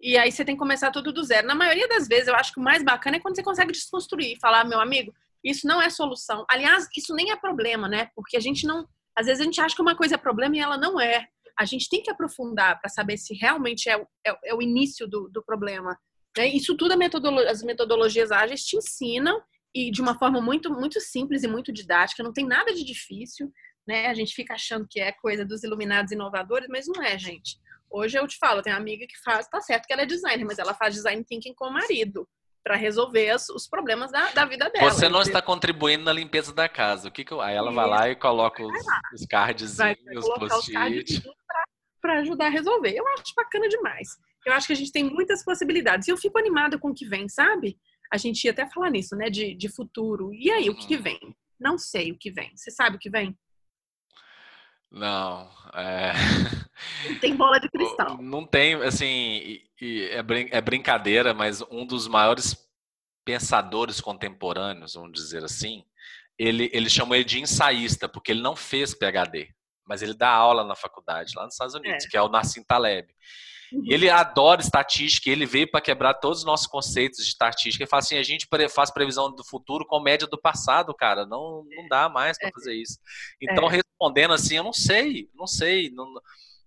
e 0.00 0.16
aí 0.16 0.32
você 0.32 0.44
tem 0.44 0.54
que 0.54 0.58
começar 0.58 0.90
tudo 0.90 1.12
do 1.12 1.22
zero. 1.22 1.46
Na 1.46 1.54
maioria 1.54 1.86
das 1.86 2.08
vezes, 2.08 2.26
eu 2.26 2.34
acho 2.34 2.54
que 2.54 2.60
o 2.60 2.62
mais 2.62 2.82
bacana 2.82 3.16
é 3.16 3.20
quando 3.20 3.36
você 3.36 3.42
consegue 3.42 3.70
desconstruir, 3.70 4.38
falar, 4.40 4.64
meu 4.64 4.80
amigo, 4.80 5.12
isso 5.44 5.66
não 5.66 5.80
é 5.80 5.90
solução. 5.90 6.46
Aliás, 6.50 6.88
isso 6.96 7.14
nem 7.14 7.30
é 7.30 7.36
problema, 7.36 7.86
né? 7.86 8.08
Porque 8.14 8.36
a 8.36 8.40
gente 8.40 8.66
não, 8.66 8.88
às 9.16 9.26
vezes 9.26 9.42
a 9.42 9.44
gente 9.44 9.60
acha 9.60 9.76
que 9.76 9.82
uma 9.82 9.94
coisa 9.94 10.14
é 10.14 10.18
problema 10.18 10.56
e 10.56 10.60
ela 10.60 10.78
não 10.78 10.98
é. 10.98 11.26
a 11.58 11.66
gente 11.66 11.88
tem 11.90 12.02
que 12.02 12.10
aprofundar 12.10 12.80
para 12.80 12.88
saber 12.88 13.18
se 13.18 13.34
realmente 13.34 13.90
é, 13.90 14.00
é, 14.26 14.50
é 14.50 14.54
o 14.54 14.62
início 14.62 15.06
do, 15.06 15.28
do 15.28 15.42
problema. 15.44 15.98
Né? 16.36 16.48
Isso 16.48 16.74
tudo 16.76 16.96
metodolo 16.96 17.40
as 17.40 17.62
metodologias 17.62 18.32
ágeis 18.32 18.64
te 18.64 18.76
ensinam 18.76 19.42
e 19.74 19.90
de 19.90 20.00
uma 20.00 20.18
forma 20.18 20.40
muito, 20.40 20.70
muito 20.72 21.00
simples 21.00 21.42
e 21.42 21.48
muito 21.48 21.72
didática, 21.72 22.22
não 22.22 22.32
tem 22.32 22.46
nada 22.46 22.72
de 22.74 22.84
difícil. 22.84 23.52
Né? 23.86 24.06
A 24.06 24.14
gente 24.14 24.34
fica 24.34 24.54
achando 24.54 24.86
que 24.88 25.00
é 25.00 25.12
coisa 25.12 25.44
dos 25.44 25.62
iluminados 25.62 26.12
inovadores, 26.12 26.68
mas 26.68 26.86
não 26.86 27.02
é, 27.02 27.18
gente. 27.18 27.58
Hoje 27.90 28.18
eu 28.18 28.26
te 28.26 28.38
falo, 28.38 28.62
tem 28.62 28.72
uma 28.72 28.78
amiga 28.78 29.06
que 29.06 29.18
faz, 29.22 29.48
tá 29.48 29.60
certo 29.60 29.86
que 29.86 29.92
ela 29.92 30.02
é 30.02 30.06
designer, 30.06 30.44
mas 30.44 30.58
ela 30.58 30.74
faz 30.74 30.94
design 30.94 31.24
thinking 31.24 31.54
com 31.54 31.66
o 31.66 31.72
marido 31.72 32.28
para 32.62 32.76
resolver 32.76 33.34
os, 33.34 33.66
problemas 33.66 34.12
da, 34.12 34.30
da, 34.32 34.44
vida 34.44 34.68
dela. 34.70 34.90
Você 34.90 35.08
não 35.08 35.22
está 35.22 35.40
contribuindo 35.40 36.04
na 36.04 36.12
limpeza 36.12 36.52
da 36.52 36.68
casa. 36.68 37.08
O 37.08 37.10
que, 37.10 37.24
que 37.24 37.32
eu... 37.32 37.40
Aí 37.40 37.56
ela 37.56 37.72
vai 37.72 37.88
lá 37.88 38.08
e 38.10 38.14
coloca 38.14 38.62
os, 38.62 38.72
os 39.14 39.26
cards, 39.26 39.78
os 39.78 40.28
post-it. 40.38 41.22
Para 42.00 42.20
ajudar 42.20 42.46
a 42.46 42.50
resolver. 42.50 42.92
Eu 42.94 43.06
acho 43.08 43.34
bacana 43.34 43.68
demais. 43.68 44.08
Eu 44.44 44.52
acho 44.52 44.66
que 44.66 44.72
a 44.72 44.76
gente 44.76 44.92
tem 44.92 45.04
muitas 45.04 45.44
possibilidades. 45.44 46.06
E 46.06 46.10
eu 46.10 46.16
fico 46.16 46.38
animada 46.38 46.78
com 46.78 46.90
o 46.90 46.94
que 46.94 47.06
vem, 47.06 47.28
sabe? 47.28 47.78
A 48.12 48.16
gente 48.16 48.44
ia 48.44 48.50
até 48.50 48.68
falar 48.68 48.90
nisso, 48.90 49.14
né? 49.16 49.30
De, 49.30 49.54
de 49.54 49.68
futuro. 49.68 50.32
E 50.34 50.50
aí, 50.50 50.68
o 50.68 50.74
que, 50.74 50.86
que 50.86 50.96
uhum. 50.96 51.02
vem? 51.02 51.36
Não 51.58 51.78
sei 51.78 52.10
o 52.12 52.18
que 52.18 52.30
vem. 52.30 52.50
Você 52.56 52.70
sabe 52.70 52.96
o 52.96 52.98
que 52.98 53.10
vem? 53.10 53.36
Não. 54.90 55.48
É... 55.74 56.12
Não 57.08 57.18
tem 57.20 57.36
bola 57.36 57.60
de 57.60 57.68
cristal. 57.70 58.20
Não 58.20 58.44
tem, 58.44 58.74
assim, 58.74 59.60
é, 59.80 60.22
brin 60.22 60.48
é 60.50 60.60
brincadeira, 60.60 61.32
mas 61.32 61.62
um 61.70 61.86
dos 61.86 62.08
maiores 62.08 62.56
pensadores 63.24 64.00
contemporâneos, 64.00 64.94
vamos 64.94 65.12
dizer 65.12 65.44
assim, 65.44 65.84
ele, 66.38 66.70
ele 66.72 66.90
chamou 66.90 67.14
ele 67.14 67.24
de 67.24 67.40
ensaísta, 67.40 68.08
porque 68.08 68.32
ele 68.32 68.40
não 68.40 68.56
fez 68.56 68.94
PhD, 68.94 69.54
mas 69.86 70.02
ele 70.02 70.14
dá 70.14 70.30
aula 70.30 70.64
na 70.64 70.74
faculdade 70.74 71.34
lá 71.36 71.44
nos 71.44 71.54
Estados 71.54 71.74
Unidos, 71.74 72.04
é. 72.06 72.08
que 72.08 72.16
é 72.16 72.22
o 72.22 72.28
Nassim 72.28 72.64
Taleb. 72.64 73.14
Ele 73.86 74.10
adora 74.10 74.60
estatística, 74.60 75.30
ele 75.30 75.46
veio 75.46 75.70
para 75.70 75.80
quebrar 75.80 76.14
todos 76.14 76.40
os 76.40 76.44
nossos 76.44 76.66
conceitos 76.66 77.18
de 77.18 77.28
estatística. 77.30 77.84
Ele 77.84 77.90
fala 77.90 78.00
assim: 78.00 78.16
a 78.16 78.22
gente 78.22 78.48
faz 78.70 78.90
previsão 78.90 79.32
do 79.34 79.44
futuro 79.44 79.86
com 79.86 80.00
média 80.00 80.26
do 80.26 80.40
passado, 80.40 80.94
cara. 80.94 81.24
Não, 81.24 81.64
não 81.68 81.88
dá 81.88 82.08
mais 82.08 82.38
para 82.38 82.48
é. 82.48 82.52
fazer 82.52 82.74
isso. 82.74 82.98
Então, 83.40 83.70
é. 83.70 83.76
respondendo 83.76 84.34
assim, 84.34 84.56
eu 84.56 84.64
não 84.64 84.72
sei, 84.72 85.28
não 85.34 85.46
sei. 85.46 85.90
Não, 85.90 86.04
não, 86.04 86.22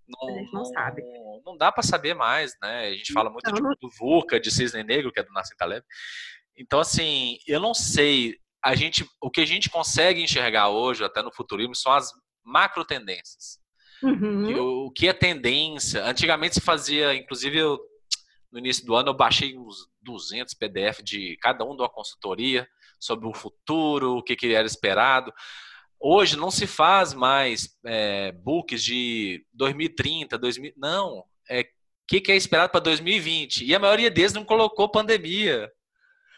não, 0.08 0.52
não 0.52 0.64
sabe. 0.64 1.02
Não 1.44 1.56
dá 1.56 1.70
para 1.70 1.82
saber 1.82 2.14
mais, 2.14 2.52
né? 2.62 2.88
A 2.88 2.94
gente 2.94 3.12
fala 3.12 3.30
muito 3.30 3.48
então, 3.48 3.70
tipo, 3.70 3.80
do 3.80 3.90
VUCA, 3.98 4.40
de 4.40 4.50
Cisne 4.50 4.82
Negro, 4.82 5.12
que 5.12 5.20
é 5.20 5.22
do 5.22 5.32
Nassim 5.32 5.56
Taleb. 5.56 5.84
Então, 6.56 6.80
assim, 6.80 7.38
eu 7.46 7.60
não 7.60 7.74
sei. 7.74 8.38
A 8.62 8.74
gente, 8.74 9.06
o 9.20 9.30
que 9.30 9.42
a 9.42 9.46
gente 9.46 9.68
consegue 9.68 10.22
enxergar 10.22 10.68
hoje, 10.68 11.04
até 11.04 11.22
no 11.22 11.32
futurismo, 11.32 11.74
são 11.74 11.92
as 11.92 12.10
macro 12.42 12.84
tendências. 12.84 13.58
Uhum. 14.04 14.86
O 14.86 14.90
que 14.90 15.08
é 15.08 15.12
tendência? 15.12 16.04
Antigamente 16.04 16.56
se 16.56 16.60
fazia, 16.60 17.14
inclusive 17.14 17.58
eu, 17.58 17.80
no 18.52 18.58
início 18.58 18.84
do 18.84 18.94
ano 18.94 19.08
eu 19.08 19.14
baixei 19.14 19.56
uns 19.56 19.88
200 20.02 20.52
PDF 20.54 21.02
de 21.02 21.38
cada 21.40 21.64
um 21.64 21.74
de 21.74 21.82
uma 21.82 21.88
consultoria 21.88 22.68
sobre 23.00 23.26
o 23.26 23.34
futuro, 23.34 24.18
o 24.18 24.22
que, 24.22 24.36
que 24.36 24.54
era 24.54 24.66
esperado. 24.66 25.32
Hoje 25.98 26.36
não 26.36 26.50
se 26.50 26.66
faz 26.66 27.14
mais 27.14 27.78
é, 27.84 28.32
books 28.32 28.84
de 28.84 29.44
2030, 29.54 30.36
2000, 30.36 30.72
não, 30.76 31.24
é 31.48 31.62
o 31.62 31.64
que, 32.06 32.20
que 32.20 32.32
é 32.32 32.36
esperado 32.36 32.70
para 32.70 32.80
2020. 32.80 33.64
E 33.64 33.74
a 33.74 33.78
maioria 33.78 34.10
deles 34.10 34.34
não 34.34 34.44
colocou 34.44 34.90
pandemia. 34.90 35.72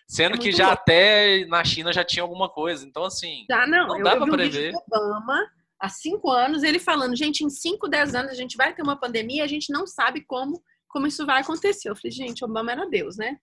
Sendo 0.06 0.36
é 0.36 0.38
que 0.38 0.52
já 0.52 0.70
até 0.70 1.44
na 1.46 1.64
China 1.64 1.92
já 1.92 2.04
tinha 2.04 2.22
alguma 2.22 2.48
coisa. 2.48 2.86
Então, 2.86 3.02
assim, 3.02 3.44
já 3.50 3.66
não, 3.66 3.88
não 3.88 4.02
dá 4.02 4.16
para 4.16 4.30
prever. 4.30 4.72
Um 4.72 4.78
Obama 4.78 5.50
há 5.80 5.88
cinco 5.88 6.30
anos, 6.30 6.62
ele 6.62 6.78
falando, 6.78 7.16
gente, 7.16 7.44
em 7.44 7.50
cinco, 7.50 7.88
dez 7.88 8.14
anos 8.14 8.32
a 8.32 8.34
gente 8.34 8.56
vai 8.56 8.74
ter 8.74 8.82
uma 8.82 8.98
pandemia, 8.98 9.44
a 9.44 9.48
gente 9.48 9.72
não 9.72 9.86
sabe 9.86 10.24
como, 10.26 10.62
como 10.88 11.06
isso 11.06 11.26
vai 11.26 11.42
acontecer. 11.42 11.88
Eu 11.90 11.96
falei, 11.96 12.10
gente, 12.10 12.44
Obama 12.44 12.72
era 12.72 12.88
Deus, 12.88 13.16
né? 13.16 13.36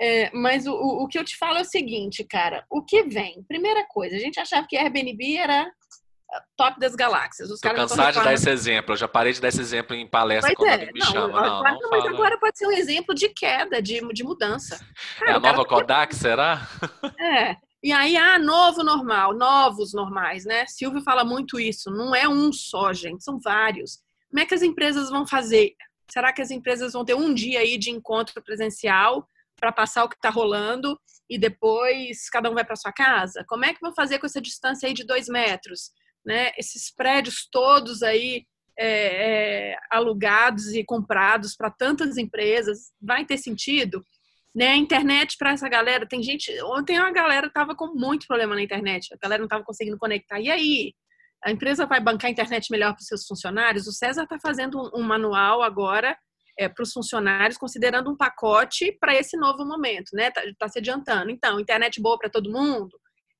É, 0.00 0.30
mas 0.32 0.66
o, 0.66 0.72
o 0.72 1.08
que 1.08 1.18
eu 1.18 1.24
te 1.24 1.36
falo 1.36 1.58
é 1.58 1.62
o 1.62 1.64
seguinte, 1.64 2.22
cara, 2.22 2.64
o 2.70 2.84
que 2.84 3.02
vem? 3.02 3.42
Primeira 3.48 3.84
coisa, 3.88 4.14
a 4.14 4.20
gente 4.20 4.38
achava 4.38 4.66
que 4.68 4.76
Airbnb 4.76 5.36
era 5.36 5.68
top 6.56 6.78
das 6.78 6.94
galáxias. 6.94 7.50
Os 7.50 7.60
Tô 7.60 7.70
cansado 7.70 8.18
de 8.18 8.24
dar 8.24 8.34
esse 8.34 8.50
exemplo, 8.50 8.92
eu 8.92 8.96
já 8.96 9.08
parei 9.08 9.32
de 9.32 9.40
dar 9.40 9.48
esse 9.48 9.60
exemplo 9.60 9.96
em 9.96 10.06
palestra 10.06 10.54
pois 10.54 10.70
quando 10.70 10.82
é. 10.82 10.92
me 10.92 11.00
não, 11.00 11.06
chama. 11.06 11.40
Não, 11.40 11.62
não, 11.62 11.90
mas 11.90 12.06
agora 12.06 12.38
pode 12.38 12.58
ser 12.58 12.66
um 12.66 12.72
exemplo 12.72 13.14
de 13.14 13.28
queda, 13.30 13.80
de, 13.80 14.00
de 14.12 14.22
mudança. 14.22 14.78
Cara, 15.18 15.32
é 15.32 15.34
a 15.34 15.40
nova 15.40 15.64
Kodak, 15.64 16.14
será? 16.14 16.68
É, 17.18 17.56
e 17.82 17.92
aí, 17.92 18.16
ah, 18.16 18.38
novo 18.38 18.82
normal, 18.82 19.34
novos 19.34 19.92
normais, 19.92 20.44
né? 20.44 20.66
Silvio 20.66 21.00
fala 21.02 21.24
muito 21.24 21.60
isso. 21.60 21.90
Não 21.90 22.14
é 22.14 22.28
um 22.28 22.52
só, 22.52 22.92
gente, 22.92 23.22
são 23.22 23.38
vários. 23.38 23.98
Como 24.28 24.42
é 24.42 24.46
que 24.46 24.54
as 24.54 24.62
empresas 24.62 25.10
vão 25.10 25.26
fazer? 25.26 25.74
Será 26.10 26.32
que 26.32 26.42
as 26.42 26.50
empresas 26.50 26.92
vão 26.92 27.04
ter 27.04 27.14
um 27.14 27.32
dia 27.32 27.60
aí 27.60 27.78
de 27.78 27.90
encontro 27.90 28.42
presencial 28.42 29.28
para 29.60 29.70
passar 29.70 30.04
o 30.04 30.08
que 30.08 30.16
está 30.16 30.30
rolando 30.30 30.98
e 31.30 31.38
depois 31.38 32.28
cada 32.30 32.50
um 32.50 32.54
vai 32.54 32.64
para 32.64 32.76
sua 32.76 32.92
casa? 32.92 33.44
Como 33.46 33.64
é 33.64 33.72
que 33.72 33.80
vão 33.80 33.94
fazer 33.94 34.18
com 34.18 34.26
essa 34.26 34.40
distância 34.40 34.88
aí 34.88 34.94
de 34.94 35.04
dois 35.04 35.28
metros? 35.28 35.92
Né? 36.24 36.50
Esses 36.58 36.92
prédios 36.92 37.48
todos 37.50 38.02
aí 38.02 38.44
é, 38.76 39.72
é, 39.72 39.76
alugados 39.90 40.72
e 40.72 40.84
comprados 40.84 41.56
para 41.56 41.70
tantas 41.70 42.16
empresas, 42.16 42.92
vai 43.00 43.24
ter 43.24 43.36
sentido? 43.36 44.04
Né? 44.54 44.70
A 44.70 44.76
internet 44.76 45.36
para 45.38 45.52
essa 45.52 45.68
galera, 45.68 46.06
tem 46.06 46.22
gente. 46.22 46.52
Ontem 46.62 46.98
a 46.98 47.10
galera 47.10 47.50
tava 47.50 47.74
com 47.74 47.94
muito 47.94 48.26
problema 48.26 48.54
na 48.54 48.62
internet, 48.62 49.12
a 49.12 49.18
galera 49.20 49.40
não 49.40 49.48
tava 49.48 49.64
conseguindo 49.64 49.98
conectar. 49.98 50.40
E 50.40 50.50
aí? 50.50 50.94
A 51.44 51.52
empresa 51.52 51.86
vai 51.86 52.00
bancar 52.00 52.28
a 52.28 52.32
internet 52.32 52.68
melhor 52.68 52.92
para 52.92 53.00
os 53.00 53.06
seus 53.06 53.24
funcionários? 53.24 53.86
O 53.86 53.92
César 53.92 54.24
está 54.24 54.38
fazendo 54.40 54.90
um, 54.92 55.04
manual 55.04 55.62
agora 55.62 56.18
é, 56.58 56.68
para 56.68 56.82
os 56.82 56.92
funcionários, 56.92 57.56
considerando 57.56 58.10
um 58.10 58.16
pacote 58.16 58.90
para 58.98 59.14
esse 59.14 59.36
novo 59.36 59.64
momento, 59.64 60.10
né? 60.14 60.32
Tá, 60.32 60.42
tá 60.58 60.68
se 60.68 60.80
adiantando. 60.80 61.30
Então, 61.30 61.60
internet 61.60 62.02
boa 62.02 62.18
para 62.18 62.28
todo 62.28 62.50
mundo. 62.50 62.90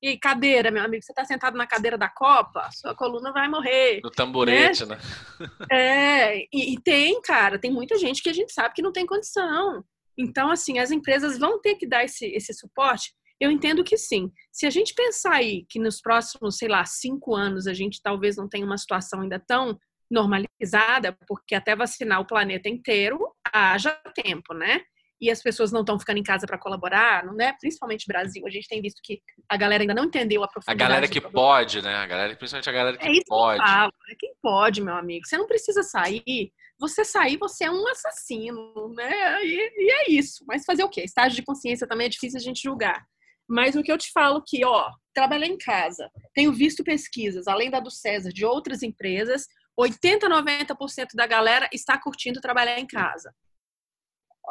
E 0.01 0.17
cadeira, 0.17 0.71
meu 0.71 0.81
amigo, 0.81 1.03
você 1.03 1.11
está 1.11 1.25
sentado 1.25 1.57
na 1.57 1.67
cadeira 1.67 1.97
da 1.97 2.07
Copa, 2.07 2.69
sua 2.71 2.95
coluna 2.95 3.33
vai 3.33 3.49
morrer. 3.49 3.99
No 4.01 4.09
tamborete, 4.09 4.85
né? 4.85 4.97
né? 5.39 5.49
É, 5.69 6.37
e, 6.53 6.73
e, 6.73 6.79
tem, 6.81 7.21
cara, 7.21 7.59
tem 7.59 7.69
muita 7.69 7.97
gente 7.97 8.23
que 8.23 8.29
a 8.29 8.33
gente 8.33 8.53
sabe 8.53 8.73
que 8.73 8.81
não 8.81 8.93
tem 8.93 9.05
condição. 9.05 9.83
Então, 10.19 10.51
assim, 10.51 10.79
as 10.79 10.91
empresas 10.91 11.39
vão 11.39 11.61
ter 11.61 11.75
que 11.75 11.87
dar 11.87 12.03
esse, 12.03 12.25
esse 12.25 12.53
suporte? 12.53 13.13
Eu 13.39 13.49
entendo 13.49 13.85
que 13.85 13.95
sim. 13.95 14.29
Se 14.51 14.65
a 14.65 14.69
gente 14.69 14.93
pensar 14.93 15.35
aí 15.35 15.65
que 15.69 15.79
nos 15.79 16.01
próximos, 16.01 16.57
sei 16.57 16.67
lá, 16.67 16.83
cinco 16.83 17.33
anos 17.33 17.67
a 17.67 17.73
gente 17.73 18.01
talvez 18.03 18.35
não 18.35 18.49
tenha 18.49 18.65
uma 18.65 18.77
situação 18.77 19.21
ainda 19.21 19.39
tão 19.39 19.79
normalizada, 20.11 21.17
porque 21.25 21.55
até 21.55 21.73
vacinar 21.73 22.19
o 22.19 22.27
planeta 22.27 22.67
inteiro 22.67 23.17
haja 23.53 23.91
tempo, 24.13 24.53
né? 24.53 24.81
E 25.21 25.29
as 25.29 25.41
pessoas 25.41 25.71
não 25.71 25.81
estão 25.81 25.99
ficando 25.99 26.17
em 26.17 26.23
casa 26.23 26.47
para 26.47 26.57
colaborar, 26.57 27.25
não 27.25 27.35
é? 27.39 27.53
Principalmente 27.59 28.07
Brasil, 28.07 28.45
a 28.45 28.49
gente 28.49 28.67
tem 28.67 28.81
visto 28.81 29.01
que 29.03 29.21
a 29.49 29.57
galera 29.57 29.83
ainda 29.83 29.93
não 29.93 30.05
entendeu 30.05 30.43
a 30.43 30.47
profundidade. 30.47 30.81
A 30.81 30.87
galera 30.87 31.07
que 31.07 31.21
pode, 31.21 31.81
né? 31.81 31.95
A 31.95 32.07
galera, 32.07 32.35
principalmente 32.35 32.69
a 32.69 32.73
galera 32.73 32.97
que 32.97 33.07
é 33.07 33.11
isso 33.11 33.25
pode. 33.27 33.59
Que 33.59 33.65
eu 33.65 33.67
falo, 33.69 33.93
é 34.09 34.15
quem 34.17 34.33
pode, 34.41 34.81
meu 34.81 34.95
amigo. 34.95 35.27
Você 35.27 35.37
não 35.37 35.47
precisa 35.47 35.83
sair 35.83 36.51
você 36.79 37.03
sair, 37.03 37.37
você 37.37 37.65
é 37.65 37.71
um 37.71 37.85
assassino, 37.89 38.93
né? 38.95 39.43
E, 39.43 39.57
e, 39.75 39.91
é 39.91 40.11
isso. 40.11 40.45
Mas 40.47 40.63
fazer 40.63 40.83
o 40.83 40.89
quê? 40.89 41.01
Estágio 41.01 41.35
de 41.35 41.43
consciência 41.43 41.85
também 41.85 42.07
é 42.07 42.09
difícil 42.09 42.39
a 42.39 42.41
gente 42.41 42.63
julgar. 42.63 43.05
Mas 43.47 43.75
o 43.75 43.83
que 43.83 43.91
eu 43.91 43.97
te 43.97 44.11
falo 44.13 44.41
que, 44.45 44.63
ó, 44.63 44.89
trabalhar 45.13 45.47
em 45.47 45.57
casa, 45.57 46.09
tenho 46.33 46.53
visto 46.53 46.83
pesquisas, 46.83 47.47
além 47.47 47.69
da 47.69 47.79
do 47.79 47.91
César, 47.91 48.29
de 48.29 48.45
outras 48.45 48.81
empresas, 48.81 49.47
80, 49.75 50.29
90% 50.29 51.07
da 51.15 51.27
galera 51.27 51.67
está 51.73 51.97
curtindo 51.97 52.39
trabalhar 52.39 52.79
em 52.79 52.87
casa. 52.87 53.33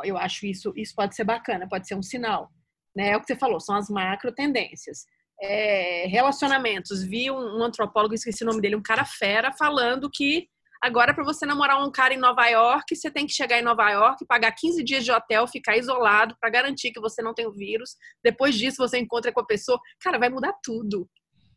Eu 0.04 0.16
acho 0.16 0.46
isso, 0.46 0.72
isso 0.76 0.94
pode 0.94 1.14
ser 1.14 1.24
bacana, 1.24 1.68
pode 1.68 1.86
ser 1.86 1.94
um 1.94 2.02
sinal. 2.02 2.50
Né? 2.96 3.10
É 3.10 3.16
o 3.16 3.20
que 3.20 3.26
você 3.26 3.36
falou, 3.36 3.60
são 3.60 3.76
as 3.76 3.88
macro 3.88 4.32
tendências. 4.32 5.04
É, 5.40 6.06
relacionamentos. 6.06 7.02
Vi 7.02 7.30
um, 7.30 7.58
um 7.58 7.62
antropólogo, 7.62 8.14
esqueci 8.14 8.42
o 8.42 8.46
nome 8.46 8.60
dele, 8.60 8.76
um 8.76 8.82
cara 8.82 9.04
fera, 9.04 9.52
falando 9.52 10.10
que 10.10 10.48
Agora, 10.80 11.12
para 11.12 11.24
você 11.24 11.44
namorar 11.44 11.84
um 11.84 11.90
cara 11.90 12.14
em 12.14 12.18
Nova 12.18 12.46
York, 12.46 12.94
você 12.94 13.10
tem 13.10 13.26
que 13.26 13.32
chegar 13.32 13.58
em 13.58 13.62
Nova 13.62 13.90
York, 13.90 14.24
pagar 14.26 14.52
15 14.52 14.84
dias 14.84 15.04
de 15.04 15.10
hotel, 15.10 15.46
ficar 15.48 15.76
isolado 15.76 16.36
para 16.40 16.50
garantir 16.50 16.92
que 16.92 17.00
você 17.00 17.20
não 17.20 17.34
tem 17.34 17.46
o 17.46 17.52
vírus. 17.52 17.96
Depois 18.22 18.54
disso, 18.54 18.76
você 18.76 18.96
encontra 18.96 19.32
com 19.32 19.40
a 19.40 19.46
pessoa. 19.46 19.80
Cara, 20.00 20.18
vai 20.18 20.28
mudar 20.28 20.54
tudo 20.62 21.08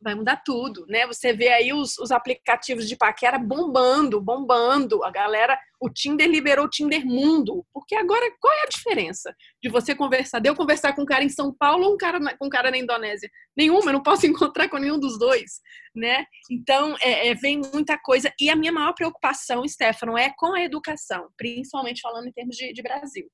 vai 0.02 0.16
mudar 0.16 0.42
tudo, 0.44 0.86
né? 0.88 1.06
Você 1.06 1.32
vê 1.32 1.50
aí 1.50 1.72
os, 1.72 1.98
os, 1.98 2.12
aplicativos 2.12 2.88
de 2.88 2.96
paquera 2.96 3.38
bombando, 3.38 4.20
bombando. 4.20 5.04
A 5.04 5.12
galera, 5.12 5.58
o 5.80 5.90
Tinder 5.90 6.28
liberou 6.28 6.66
o 6.66 6.70
Tinder 6.70 7.06
Mundo. 7.06 7.66
Porque 7.74 7.96
agora, 7.96 8.26
qual 8.40 8.54
é 8.54 8.64
a 8.64 8.70
diferença 8.70 9.36
de 9.62 9.70
você 9.70 9.94
conversar? 9.94 10.40
De 10.40 10.54
conversar 10.56 10.94
com 10.94 11.04
um 11.04 11.06
cara 11.06 11.24
em 11.24 11.30
São 11.30 11.54
Paulo 11.54 11.86
ou 11.86 11.94
um 11.94 11.98
cara 11.98 12.20
na, 12.20 12.36
com 12.36 12.48
um 12.48 12.50
cara 12.50 12.72
na 12.72 12.78
Indonésia? 12.78 13.30
Nenhuma, 13.56 13.90
eu 13.90 13.94
não 13.94 14.04
posso 14.04 14.26
encontrar 14.28 14.68
com 14.70 14.78
nenhum 14.78 15.00
dos 15.00 15.20
dois, 15.20 15.62
né? 15.96 16.26
Então, 16.50 16.96
é, 17.02 17.30
é, 17.30 17.36
vem 17.36 17.62
muita 17.74 17.98
coisa. 17.98 18.34
E 18.40 18.50
a 18.50 18.56
minha 18.56 18.72
maior 18.72 18.94
preocupação, 18.94 19.68
Stefano, 19.68 20.18
é 20.18 20.34
com 20.36 20.54
a 20.54 20.64
educação, 20.64 21.30
principalmente 21.38 22.02
falando 22.02 22.28
em 22.28 22.32
termos 22.32 22.56
de, 22.56 22.74
de 22.74 22.82
Brasil. 22.82 23.28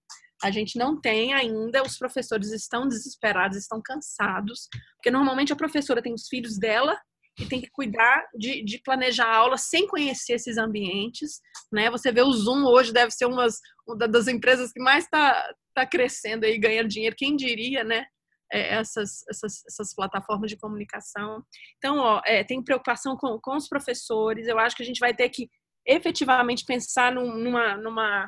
A 0.43 0.51
gente 0.51 0.77
não 0.77 0.99
tem 0.99 1.33
ainda, 1.33 1.81
os 1.83 1.97
professores 1.97 2.51
estão 2.51 2.87
desesperados, 2.87 3.57
estão 3.57 3.81
cansados, 3.81 4.67
porque 4.95 5.09
normalmente 5.09 5.51
a 5.51 5.55
professora 5.55 6.01
tem 6.01 6.13
os 6.13 6.27
filhos 6.27 6.57
dela 6.59 6.99
e 7.39 7.45
tem 7.45 7.61
que 7.61 7.69
cuidar 7.69 8.25
de, 8.35 8.63
de 8.63 8.81
planejar 8.81 9.25
a 9.25 9.35
aula 9.35 9.57
sem 9.57 9.87
conhecer 9.87 10.33
esses 10.33 10.57
ambientes, 10.57 11.39
né? 11.71 11.89
Você 11.91 12.11
vê 12.11 12.21
o 12.21 12.31
Zoom 12.31 12.65
hoje 12.65 12.91
deve 12.91 13.11
ser 13.11 13.25
umas, 13.25 13.59
uma 13.87 14.07
das 14.07 14.27
empresas 14.27 14.71
que 14.71 14.81
mais 14.81 15.03
está 15.03 15.53
tá 15.73 15.85
crescendo 15.85 16.45
e 16.45 16.57
ganhando 16.57 16.89
dinheiro, 16.89 17.15
quem 17.15 17.35
diria, 17.35 17.83
né? 17.83 18.05
É, 18.51 18.75
essas, 18.75 19.23
essas, 19.29 19.61
essas 19.67 19.93
plataformas 19.93 20.49
de 20.49 20.57
comunicação. 20.57 21.43
Então, 21.77 21.97
ó, 21.97 22.21
é, 22.25 22.43
tem 22.43 22.63
preocupação 22.63 23.15
com, 23.17 23.37
com 23.39 23.55
os 23.55 23.67
professores, 23.67 24.47
eu 24.47 24.57
acho 24.57 24.75
que 24.75 24.83
a 24.83 24.85
gente 24.85 24.99
vai 24.99 25.13
ter 25.13 25.29
que 25.29 25.49
efetivamente 25.85 26.65
pensar 26.65 27.11
numa, 27.13 27.77
numa 27.77 28.27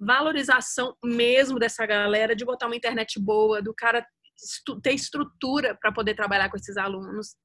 valorização 0.00 0.96
mesmo 1.04 1.58
dessa 1.58 1.84
galera, 1.84 2.34
de 2.34 2.44
botar 2.44 2.66
uma 2.66 2.76
internet 2.76 3.20
boa, 3.20 3.60
do 3.60 3.74
cara 3.74 4.04
ter 4.82 4.94
estrutura 4.94 5.76
para 5.78 5.92
poder 5.92 6.14
trabalhar 6.14 6.48
com 6.48 6.56
esses 6.56 6.76
alunos. 6.78 7.36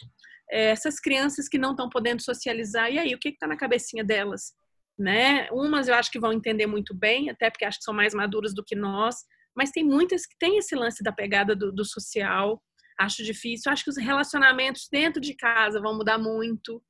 É, 0.49 0.67
essas 0.67 0.99
crianças 0.99 1.49
que 1.49 1.57
não 1.57 1.71
estão 1.71 1.89
podendo 1.89 2.21
socializar, 2.21 2.89
e 2.89 2.97
aí, 2.97 3.13
o 3.13 3.19
que 3.19 3.29
está 3.29 3.45
na 3.45 3.57
cabecinha 3.57 4.03
delas? 4.03 4.53
Né? 4.97 5.49
Umas 5.51 5.89
eu 5.89 5.95
acho 5.95 6.09
que 6.09 6.19
vão 6.19 6.31
entender 6.31 6.65
muito 6.67 6.95
bem, 6.95 7.29
até 7.29 7.49
porque 7.49 7.65
acho 7.65 7.79
que 7.79 7.83
são 7.83 7.93
mais 7.93 8.13
maduras 8.13 8.53
do 8.53 8.63
que 8.63 8.75
nós, 8.75 9.15
mas 9.55 9.71
tem 9.71 9.83
muitas 9.83 10.25
que 10.25 10.37
têm 10.39 10.57
esse 10.57 10.75
lance 10.75 11.03
da 11.03 11.11
pegada 11.11 11.55
do, 11.55 11.71
do 11.71 11.83
social. 11.83 12.61
Acho 12.97 13.23
difícil. 13.23 13.71
Acho 13.71 13.83
que 13.83 13.89
os 13.89 13.97
relacionamentos 13.97 14.87
dentro 14.89 15.19
de 15.19 15.35
casa 15.35 15.81
vão 15.81 15.97
mudar 15.97 16.17
muito 16.17 16.81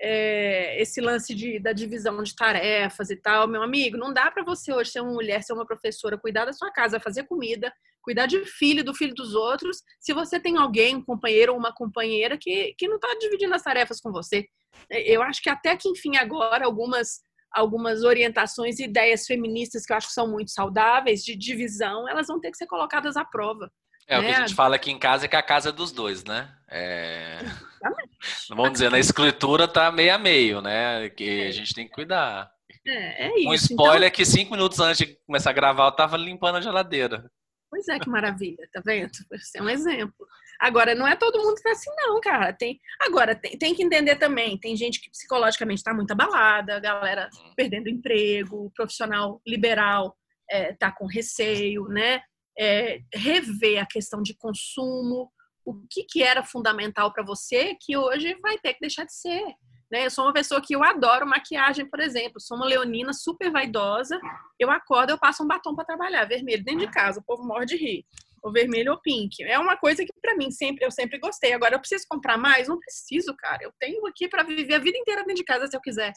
é, 0.00 0.80
esse 0.80 1.00
lance 1.00 1.34
de, 1.34 1.58
da 1.58 1.72
divisão 1.72 2.22
de 2.22 2.34
tarefas 2.34 3.10
e 3.10 3.16
tal, 3.16 3.46
meu 3.46 3.62
amigo, 3.62 3.96
não 3.96 4.12
dá 4.12 4.30
para 4.30 4.44
você 4.44 4.72
hoje 4.72 4.90
ser 4.90 5.00
uma 5.00 5.12
mulher, 5.12 5.42
ser 5.42 5.52
uma 5.52 5.66
professora, 5.66 6.18
cuidar 6.18 6.44
da 6.44 6.52
sua 6.52 6.70
casa, 6.70 7.00
fazer 7.00 7.24
comida, 7.24 7.72
cuidar 8.02 8.26
de 8.26 8.44
filho, 8.44 8.84
do 8.84 8.94
filho 8.94 9.14
dos 9.14 9.34
outros, 9.34 9.82
se 10.00 10.12
você 10.12 10.38
tem 10.38 10.56
alguém, 10.56 10.96
um 10.96 11.04
companheiro 11.04 11.52
ou 11.52 11.58
uma 11.58 11.72
companheira 11.72 12.36
que, 12.38 12.74
que 12.76 12.88
não 12.88 12.96
está 12.96 13.14
dividindo 13.18 13.54
as 13.54 13.62
tarefas 13.62 14.00
com 14.00 14.12
você. 14.12 14.46
Eu 14.90 15.22
acho 15.22 15.40
que 15.42 15.48
até 15.48 15.76
que, 15.76 15.88
enfim, 15.88 16.16
agora 16.16 16.64
algumas 16.64 17.20
algumas 17.54 18.02
orientações 18.02 18.80
e 18.80 18.84
ideias 18.84 19.26
feministas 19.26 19.86
que 19.86 19.92
eu 19.92 19.96
acho 19.96 20.08
que 20.08 20.12
são 20.12 20.28
muito 20.28 20.50
saudáveis, 20.50 21.22
de 21.22 21.36
divisão, 21.36 22.08
elas 22.08 22.26
vão 22.26 22.40
ter 22.40 22.50
que 22.50 22.56
ser 22.56 22.66
colocadas 22.66 23.16
à 23.16 23.24
prova. 23.24 23.70
É, 24.06 24.16
né? 24.16 24.20
o 24.20 24.22
que 24.22 24.34
a 24.34 24.40
né? 24.40 24.46
gente 24.46 24.54
fala 24.54 24.76
aqui 24.76 24.90
em 24.90 24.98
casa 24.98 25.24
é 25.24 25.28
que 25.28 25.36
é 25.36 25.38
a 25.38 25.42
casa 25.42 25.70
é 25.70 25.72
dos 25.72 25.92
dois, 25.92 26.24
né? 26.24 26.52
É... 26.68 27.38
Vamos 28.48 28.72
dizer, 28.72 28.90
na 28.90 28.98
escritura 28.98 29.68
tá 29.68 29.90
meio 29.92 30.14
a 30.14 30.18
meio, 30.18 30.60
né? 30.60 31.08
Que 31.10 31.46
a 31.46 31.52
gente 31.52 31.74
tem 31.74 31.86
que 31.86 31.92
cuidar. 31.92 32.50
É, 32.86 33.26
é 33.26 33.38
isso. 33.38 33.48
Um 33.48 33.54
spoiler 33.54 33.96
então... 33.96 34.06
é 34.06 34.10
que 34.10 34.24
cinco 34.24 34.52
minutos 34.52 34.78
antes 34.80 34.98
de 34.98 35.18
começar 35.26 35.50
a 35.50 35.54
gravar, 35.54 35.86
eu 35.86 35.92
tava 35.92 36.16
limpando 36.16 36.56
a 36.56 36.60
geladeira. 36.60 37.30
Pois 37.70 37.88
é, 37.88 37.98
que 37.98 38.08
maravilha, 38.08 38.68
tá 38.72 38.80
vendo? 38.84 39.10
Esse 39.32 39.58
é 39.58 39.62
um 39.62 39.68
exemplo. 39.68 40.26
Agora, 40.60 40.94
não 40.94 41.06
é 41.06 41.16
todo 41.16 41.42
mundo 41.42 41.56
que 41.56 41.62
tá 41.62 41.72
assim, 41.72 41.90
não, 41.96 42.20
cara. 42.20 42.52
Tem, 42.52 42.78
agora, 43.00 43.34
tem, 43.34 43.58
tem 43.58 43.74
que 43.74 43.82
entender 43.82 44.16
também. 44.16 44.56
Tem 44.58 44.76
gente 44.76 45.00
que 45.00 45.10
psicologicamente 45.10 45.82
tá 45.82 45.92
muito 45.92 46.12
abalada, 46.12 46.76
a 46.76 46.80
galera 46.80 47.28
uhum. 47.34 47.52
perdendo 47.56 47.88
emprego, 47.88 48.66
o 48.66 48.70
profissional 48.70 49.40
liberal 49.46 50.16
é, 50.48 50.72
tá 50.74 50.92
com 50.92 51.06
receio, 51.06 51.88
né? 51.88 52.22
É, 52.58 53.00
rever 53.12 53.82
a 53.82 53.86
questão 53.86 54.22
de 54.22 54.34
consumo, 54.36 55.30
o 55.64 55.74
que, 55.90 56.04
que 56.04 56.22
era 56.22 56.44
fundamental 56.44 57.12
para 57.12 57.24
você 57.24 57.74
que 57.80 57.96
hoje 57.96 58.36
vai 58.40 58.58
ter 58.58 58.74
que 58.74 58.80
deixar 58.80 59.04
de 59.04 59.14
ser. 59.14 59.42
Né? 59.90 60.06
Eu 60.06 60.10
sou 60.10 60.24
uma 60.24 60.32
pessoa 60.32 60.60
que 60.60 60.74
eu 60.74 60.82
adoro 60.82 61.26
maquiagem, 61.26 61.88
por 61.88 62.00
exemplo. 62.00 62.40
Sou 62.40 62.56
uma 62.56 62.66
leonina 62.66 63.12
super 63.12 63.50
vaidosa. 63.50 64.20
Eu 64.58 64.70
acordo, 64.70 65.10
eu 65.10 65.18
passo 65.18 65.42
um 65.42 65.46
batom 65.46 65.74
para 65.74 65.84
trabalhar, 65.84 66.24
vermelho, 66.26 66.64
dentro 66.64 66.86
de 66.86 66.92
casa. 66.92 67.20
O 67.20 67.24
povo 67.24 67.44
morre 67.44 67.66
de 67.66 67.76
rir. 67.76 68.04
Ou 68.42 68.52
vermelho 68.52 68.92
ou 68.92 69.00
pink. 69.00 69.42
É 69.44 69.58
uma 69.58 69.76
coisa 69.76 70.04
que 70.04 70.12
para 70.20 70.36
mim 70.36 70.50
sempre 70.50 70.84
eu 70.84 70.90
sempre 70.90 71.18
gostei. 71.18 71.54
Agora 71.54 71.74
eu 71.74 71.80
preciso 71.80 72.04
comprar 72.08 72.36
mais? 72.36 72.68
Não 72.68 72.78
preciso, 72.78 73.34
cara. 73.36 73.62
Eu 73.62 73.72
tenho 73.78 74.06
aqui 74.06 74.28
para 74.28 74.42
viver 74.42 74.74
a 74.74 74.78
vida 74.78 74.98
inteira 74.98 75.22
dentro 75.22 75.36
de 75.36 75.44
casa 75.44 75.66
se 75.66 75.76
eu 75.76 75.80
quiser. 75.80 76.12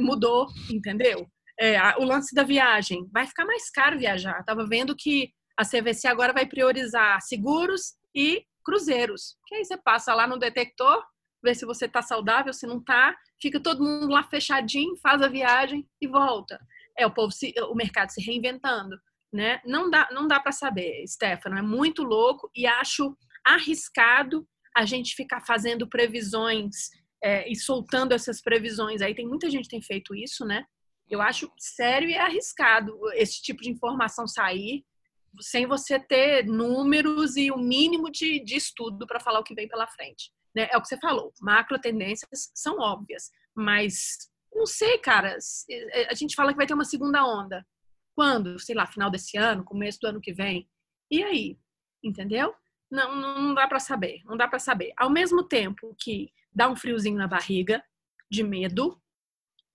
Mudou, 0.00 0.48
entendeu? 0.68 1.28
É, 1.58 1.78
o 1.98 2.04
lance 2.04 2.34
da 2.34 2.42
viagem. 2.42 3.08
Vai 3.12 3.26
ficar 3.26 3.44
mais 3.44 3.70
caro 3.70 3.98
viajar. 3.98 4.42
Tava 4.44 4.66
vendo 4.66 4.96
que 4.96 5.30
a 5.60 5.64
CVC 5.64 6.08
agora 6.08 6.32
vai 6.32 6.46
priorizar 6.46 7.20
seguros 7.20 7.94
e 8.14 8.46
cruzeiros. 8.64 9.36
Que 9.46 9.56
aí 9.56 9.64
você 9.64 9.76
passa 9.76 10.14
lá 10.14 10.26
no 10.26 10.38
detector, 10.38 11.04
vê 11.44 11.54
se 11.54 11.66
você 11.66 11.84
está 11.84 12.00
saudável, 12.00 12.50
se 12.54 12.66
não 12.66 12.78
está, 12.78 13.14
fica 13.40 13.60
todo 13.60 13.84
mundo 13.84 14.08
lá 14.08 14.22
fechadinho, 14.22 14.96
faz 15.02 15.20
a 15.20 15.28
viagem 15.28 15.86
e 16.00 16.08
volta. 16.08 16.58
É 16.98 17.06
o 17.06 17.12
povo, 17.12 17.30
se, 17.30 17.52
o 17.70 17.74
mercado 17.74 18.08
se 18.08 18.22
reinventando, 18.22 18.98
né? 19.30 19.60
Não 19.66 19.90
dá, 19.90 20.08
não 20.10 20.26
dá 20.26 20.40
para 20.40 20.50
saber, 20.50 21.06
Stefano, 21.06 21.58
é 21.58 21.62
muito 21.62 22.02
louco 22.02 22.50
e 22.56 22.66
acho 22.66 23.14
arriscado 23.44 24.48
a 24.74 24.86
gente 24.86 25.14
ficar 25.14 25.42
fazendo 25.42 25.86
previsões 25.86 26.88
é, 27.22 27.46
e 27.50 27.54
soltando 27.54 28.12
essas 28.12 28.40
previsões. 28.40 29.02
Aí 29.02 29.14
tem 29.14 29.28
muita 29.28 29.50
gente 29.50 29.64
que 29.64 29.76
tem 29.76 29.82
feito 29.82 30.14
isso, 30.14 30.46
né? 30.46 30.64
Eu 31.06 31.20
acho 31.20 31.52
sério 31.58 32.08
e 32.08 32.16
arriscado 32.16 32.96
esse 33.12 33.42
tipo 33.42 33.60
de 33.60 33.68
informação 33.68 34.26
sair 34.26 34.84
sem 35.40 35.66
você 35.66 35.98
ter 35.98 36.44
números 36.44 37.36
e 37.36 37.50
o 37.50 37.56
mínimo 37.56 38.10
de, 38.10 38.40
de 38.40 38.56
estudo 38.56 39.06
para 39.06 39.20
falar 39.20 39.40
o 39.40 39.44
que 39.44 39.54
vem 39.54 39.68
pela 39.68 39.86
frente. 39.86 40.32
Né? 40.54 40.68
É 40.72 40.76
o 40.76 40.82
que 40.82 40.88
você 40.88 40.98
falou, 40.98 41.32
macro 41.40 41.78
tendências 41.78 42.50
são 42.54 42.78
óbvias, 42.78 43.30
mas 43.54 44.30
não 44.52 44.66
sei, 44.66 44.98
cara. 44.98 45.36
É, 45.70 46.10
a 46.10 46.14
gente 46.14 46.34
fala 46.34 46.52
que 46.52 46.56
vai 46.56 46.66
ter 46.66 46.74
uma 46.74 46.84
segunda 46.84 47.24
onda. 47.24 47.64
Quando? 48.14 48.58
Sei 48.58 48.74
lá, 48.74 48.86
final 48.86 49.10
desse 49.10 49.36
ano, 49.36 49.64
começo 49.64 49.98
do 50.00 50.08
ano 50.08 50.20
que 50.20 50.32
vem. 50.32 50.68
E 51.10 51.22
aí? 51.22 51.58
Entendeu? 52.02 52.54
Não, 52.90 53.14
não 53.14 53.54
dá 53.54 53.68
para 53.68 53.78
saber. 53.78 54.20
Não 54.24 54.36
dá 54.36 54.48
para 54.48 54.58
saber. 54.58 54.92
Ao 54.96 55.08
mesmo 55.08 55.44
tempo 55.44 55.94
que 55.98 56.32
dá 56.52 56.68
um 56.68 56.76
friozinho 56.76 57.16
na 57.16 57.28
barriga, 57.28 57.82
de 58.30 58.42
medo, 58.42 59.00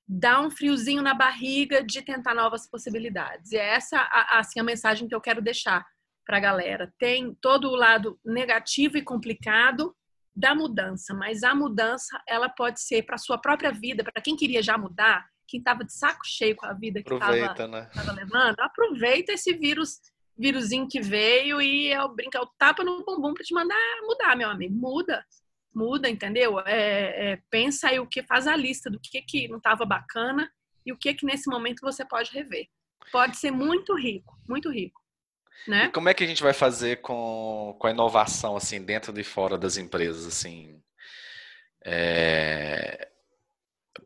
dá 0.08 0.40
um 0.40 0.52
friozinho 0.52 1.02
na 1.02 1.14
barriga 1.14 1.84
de 1.84 2.02
tentar 2.02 2.36
novas 2.36 2.70
possibilidades. 2.70 3.52
E 3.52 3.58
é 3.58 3.76
essa 3.76 4.08
assim, 4.32 4.60
a 4.60 4.64
mensagem 4.64 5.08
que 5.08 5.16
eu 5.16 5.22
quero 5.22 5.42
deixar 5.42 5.86
para 6.26 6.38
a 6.38 6.42
galera. 6.42 6.94
Tem 6.98 7.34
todo 7.36 7.70
o 7.70 7.76
lado 7.76 8.20
negativo 8.24 8.98
e 8.98 9.02
complicado 9.02 9.96
da 10.36 10.54
mudança, 10.54 11.14
mas 11.14 11.44
a 11.44 11.56
mudança 11.56 12.22
ela 12.28 12.50
pode 12.50 12.82
ser 12.82 13.04
para 13.04 13.18
sua 13.18 13.38
própria 13.38 13.72
vida, 13.72 14.04
para 14.04 14.22
quem 14.22 14.36
queria 14.36 14.62
já 14.62 14.78
mudar, 14.78 15.26
quem 15.48 15.60
estava 15.60 15.84
de 15.84 15.94
saco 15.94 16.26
cheio 16.26 16.56
com 16.56 16.66
a 16.66 16.74
vida 16.74 17.02
que 17.02 17.14
estava 17.14 17.36
né? 17.68 18.14
levando, 18.14 18.60
aproveita 18.60 19.32
esse 19.32 19.54
vírus, 19.54 20.02
vírusinho 20.38 20.90
que 20.90 21.00
veio 21.00 21.62
e 21.62 21.88
é 21.88 22.04
o 22.04 22.10
brincar 22.10 22.42
o 22.42 22.52
tapa 22.58 22.84
no 22.84 23.06
bumbum 23.06 23.34
para 23.34 23.44
te 23.44 23.54
mandar 23.54 23.78
mudar, 24.02 24.36
meu 24.36 24.50
amigo. 24.50 24.76
Muda, 24.76 25.24
muda, 25.76 26.10
entendeu? 26.10 26.60
É, 26.62 27.34
é, 27.34 27.42
pensa 27.50 27.90
aí 27.90 28.00
o 28.00 28.08
que 28.08 28.24
faz 28.24 28.48
a 28.48 28.56
lista 28.56 28.90
do 28.90 29.00
que, 29.00 29.22
que 29.22 29.48
não 29.48 29.58
estava 29.58 29.86
bacana 29.86 30.50
e 30.86 30.94
o 30.94 30.98
que 30.98 31.14
que 31.14 31.26
nesse 31.26 31.50
momento 31.50 31.82
você 31.82 32.06
pode 32.06 32.32
rever. 32.32 32.68
Pode 33.12 33.38
ser 33.38 33.52
muito 33.52 33.94
rico, 33.96 34.38
muito 34.48 34.72
rico. 34.72 35.02
Né? 35.68 35.86
E 35.86 35.90
como 35.90 36.10
é 36.10 36.14
que 36.14 36.24
a 36.24 36.28
gente 36.28 36.44
vai 36.44 36.54
fazer 36.54 37.02
com, 37.02 37.76
com 37.80 37.88
a 37.88 37.92
inovação 37.92 38.56
assim 38.56 38.84
dentro 38.84 39.18
e 39.20 39.24
fora 39.24 39.58
das 39.58 39.78
empresas 39.78 40.26
assim? 40.26 40.80
É... 41.84 43.10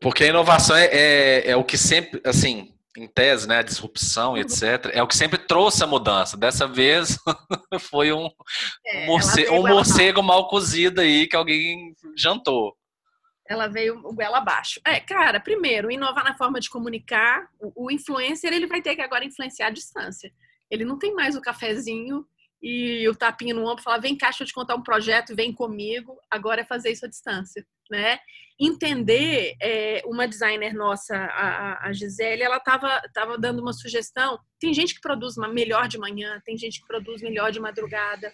Porque 0.00 0.24
a 0.24 0.28
inovação 0.28 0.76
é, 0.76 0.86
é, 0.86 1.50
é 1.50 1.56
o 1.56 1.64
que 1.64 1.76
sempre 1.76 2.20
assim 2.24 2.74
em 2.96 3.06
tese, 3.06 3.46
né, 3.46 3.58
a 3.58 3.62
disrupção, 3.62 4.32
uhum. 4.32 4.38
etc., 4.38 4.90
é 4.92 5.02
o 5.02 5.06
que 5.06 5.16
sempre 5.16 5.38
trouxe 5.38 5.82
a 5.84 5.86
mudança. 5.86 6.36
Dessa 6.36 6.66
vez 6.66 7.18
foi 7.80 8.12
um, 8.12 8.28
é, 8.86 9.04
um, 9.04 9.06
morcego, 9.06 9.54
um 9.54 9.68
morcego 9.68 10.22
mal 10.22 10.48
cozido 10.48 11.00
aí 11.00 11.26
que 11.26 11.36
alguém 11.36 11.94
jantou. 12.16 12.76
Ela 13.48 13.66
veio 13.66 13.98
o 14.04 14.14
goela 14.14 14.38
abaixo. 14.38 14.80
É, 14.86 15.00
cara, 15.00 15.40
primeiro, 15.40 15.90
inovar 15.90 16.24
na 16.24 16.36
forma 16.36 16.60
de 16.60 16.70
comunicar. 16.70 17.48
O, 17.60 17.86
o 17.86 17.90
influencer, 17.90 18.52
ele 18.52 18.66
vai 18.66 18.80
ter 18.80 18.94
que 18.94 19.02
agora 19.02 19.24
influenciar 19.24 19.68
à 19.68 19.70
distância. 19.70 20.32
Ele 20.70 20.84
não 20.84 20.98
tem 20.98 21.14
mais 21.14 21.34
o 21.34 21.40
cafezinho 21.40 22.24
e 22.62 23.08
o 23.08 23.14
tapinha 23.14 23.54
no 23.54 23.66
ombro, 23.66 23.82
falar, 23.82 23.98
vem 23.98 24.16
cá, 24.16 24.28
deixa 24.28 24.42
eu 24.42 24.46
te 24.46 24.52
contar 24.52 24.74
um 24.74 24.82
projeto, 24.82 25.34
vem 25.34 25.52
comigo. 25.52 26.18
Agora 26.30 26.60
é 26.60 26.64
fazer 26.64 26.90
isso 26.90 27.06
à 27.06 27.08
distância 27.08 27.64
né? 27.90 28.20
Entender, 28.58 29.56
é, 29.60 30.02
uma 30.06 30.28
designer 30.28 30.74
nossa, 30.74 31.16
a, 31.16 31.88
a 31.88 31.92
Gisele, 31.92 32.42
ela 32.42 32.58
estava 32.58 33.00
tava 33.12 33.36
dando 33.36 33.60
uma 33.60 33.72
sugestão. 33.72 34.38
Tem 34.60 34.72
gente 34.72 34.94
que 34.94 35.00
produz 35.00 35.36
melhor 35.36 35.88
de 35.88 35.98
manhã, 35.98 36.40
tem 36.44 36.56
gente 36.56 36.80
que 36.80 36.86
produz 36.86 37.20
melhor 37.20 37.50
de 37.50 37.58
madrugada. 37.58 38.32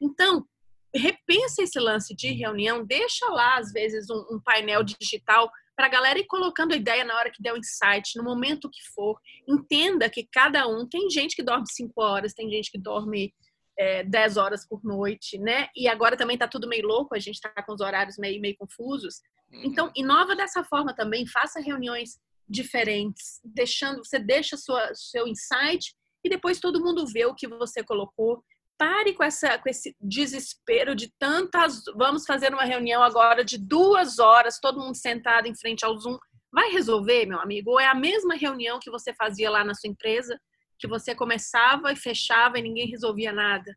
Então, 0.00 0.46
repensa 0.94 1.62
esse 1.62 1.78
lance 1.78 2.14
de 2.14 2.32
reunião, 2.32 2.84
deixa 2.84 3.26
lá, 3.26 3.58
às 3.58 3.72
vezes, 3.72 4.08
um, 4.08 4.36
um 4.36 4.40
painel 4.40 4.82
digital 4.84 5.50
para 5.76 5.86
a 5.86 5.90
galera 5.90 6.20
ir 6.20 6.26
colocando 6.26 6.72
a 6.72 6.76
ideia 6.76 7.04
na 7.04 7.16
hora 7.16 7.32
que 7.32 7.42
der 7.42 7.52
o 7.52 7.56
insight, 7.56 8.16
no 8.16 8.22
momento 8.22 8.70
que 8.70 8.80
for. 8.94 9.18
Entenda 9.46 10.08
que 10.08 10.26
cada 10.32 10.68
um, 10.68 10.88
tem 10.88 11.10
gente 11.10 11.34
que 11.34 11.42
dorme 11.42 11.66
cinco 11.68 12.00
horas, 12.00 12.32
tem 12.32 12.48
gente 12.48 12.70
que 12.70 12.78
dorme 12.78 13.34
é, 13.78 14.04
10 14.04 14.36
horas 14.36 14.66
por 14.66 14.82
noite, 14.84 15.38
né? 15.38 15.68
E 15.76 15.88
agora 15.88 16.16
também 16.16 16.38
tá 16.38 16.46
tudo 16.46 16.68
meio 16.68 16.86
louco, 16.86 17.14
a 17.14 17.18
gente 17.18 17.40
tá 17.40 17.50
com 17.62 17.72
os 17.72 17.80
horários 17.80 18.16
meio, 18.18 18.40
meio 18.40 18.56
confusos. 18.56 19.20
Uhum. 19.52 19.62
Então, 19.64 19.92
inova 19.96 20.34
dessa 20.36 20.64
forma 20.64 20.94
também, 20.94 21.26
faça 21.26 21.60
reuniões 21.60 22.18
diferentes, 22.48 23.40
deixando, 23.44 24.04
você 24.04 24.18
deixa 24.18 24.56
sua, 24.56 24.90
seu 24.94 25.26
insight 25.26 25.94
e 26.24 26.28
depois 26.28 26.60
todo 26.60 26.82
mundo 26.82 27.06
vê 27.06 27.26
o 27.26 27.34
que 27.34 27.48
você 27.48 27.82
colocou. 27.82 28.42
pare 28.76 29.12
com, 29.14 29.22
essa, 29.22 29.58
com 29.58 29.68
esse 29.68 29.94
desespero 30.00 30.94
de 30.94 31.12
tantas. 31.18 31.82
Vamos 31.96 32.24
fazer 32.26 32.52
uma 32.52 32.64
reunião 32.64 33.02
agora 33.02 33.44
de 33.44 33.58
duas 33.58 34.18
horas, 34.18 34.58
todo 34.60 34.80
mundo 34.80 34.96
sentado 34.96 35.46
em 35.46 35.54
frente 35.54 35.84
ao 35.84 35.96
Zoom. 35.98 36.18
Vai 36.52 36.70
resolver, 36.70 37.26
meu 37.26 37.40
amigo? 37.40 37.72
Ou 37.72 37.80
é 37.80 37.86
a 37.86 37.94
mesma 37.94 38.34
reunião 38.34 38.78
que 38.80 38.90
você 38.90 39.12
fazia 39.14 39.50
lá 39.50 39.64
na 39.64 39.74
sua 39.74 39.90
empresa, 39.90 40.38
que 40.78 40.86
você 40.86 41.14
começava 41.14 41.92
e 41.92 41.96
fechava 41.96 42.58
e 42.58 42.62
ninguém 42.62 42.88
resolvia 42.88 43.32
nada? 43.32 43.76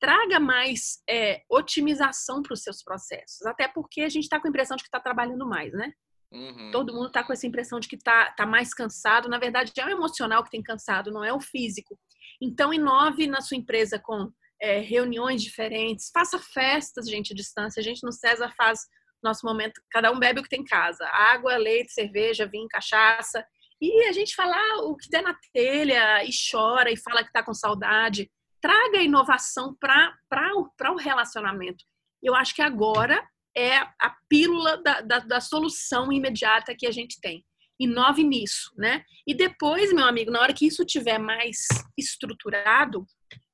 Traga 0.00 0.38
mais 0.38 1.02
é, 1.08 1.42
otimização 1.48 2.42
para 2.42 2.54
os 2.54 2.62
seus 2.62 2.82
processos. 2.82 3.46
Até 3.46 3.68
porque 3.68 4.02
a 4.02 4.08
gente 4.08 4.24
está 4.24 4.40
com 4.40 4.46
a 4.46 4.50
impressão 4.50 4.76
de 4.76 4.82
que 4.82 4.88
está 4.88 5.00
trabalhando 5.00 5.46
mais, 5.46 5.72
né? 5.72 5.92
Uhum. 6.32 6.70
Todo 6.72 6.92
mundo 6.92 7.06
está 7.06 7.22
com 7.22 7.32
essa 7.32 7.46
impressão 7.46 7.78
de 7.78 7.88
que 7.88 7.96
está 7.96 8.30
tá 8.32 8.44
mais 8.44 8.74
cansado. 8.74 9.28
Na 9.28 9.38
verdade, 9.38 9.72
é 9.78 9.86
o 9.86 9.90
emocional 9.90 10.42
que 10.42 10.50
tem 10.50 10.62
cansado, 10.62 11.12
não 11.12 11.24
é 11.24 11.32
o 11.32 11.40
físico. 11.40 11.98
Então, 12.40 12.74
inove 12.74 13.26
na 13.26 13.40
sua 13.40 13.56
empresa 13.56 13.98
com 13.98 14.30
é, 14.60 14.80
reuniões 14.80 15.42
diferentes, 15.42 16.10
faça 16.12 16.38
festas, 16.38 17.08
gente, 17.08 17.32
à 17.32 17.36
distância. 17.36 17.80
A 17.80 17.84
gente 17.84 18.02
no 18.02 18.12
César 18.12 18.52
faz 18.56 18.80
nosso 19.22 19.46
momento, 19.46 19.80
cada 19.90 20.12
um 20.12 20.18
bebe 20.18 20.40
o 20.40 20.42
que 20.42 20.48
tem 20.48 20.60
em 20.60 20.64
casa: 20.64 21.06
água, 21.06 21.56
leite, 21.56 21.92
cerveja, 21.92 22.46
vinho, 22.46 22.68
cachaça. 22.68 23.44
E 23.80 24.04
a 24.04 24.12
gente 24.12 24.34
fala 24.34 24.56
o 24.84 24.96
que 24.96 25.08
der 25.08 25.22
na 25.22 25.36
telha 25.52 26.24
e 26.24 26.30
chora 26.50 26.90
e 26.90 26.96
fala 26.96 27.22
que 27.22 27.28
está 27.28 27.42
com 27.42 27.54
saudade. 27.54 28.30
Traga 28.60 29.02
inovação 29.02 29.76
para 29.78 30.92
o 30.92 30.96
relacionamento. 30.96 31.84
Eu 32.22 32.34
acho 32.34 32.54
que 32.54 32.62
agora 32.62 33.26
é 33.56 33.76
a 33.78 34.16
pílula 34.28 34.82
da, 34.82 35.00
da, 35.00 35.18
da 35.20 35.40
solução 35.40 36.10
imediata 36.12 36.74
que 36.76 36.86
a 36.86 36.90
gente 36.90 37.20
tem 37.20 37.44
inove 37.78 38.22
nisso, 38.22 38.72
né? 38.76 39.04
E 39.26 39.34
depois, 39.34 39.92
meu 39.92 40.04
amigo, 40.04 40.30
na 40.30 40.40
hora 40.40 40.54
que 40.54 40.66
isso 40.66 40.84
tiver 40.84 41.18
mais 41.18 41.66
estruturado, 41.98 43.04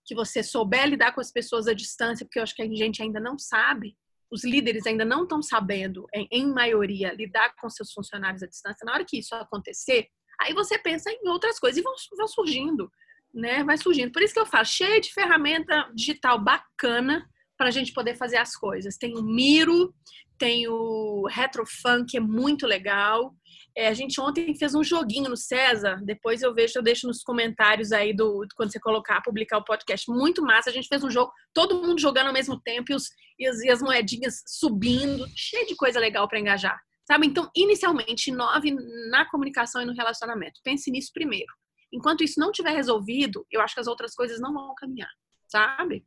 que 0.05 0.15
você 0.15 0.43
souber 0.43 0.89
lidar 0.89 1.13
com 1.13 1.21
as 1.21 1.33
pessoas 1.33 1.67
à 1.67 1.73
distância, 1.73 2.27
porque 2.27 2.39
eu 2.39 2.43
acho 2.43 2.55
que 2.55 2.63
a 2.63 2.67
gente 2.67 3.03
ainda 3.03 3.21
não 3.21 3.39
sabe, 3.39 3.97
os 4.31 4.45
líderes 4.45 4.87
ainda 4.87 5.05
não 5.05 5.25
estão 5.25 5.43
sabendo, 5.43 6.07
em, 6.15 6.29
em, 6.31 6.47
maioria, 6.47 7.13
lidar 7.13 7.55
com 7.61 7.69
seus 7.69 7.93
funcionários 7.93 8.43
à 8.43 8.47
distância. 8.47 8.85
Na 8.85 8.93
hora 8.93 9.05
que 9.05 9.19
isso 9.19 9.35
acontecer, 9.35 10.07
aí 10.41 10.55
você 10.55 10.79
pensa 10.79 11.11
em 11.11 11.29
outras 11.29 11.59
coisas 11.59 11.79
e 11.79 11.83
vão, 11.83 11.95
vão 12.17 12.29
surgindo, 12.29 12.91
né? 13.35 13.65
Vai 13.65 13.77
surgindo. 13.77 14.13
Por 14.13 14.23
isso 14.23 14.35
que 14.35 14.41
eu 14.41 14.47
falo, 14.47 14.65
cheio 14.65 15.01
de 15.01 15.13
ferramenta 15.13 15.91
digital 15.95 16.39
bacana 16.39 17.29
para 17.59 17.69
a 17.69 17.73
gente 17.73 17.93
poder 17.93 18.17
fazer 18.17 18.39
as 18.39 18.57
coisas. 18.57 18.97
Tem 18.97 19.17
o 19.17 19.23
Miro, 19.23 19.93
tem 20.39 20.67
o 20.69 21.27
Retrofunk, 21.29 22.13
que 22.13 22.17
é 22.17 22.21
muito 22.21 22.67
legal. 22.67 23.35
É, 23.77 23.89
a 23.89 23.95
gente 23.95 24.21
ontem 24.21 24.55
fez 24.55 24.75
um 24.75 24.83
joguinho 24.83 25.31
no 25.31 25.37
César, 25.37 26.01
depois 26.03 26.43
eu 26.43 26.53
vejo, 26.53 26.75
eu 26.77 26.83
deixo 26.83 27.07
nos 27.07 27.23
comentários 27.23 27.93
aí 27.93 28.13
do 28.15 28.47
quando 28.57 28.73
você 28.73 28.81
colocar, 28.81 29.23
publicar 29.23 29.59
o 29.59 29.65
podcast. 29.65 30.11
Muito 30.11 30.43
massa. 30.43 30.71
A 30.71 30.73
gente 30.73 30.89
fez 30.89 31.05
um 31.05 31.11
jogo, 31.11 31.33
todo 31.55 31.81
mundo 31.81 32.01
jogando 32.01 32.29
ao 32.29 32.33
mesmo 32.33 32.61
tempo 32.61 32.93
e, 32.93 32.95
os, 32.95 33.09
e, 33.39 33.47
as, 33.47 33.61
e 33.61 33.71
as 33.71 33.81
moedinhas 33.81 34.43
subindo, 34.47 35.27
cheio 35.37 35.67
de 35.67 35.77
coisa 35.77 36.01
legal 36.01 36.29
para 36.29 36.41
engajar. 36.41 36.79
Sabe? 37.07 37.27
Então, 37.27 37.51
inicialmente, 37.57 38.31
nove 38.31 38.71
na 39.11 39.29
comunicação 39.29 39.83
e 39.83 39.85
no 39.85 39.95
relacionamento. 39.95 40.61
Pense 40.63 40.91
nisso 40.91 41.11
primeiro. 41.13 41.53
Enquanto 41.93 42.23
isso 42.23 42.39
não 42.39 42.53
tiver 42.53 42.71
resolvido, 42.71 43.45
eu 43.51 43.61
acho 43.61 43.75
que 43.75 43.81
as 43.81 43.89
outras 43.89 44.15
coisas 44.15 44.41
não 44.41 44.53
vão 44.53 44.75
caminhar, 44.77 45.11
sabe? 45.49 46.05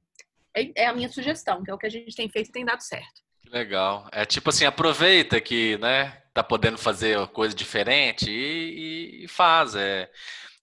É, 0.55 0.83
é 0.83 0.87
a 0.87 0.93
minha 0.93 1.09
sugestão, 1.09 1.61
que 1.61 1.69
é 1.69 1.73
o 1.73 1.77
que 1.77 1.87
a 1.87 1.89
gente 1.89 2.15
tem 2.15 2.29
feito 2.29 2.49
e 2.49 2.51
tem 2.51 2.63
dado 2.63 2.81
certo. 2.81 3.21
Legal. 3.53 4.07
É 4.11 4.25
tipo 4.25 4.49
assim, 4.49 4.65
aproveita 4.65 5.39
que, 5.39 5.77
né, 5.77 6.09
tá 6.33 6.43
podendo 6.43 6.75
fazer 6.75 7.27
coisa 7.27 7.53
diferente 7.55 8.27
e, 8.31 9.25
e 9.25 9.27
faz. 9.27 9.75
É. 9.75 10.09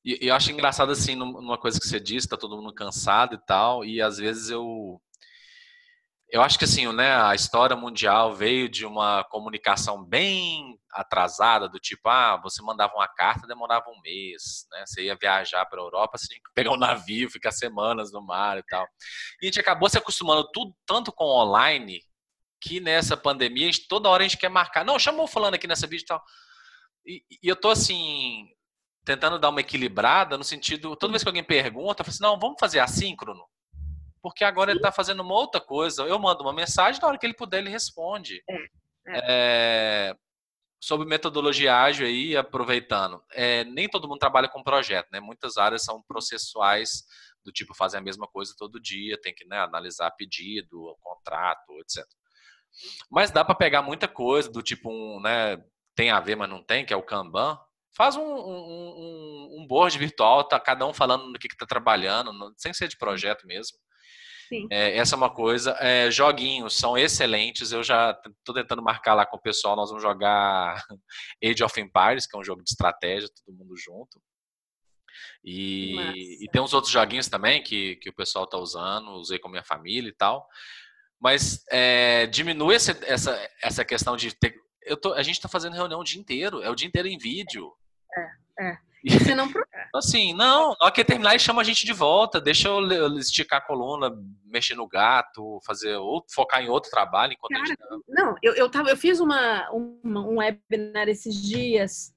E 0.04 0.18
eu 0.28 0.34
acho 0.34 0.50
engraçado 0.50 0.90
assim, 0.90 1.14
numa 1.14 1.56
coisa 1.56 1.78
que 1.78 1.86
você 1.86 2.00
disse, 2.00 2.28
tá 2.28 2.36
todo 2.36 2.56
mundo 2.56 2.74
cansado 2.74 3.36
e 3.36 3.46
tal, 3.46 3.84
e 3.84 4.02
às 4.02 4.18
vezes 4.18 4.50
eu 4.50 5.00
eu 6.32 6.42
acho 6.42 6.58
que 6.58 6.64
assim, 6.64 6.92
né, 6.92 7.14
a 7.22 7.34
história 7.34 7.76
mundial 7.76 8.34
veio 8.34 8.68
de 8.68 8.86
uma 8.86 9.24
comunicação 9.24 10.04
bem 10.04 10.78
atrasada, 10.92 11.68
do 11.68 11.78
tipo, 11.78 12.08
ah, 12.08 12.40
você 12.42 12.62
mandava 12.62 12.94
uma 12.94 13.08
carta, 13.08 13.46
demorava 13.46 13.86
um 13.90 14.00
mês, 14.00 14.66
né? 14.70 14.84
Você 14.86 15.04
ia 15.04 15.16
viajar 15.20 15.66
para 15.66 15.80
a 15.80 15.84
Europa, 15.84 16.18
você 16.18 16.28
tinha 16.28 16.40
que 16.40 16.52
pegar 16.54 16.72
um 16.72 16.76
navio, 16.76 17.30
ficar 17.30 17.52
semanas 17.52 18.12
no 18.12 18.22
mar 18.22 18.58
e 18.58 18.62
tal. 18.64 18.86
E 19.42 19.46
a 19.46 19.48
gente 19.48 19.60
acabou 19.60 19.88
se 19.88 19.98
acostumando 19.98 20.48
tudo 20.52 20.74
tanto 20.86 21.12
com 21.12 21.24
online 21.24 22.00
que 22.60 22.80
nessa 22.80 23.16
pandemia, 23.16 23.66
gente, 23.66 23.88
toda 23.88 24.08
hora 24.08 24.22
a 24.22 24.28
gente 24.28 24.38
quer 24.38 24.48
marcar. 24.48 24.84
Não, 24.84 24.98
chamou 24.98 25.26
falando 25.26 25.54
aqui 25.54 25.66
nessa 25.66 25.86
vídeo 25.86 26.04
e 26.04 26.06
tal. 26.06 26.22
E, 27.06 27.24
e, 27.42 27.48
eu 27.48 27.56
tô 27.56 27.70
assim, 27.70 28.46
tentando 29.04 29.38
dar 29.38 29.48
uma 29.48 29.60
equilibrada 29.60 30.36
no 30.36 30.44
sentido, 30.44 30.94
toda 30.96 31.12
vez 31.12 31.22
que 31.22 31.28
alguém 31.28 31.44
pergunta, 31.44 32.02
eu 32.02 32.04
falo 32.04 32.10
assim, 32.10 32.22
não, 32.22 32.38
vamos 32.38 32.60
fazer 32.60 32.80
assíncrono. 32.80 33.44
Porque 34.22 34.44
agora 34.44 34.70
ele 34.70 34.80
está 34.80 34.92
fazendo 34.92 35.20
uma 35.20 35.34
outra 35.34 35.60
coisa. 35.60 36.02
Eu 36.02 36.18
mando 36.18 36.42
uma 36.42 36.52
mensagem, 36.52 37.00
na 37.00 37.08
hora 37.08 37.18
que 37.18 37.24
ele 37.24 37.34
puder, 37.34 37.58
ele 37.58 37.70
responde. 37.70 38.42
É, 38.48 38.54
é. 38.54 39.20
É, 39.24 40.16
sobre 40.78 41.06
metodologia 41.06 41.74
ágil 41.74 42.06
aí, 42.06 42.36
aproveitando. 42.36 43.22
É, 43.32 43.64
nem 43.64 43.88
todo 43.88 44.06
mundo 44.06 44.18
trabalha 44.18 44.48
com 44.48 44.62
projeto, 44.62 45.08
né? 45.10 45.20
Muitas 45.20 45.56
áreas 45.56 45.84
são 45.84 46.02
processuais 46.02 47.04
do 47.44 47.50
tipo 47.50 47.74
fazer 47.74 47.98
a 47.98 48.02
mesma 48.02 48.26
coisa 48.26 48.54
todo 48.56 48.80
dia, 48.80 49.18
tem 49.20 49.34
que 49.34 49.46
né, 49.46 49.58
analisar 49.58 50.10
pedido, 50.12 50.94
contrato, 51.00 51.72
etc. 51.80 52.06
Mas 53.10 53.30
dá 53.30 53.44
para 53.44 53.54
pegar 53.54 53.82
muita 53.82 54.08
coisa 54.08 54.50
do 54.50 54.62
tipo 54.62 54.90
um, 54.90 55.20
né, 55.20 55.62
tem 55.94 56.10
a 56.10 56.20
ver, 56.20 56.36
mas 56.36 56.48
não 56.48 56.62
tem, 56.62 56.84
que 56.84 56.92
é 56.92 56.96
o 56.96 57.02
Kanban. 57.02 57.58
Faz 57.96 58.16
um, 58.16 58.22
um, 58.22 59.58
um 59.58 59.66
board 59.66 59.98
virtual, 59.98 60.44
tá 60.44 60.58
cada 60.60 60.86
um 60.86 60.94
falando 60.94 61.26
no 61.26 61.38
que 61.38 61.48
está 61.48 61.66
trabalhando, 61.66 62.32
sem 62.56 62.72
ser 62.72 62.88
de 62.88 62.96
projeto 62.96 63.46
mesmo. 63.46 63.76
É, 64.70 64.96
essa 64.96 65.14
é 65.14 65.18
uma 65.18 65.32
coisa. 65.32 65.76
É, 65.78 66.10
joguinhos 66.10 66.76
são 66.76 66.98
excelentes. 66.98 67.70
Eu 67.70 67.84
já 67.84 68.10
estou 68.38 68.54
tentando 68.54 68.82
marcar 68.82 69.14
lá 69.14 69.24
com 69.24 69.36
o 69.36 69.40
pessoal. 69.40 69.76
Nós 69.76 69.90
vamos 69.90 70.02
jogar 70.02 70.82
Age 71.44 71.62
of 71.62 71.80
Empires, 71.80 72.26
que 72.26 72.36
é 72.36 72.40
um 72.40 72.44
jogo 72.44 72.62
de 72.62 72.70
estratégia, 72.70 73.28
todo 73.44 73.56
mundo 73.56 73.76
junto. 73.76 74.20
E, 75.44 76.44
e 76.44 76.48
tem 76.50 76.60
uns 76.60 76.74
outros 76.74 76.92
joguinhos 76.92 77.28
também 77.28 77.62
que, 77.62 77.96
que 77.96 78.10
o 78.10 78.14
pessoal 78.14 78.44
está 78.44 78.58
usando. 78.58 79.10
Usei 79.12 79.38
com 79.38 79.48
minha 79.48 79.64
família 79.64 80.08
e 80.08 80.14
tal 80.14 80.48
mas 81.20 81.64
é, 81.70 82.26
diminui 82.26 82.74
essa, 82.74 82.96
essa, 83.04 83.50
essa 83.62 83.84
questão 83.84 84.16
de 84.16 84.34
ter. 84.34 84.54
Eu 84.82 84.96
tô, 84.96 85.12
a 85.12 85.22
gente 85.22 85.36
está 85.36 85.48
fazendo 85.48 85.74
reunião 85.74 86.00
o 86.00 86.04
dia 86.04 86.20
inteiro, 86.20 86.62
é 86.62 86.70
o 86.70 86.74
dia 86.74 86.88
inteiro 86.88 87.06
em 87.06 87.18
vídeo. 87.18 87.72
É, 88.16 88.70
é. 88.70 88.78
E 89.04 89.18
você 89.18 89.34
não. 89.34 89.48
assim, 89.94 90.32
não, 90.34 90.70
na 90.70 90.86
hora 90.86 90.92
que 90.92 91.04
terminar, 91.04 91.30
ele 91.30 91.38
chama 91.38 91.62
a 91.62 91.64
gente 91.64 91.84
de 91.84 91.92
volta, 91.92 92.40
deixa 92.40 92.68
eu 92.68 93.18
esticar 93.18 93.58
a 93.58 93.66
coluna, 93.66 94.10
mexer 94.44 94.74
no 94.74 94.86
gato, 94.86 95.60
fazer 95.66 95.96
ou 95.96 96.24
focar 96.32 96.62
em 96.62 96.68
outro 96.68 96.90
trabalho 96.90 97.32
enquanto 97.32 97.52
Cara, 97.52 97.64
a 97.64 97.66
gente... 97.66 97.78
Não, 98.08 98.34
eu, 98.42 98.54
eu, 98.54 98.70
tava, 98.70 98.90
eu 98.90 98.96
fiz 98.96 99.20
uma, 99.20 99.68
uma, 99.70 100.20
um 100.20 100.38
webinar 100.38 101.08
esses 101.08 101.34
dias 101.34 102.14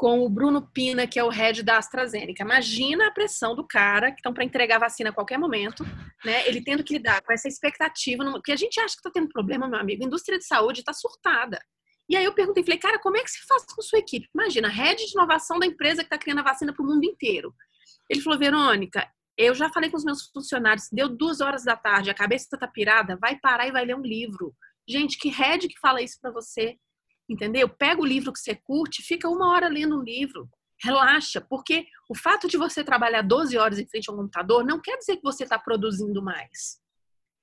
com 0.00 0.24
o 0.24 0.30
Bruno 0.30 0.66
Pina, 0.72 1.06
que 1.06 1.18
é 1.18 1.22
o 1.22 1.28
head 1.28 1.62
da 1.62 1.76
AstraZeneca. 1.76 2.42
Imagina 2.42 3.08
a 3.08 3.10
pressão 3.10 3.54
do 3.54 3.66
cara 3.66 4.10
que 4.10 4.20
estão 4.20 4.32
para 4.32 4.42
entregar 4.42 4.78
vacina 4.78 5.10
a 5.10 5.12
qualquer 5.12 5.38
momento, 5.38 5.84
né? 6.24 6.48
Ele 6.48 6.64
tendo 6.64 6.82
que 6.82 6.94
lidar 6.94 7.20
com 7.20 7.30
essa 7.30 7.46
expectativa, 7.46 8.24
porque 8.32 8.50
a 8.50 8.56
gente 8.56 8.80
acha 8.80 8.94
que 8.94 9.00
está 9.00 9.10
tendo 9.10 9.28
problema, 9.28 9.68
meu 9.68 9.78
amigo. 9.78 10.02
A 10.02 10.06
indústria 10.06 10.38
de 10.38 10.46
saúde 10.46 10.80
está 10.80 10.94
surtada. 10.94 11.60
E 12.08 12.16
aí 12.16 12.24
eu 12.24 12.32
perguntei, 12.32 12.64
falei, 12.64 12.78
cara, 12.78 12.98
como 12.98 13.18
é 13.18 13.22
que 13.22 13.30
se 13.30 13.46
faz 13.46 13.62
com 13.66 13.82
sua 13.82 13.98
equipe? 13.98 14.26
Imagina, 14.34 14.68
head 14.68 15.04
de 15.04 15.12
inovação 15.12 15.58
da 15.58 15.66
empresa 15.66 16.00
que 16.00 16.06
está 16.06 16.16
criando 16.16 16.38
a 16.38 16.44
vacina 16.44 16.72
para 16.72 16.82
o 16.82 16.86
mundo 16.88 17.04
inteiro. 17.04 17.54
Ele 18.08 18.22
falou, 18.22 18.38
Verônica, 18.38 19.06
eu 19.36 19.54
já 19.54 19.68
falei 19.68 19.90
com 19.90 19.98
os 19.98 20.04
meus 20.04 20.30
funcionários, 20.32 20.88
deu 20.90 21.10
duas 21.10 21.42
horas 21.42 21.62
da 21.62 21.76
tarde, 21.76 22.08
a 22.08 22.14
cabeça 22.14 22.46
está 22.54 22.66
pirada, 22.66 23.18
vai 23.20 23.38
parar 23.38 23.68
e 23.68 23.70
vai 23.70 23.84
ler 23.84 23.96
um 23.96 24.02
livro. 24.02 24.54
Gente, 24.88 25.18
que 25.18 25.28
head 25.28 25.68
que 25.68 25.78
fala 25.78 26.00
isso 26.00 26.16
para 26.22 26.30
você? 26.30 26.78
Entendeu? 27.30 27.68
Pega 27.68 28.00
o 28.00 28.04
livro 28.04 28.32
que 28.32 28.40
você 28.40 28.56
curte, 28.56 29.02
fica 29.02 29.28
uma 29.28 29.48
hora 29.50 29.68
lendo 29.68 29.98
um 29.98 30.02
livro, 30.02 30.48
relaxa, 30.82 31.40
porque 31.40 31.86
o 32.08 32.14
fato 32.14 32.48
de 32.48 32.56
você 32.56 32.82
trabalhar 32.82 33.22
12 33.22 33.56
horas 33.56 33.78
em 33.78 33.86
frente 33.86 34.10
ao 34.10 34.16
computador 34.16 34.64
não 34.64 34.80
quer 34.80 34.98
dizer 34.98 35.16
que 35.16 35.22
você 35.22 35.44
está 35.44 35.58
produzindo 35.58 36.20
mais. 36.20 36.80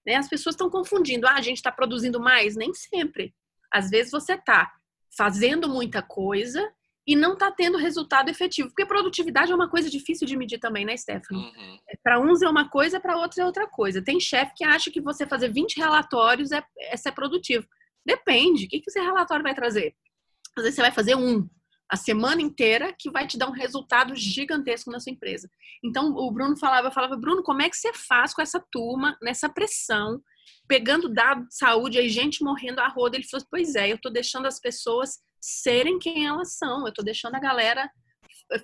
Né? 0.05 0.15
As 0.15 0.27
pessoas 0.27 0.53
estão 0.53 0.69
confundindo, 0.69 1.25
ah, 1.25 1.35
a 1.35 1.41
gente 1.41 1.57
está 1.57 1.71
produzindo 1.71 2.19
mais? 2.19 2.55
Nem 2.55 2.73
sempre. 2.73 3.33
Às 3.71 3.89
vezes 3.89 4.11
você 4.11 4.33
está 4.33 4.71
fazendo 5.15 5.69
muita 5.69 6.01
coisa 6.01 6.69
e 7.05 7.15
não 7.15 7.33
está 7.33 7.49
tendo 7.49 7.77
resultado 7.77 8.29
efetivo. 8.29 8.67
Porque 8.67 8.85
produtividade 8.85 9.51
é 9.51 9.55
uma 9.55 9.69
coisa 9.69 9.89
difícil 9.89 10.27
de 10.27 10.35
medir 10.35 10.59
também, 10.59 10.85
né, 10.85 10.97
Stephanie? 10.97 11.45
Uhum. 11.45 11.79
É, 11.89 11.97
para 12.03 12.19
uns 12.19 12.41
é 12.41 12.49
uma 12.49 12.69
coisa, 12.69 12.99
para 12.99 13.17
outros 13.17 13.37
é 13.37 13.45
outra 13.45 13.67
coisa. 13.67 14.03
Tem 14.03 14.19
chefe 14.19 14.51
que 14.55 14.65
acha 14.65 14.91
que 14.91 14.99
você 14.99 15.25
fazer 15.25 15.49
20 15.51 15.77
relatórios 15.77 16.51
é, 16.51 16.61
é 16.77 16.97
ser 16.97 17.13
produtivo. 17.13 17.65
Depende. 18.07 18.65
O 18.65 18.69
que, 18.69 18.79
que 18.79 18.89
esse 18.89 19.01
relatório 19.01 19.43
vai 19.43 19.53
trazer? 19.53 19.93
Às 20.57 20.63
vezes 20.63 20.75
você 20.75 20.81
vai 20.81 20.91
fazer 20.91 21.15
um 21.15 21.47
a 21.89 21.95
semana 21.95 22.41
inteira 22.41 22.93
que 22.97 23.09
vai 23.09 23.25
te 23.25 23.37
dar 23.37 23.47
um 23.47 23.53
resultado 23.53 24.13
gigantesco 24.13 24.91
na 24.91 24.99
sua 24.99 25.11
empresa. 25.11 25.49
Então, 25.83 26.09
o 26.09 26.31
Bruno 26.31 26.57
falava, 26.57 26.87
eu 26.87 26.91
falava, 26.91 27.15
Bruno, 27.15 27.41
como 27.41 27.61
é 27.61 27.69
que 27.69 27.77
você 27.77 27.93
faz 27.93 28.33
com 28.33 28.41
essa 28.41 28.61
turma, 28.69 29.17
nessa 29.21 29.47
pressão, 29.47 30.21
pegando 30.67 31.07
dados 31.07 31.47
de 31.47 31.55
saúde, 31.55 31.97
aí 31.97 32.09
gente 32.09 32.43
morrendo 32.43 32.81
a 32.81 32.89
roda? 32.89 33.15
Ele 33.15 33.25
falou, 33.25 33.45
pois 33.49 33.75
é, 33.75 33.89
eu 33.89 33.95
estou 33.95 34.11
deixando 34.11 34.47
as 34.47 34.59
pessoas 34.59 35.19
serem 35.39 35.97
quem 35.97 36.25
elas 36.25 36.57
são, 36.57 36.81
eu 36.81 36.89
estou 36.89 37.05
deixando 37.05 37.35
a 37.35 37.39
galera 37.39 37.89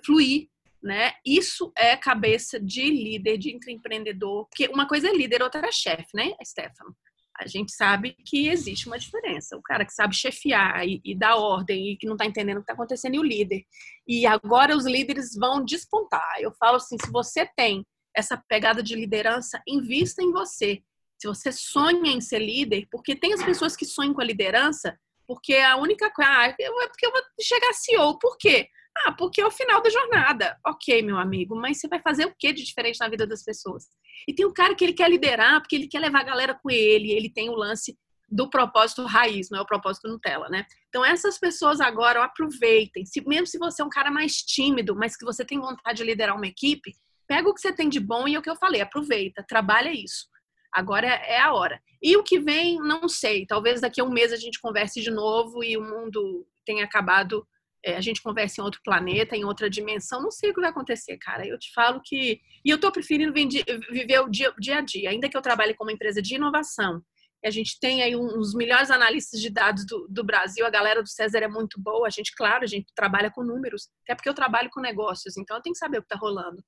fluir, 0.04 0.48
né? 0.82 1.14
Isso 1.24 1.72
é 1.78 1.96
cabeça 1.96 2.60
de 2.60 2.90
líder, 2.90 3.38
de 3.38 3.58
empreendedor, 3.68 4.46
porque 4.48 4.70
uma 4.70 4.86
coisa 4.86 5.08
é 5.08 5.14
líder, 5.14 5.42
outra 5.42 5.66
é 5.66 5.72
chefe, 5.72 6.10
né, 6.14 6.34
Stefano? 6.44 6.94
A 7.36 7.46
gente 7.48 7.72
sabe 7.72 8.16
que 8.24 8.48
existe 8.48 8.86
uma 8.86 8.98
diferença. 8.98 9.56
O 9.56 9.62
cara 9.62 9.84
que 9.84 9.92
sabe 9.92 10.14
chefiar 10.14 10.86
e, 10.86 11.00
e 11.04 11.14
dar 11.16 11.36
ordem 11.36 11.90
e 11.90 11.96
que 11.96 12.06
não 12.06 12.14
está 12.14 12.24
entendendo 12.24 12.58
o 12.58 12.60
que 12.60 12.64
está 12.64 12.74
acontecendo, 12.74 13.14
e 13.14 13.18
o 13.18 13.24
líder. 13.24 13.64
E 14.06 14.26
agora 14.26 14.76
os 14.76 14.86
líderes 14.86 15.34
vão 15.34 15.64
despontar. 15.64 16.36
Eu 16.38 16.52
falo 16.52 16.76
assim: 16.76 16.96
se 16.98 17.10
você 17.10 17.44
tem 17.56 17.84
essa 18.16 18.36
pegada 18.48 18.82
de 18.82 18.94
liderança, 18.94 19.60
invista 19.66 20.22
em 20.22 20.30
você. 20.30 20.80
Se 21.18 21.26
você 21.26 21.50
sonha 21.50 22.12
em 22.12 22.20
ser 22.20 22.38
líder, 22.38 22.86
porque 22.90 23.16
tem 23.16 23.32
as 23.32 23.42
pessoas 23.42 23.76
que 23.76 23.84
sonham 23.84 24.14
com 24.14 24.20
a 24.20 24.24
liderança, 24.24 24.96
porque 25.26 25.56
a 25.56 25.76
única 25.76 26.10
coisa, 26.12 26.30
ah, 26.30 26.46
é 26.46 26.88
porque 26.88 27.06
eu 27.06 27.10
vou 27.10 27.20
chegar 27.40 27.72
CEO. 27.72 28.18
Por 28.18 28.36
quê? 28.36 28.68
Ah, 28.98 29.12
porque 29.12 29.40
é 29.40 29.46
o 29.46 29.50
final 29.50 29.82
da 29.82 29.90
jornada. 29.90 30.58
Ok, 30.64 31.02
meu 31.02 31.18
amigo, 31.18 31.56
mas 31.56 31.80
você 31.80 31.88
vai 31.88 32.00
fazer 32.00 32.26
o 32.26 32.34
que 32.38 32.52
de 32.52 32.62
diferente 32.62 33.00
na 33.00 33.08
vida 33.08 33.26
das 33.26 33.42
pessoas? 33.42 33.88
E 34.28 34.34
tem 34.34 34.46
um 34.46 34.52
cara 34.52 34.74
que 34.74 34.84
ele 34.84 34.92
quer 34.92 35.10
liderar, 35.10 35.60
porque 35.60 35.76
ele 35.76 35.88
quer 35.88 36.00
levar 36.00 36.20
a 36.20 36.24
galera 36.24 36.54
com 36.54 36.70
ele, 36.70 37.12
ele 37.12 37.30
tem 37.30 37.50
o 37.50 37.54
lance 37.54 37.96
do 38.28 38.50
propósito 38.50 39.04
raiz, 39.04 39.48
não 39.50 39.58
é 39.58 39.62
o 39.62 39.66
propósito 39.66 40.08
Nutella, 40.08 40.48
né? 40.48 40.66
Então 40.88 41.04
essas 41.04 41.38
pessoas 41.38 41.80
agora 41.80 42.24
aproveitem, 42.24 43.04
se, 43.06 43.20
mesmo 43.26 43.46
se 43.46 43.58
você 43.58 43.82
é 43.82 43.84
um 43.84 43.90
cara 43.90 44.10
mais 44.10 44.36
tímido, 44.36 44.96
mas 44.96 45.16
que 45.16 45.24
você 45.24 45.44
tem 45.44 45.60
vontade 45.60 45.98
de 45.98 46.04
liderar 46.04 46.34
uma 46.36 46.46
equipe, 46.46 46.92
pega 47.28 47.48
o 47.48 47.54
que 47.54 47.60
você 47.60 47.72
tem 47.72 47.88
de 47.88 48.00
bom 48.00 48.26
e 48.26 48.34
é 48.34 48.38
o 48.38 48.42
que 48.42 48.50
eu 48.50 48.56
falei, 48.56 48.80
aproveita, 48.80 49.44
trabalha 49.46 49.92
isso. 49.92 50.26
Agora 50.72 51.06
é 51.06 51.38
a 51.38 51.52
hora. 51.52 51.80
E 52.02 52.16
o 52.16 52.24
que 52.24 52.40
vem, 52.40 52.78
não 52.78 53.08
sei. 53.08 53.46
Talvez 53.46 53.80
daqui 53.80 54.00
a 54.00 54.04
um 54.04 54.10
mês 54.10 54.32
a 54.32 54.36
gente 54.36 54.60
converse 54.60 55.00
de 55.00 55.10
novo 55.10 55.62
e 55.62 55.76
o 55.76 55.80
mundo 55.80 56.44
tenha 56.66 56.84
acabado 56.84 57.46
é, 57.84 57.96
a 57.96 58.00
gente 58.00 58.22
conversa 58.22 58.60
em 58.60 58.64
outro 58.64 58.80
planeta, 58.82 59.36
em 59.36 59.44
outra 59.44 59.68
dimensão, 59.68 60.22
não 60.22 60.30
sei 60.30 60.50
o 60.50 60.54
que 60.54 60.60
vai 60.60 60.70
acontecer, 60.70 61.18
cara. 61.18 61.46
Eu 61.46 61.58
te 61.58 61.70
falo 61.72 62.00
que. 62.02 62.40
E 62.64 62.70
eu 62.70 62.80
tô 62.80 62.90
preferindo 62.90 63.32
viver 63.32 64.20
o 64.20 64.28
dia, 64.28 64.52
dia 64.58 64.78
a 64.78 64.80
dia, 64.80 65.10
ainda 65.10 65.28
que 65.28 65.36
eu 65.36 65.42
trabalhe 65.42 65.74
como 65.74 65.90
empresa 65.90 66.22
de 66.22 66.34
inovação. 66.34 67.02
A 67.44 67.50
gente 67.50 67.78
tem 67.78 68.02
aí 68.02 68.16
uns 68.16 68.54
melhores 68.54 68.90
analistas 68.90 69.38
de 69.38 69.50
dados 69.50 69.84
do, 69.84 70.06
do 70.08 70.24
Brasil, 70.24 70.64
a 70.64 70.70
galera 70.70 71.02
do 71.02 71.08
César 71.08 71.40
é 71.40 71.48
muito 71.48 71.78
boa. 71.78 72.06
A 72.06 72.10
gente, 72.10 72.34
claro, 72.34 72.64
a 72.64 72.66
gente 72.66 72.86
trabalha 72.96 73.30
com 73.30 73.44
números, 73.44 73.90
até 74.04 74.14
porque 74.14 74.30
eu 74.30 74.34
trabalho 74.34 74.70
com 74.72 74.80
negócios, 74.80 75.36
então 75.36 75.58
eu 75.58 75.62
tenho 75.62 75.74
que 75.74 75.78
saber 75.78 75.98
o 75.98 76.00
que 76.00 76.06
está 76.06 76.16
rolando. 76.16 76.64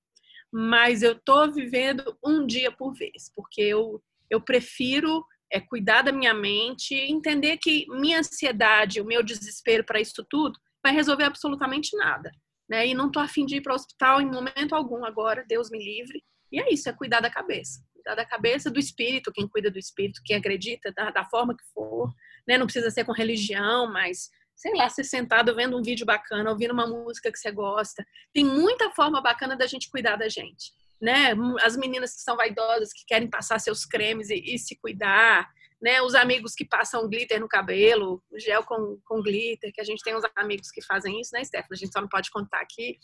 Mas 0.52 1.02
eu 1.02 1.18
tô 1.18 1.50
vivendo 1.50 2.14
um 2.22 2.46
dia 2.46 2.70
por 2.70 2.92
vez, 2.92 3.32
porque 3.34 3.62
eu, 3.62 4.02
eu 4.28 4.38
prefiro 4.38 5.24
é, 5.50 5.60
cuidar 5.60 6.02
da 6.02 6.12
minha 6.12 6.34
mente, 6.34 6.94
entender 6.94 7.56
que 7.56 7.86
minha 7.88 8.18
ansiedade, 8.18 9.00
o 9.00 9.06
meu 9.06 9.22
desespero 9.22 9.82
para 9.82 9.98
isso 9.98 10.26
tudo 10.28 10.60
vai 10.82 10.92
resolver 10.92 11.24
absolutamente 11.24 11.96
nada. 11.96 12.30
Né? 12.68 12.88
E 12.88 12.94
não 12.94 13.10
tô 13.10 13.20
afim 13.20 13.46
de 13.46 13.56
ir 13.56 13.60
para 13.60 13.72
o 13.72 13.76
hospital 13.76 14.20
em 14.20 14.26
momento 14.26 14.74
algum 14.74 15.04
agora, 15.04 15.44
Deus 15.46 15.70
me 15.70 15.78
livre. 15.78 16.22
E 16.50 16.60
é 16.60 16.72
isso, 16.72 16.88
é 16.88 16.92
cuidar 16.92 17.20
da 17.20 17.30
cabeça. 17.30 17.80
Cuidar 17.92 18.14
da 18.14 18.24
cabeça, 18.24 18.70
do 18.70 18.78
espírito, 18.78 19.32
quem 19.32 19.48
cuida 19.48 19.70
do 19.70 19.78
espírito, 19.78 20.20
quem 20.24 20.36
acredita, 20.36 20.92
da, 20.92 21.10
da 21.10 21.24
forma 21.24 21.56
que 21.56 21.64
for. 21.72 22.10
Né? 22.46 22.58
Não 22.58 22.66
precisa 22.66 22.90
ser 22.90 23.04
com 23.04 23.12
religião, 23.12 23.92
mas, 23.92 24.30
sei 24.54 24.74
lá, 24.74 24.88
ser 24.88 25.04
sentado 25.04 25.54
vendo 25.54 25.76
um 25.76 25.82
vídeo 25.82 26.06
bacana, 26.06 26.50
ouvindo 26.50 26.72
uma 26.72 26.86
música 26.86 27.30
que 27.30 27.38
você 27.38 27.50
gosta. 27.50 28.04
Tem 28.32 28.44
muita 28.44 28.90
forma 28.90 29.20
bacana 29.20 29.56
da 29.56 29.66
gente 29.66 29.90
cuidar 29.90 30.16
da 30.16 30.28
gente. 30.28 30.72
Né? 31.00 31.34
As 31.62 31.76
meninas 31.76 32.14
que 32.14 32.22
são 32.22 32.36
vaidosas, 32.36 32.92
que 32.92 33.04
querem 33.06 33.28
passar 33.28 33.58
seus 33.58 33.84
cremes 33.84 34.30
e, 34.30 34.54
e 34.54 34.58
se 34.58 34.76
cuidar 34.76 35.48
né? 35.80 36.00
Os 36.02 36.14
amigos 36.14 36.54
que 36.54 36.64
passam 36.64 37.08
glitter 37.08 37.40
no 37.40 37.48
cabelo, 37.48 38.22
gel 38.38 38.64
com, 38.64 38.98
com 39.04 39.22
glitter, 39.22 39.72
que 39.72 39.80
a 39.80 39.84
gente 39.84 40.02
tem 40.02 40.16
uns 40.16 40.24
amigos 40.34 40.70
que 40.70 40.82
fazem 40.82 41.20
isso, 41.20 41.30
né, 41.34 41.44
Stefano? 41.44 41.68
A 41.72 41.76
gente 41.76 41.92
só 41.92 42.00
não 42.00 42.08
pode 42.08 42.30
contar 42.30 42.60
aqui. 42.60 42.98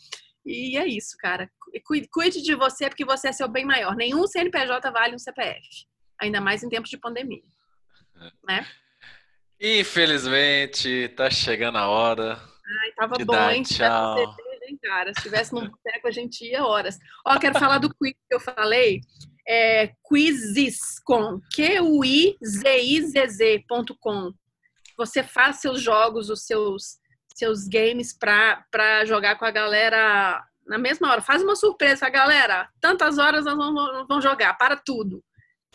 E 0.45 0.77
é 0.77 0.85
isso, 0.85 1.15
cara. 1.19 1.49
Cuide 2.11 2.41
de 2.41 2.55
você, 2.55 2.89
porque 2.89 3.05
você 3.05 3.29
é 3.29 3.31
seu 3.31 3.47
bem 3.47 3.63
maior. 3.63 3.95
Nenhum 3.95 4.27
CNPJ 4.27 4.91
vale 4.91 5.15
um 5.15 5.19
CPF. 5.19 5.61
Ainda 6.21 6.41
mais 6.41 6.63
em 6.63 6.69
tempos 6.69 6.89
de 6.89 6.97
pandemia. 6.97 7.43
Né? 8.45 8.65
Infelizmente, 9.59 11.09
tá 11.09 11.29
chegando 11.29 11.77
a 11.77 11.87
hora. 11.87 12.41
Ai, 12.81 12.91
tava 12.93 13.15
bom, 13.23 13.49
hein? 13.49 13.63
Tchau. 13.63 14.17
Cerveja, 14.17 14.65
hein, 14.67 14.79
cara? 14.81 15.13
Se 15.13 15.21
tivesse 15.21 15.53
no 15.53 15.69
boteco, 15.69 16.07
a 16.07 16.11
gente 16.11 16.45
ia 16.45 16.65
horas. 16.65 16.97
Ó, 17.25 17.39
quero 17.39 17.57
falar 17.57 17.77
do 17.77 17.93
quiz 17.93 18.13
que 18.13 18.35
eu 18.35 18.39
falei 18.39 19.01
é 19.47 19.93
Quizizcom, 20.07 21.39
Q-U-I-Z-I-Z-Z.com. 21.53 24.33
Você 24.97 25.23
faz 25.23 25.57
seus 25.57 25.81
jogos, 25.81 26.29
os 26.29 26.45
seus, 26.45 26.99
seus 27.33 27.67
games 27.67 28.17
para 28.17 29.05
jogar 29.05 29.37
com 29.37 29.45
a 29.45 29.51
galera 29.51 30.41
na 30.65 30.77
mesma 30.77 31.11
hora. 31.11 31.21
Faz 31.21 31.43
uma 31.43 31.55
surpresa, 31.55 32.09
galera. 32.09 32.69
Tantas 32.79 33.17
horas 33.17 33.45
nós 33.45 33.55
vamos, 33.55 34.07
vamos 34.07 34.23
jogar, 34.23 34.53
para 34.55 34.77
tudo. 34.77 35.23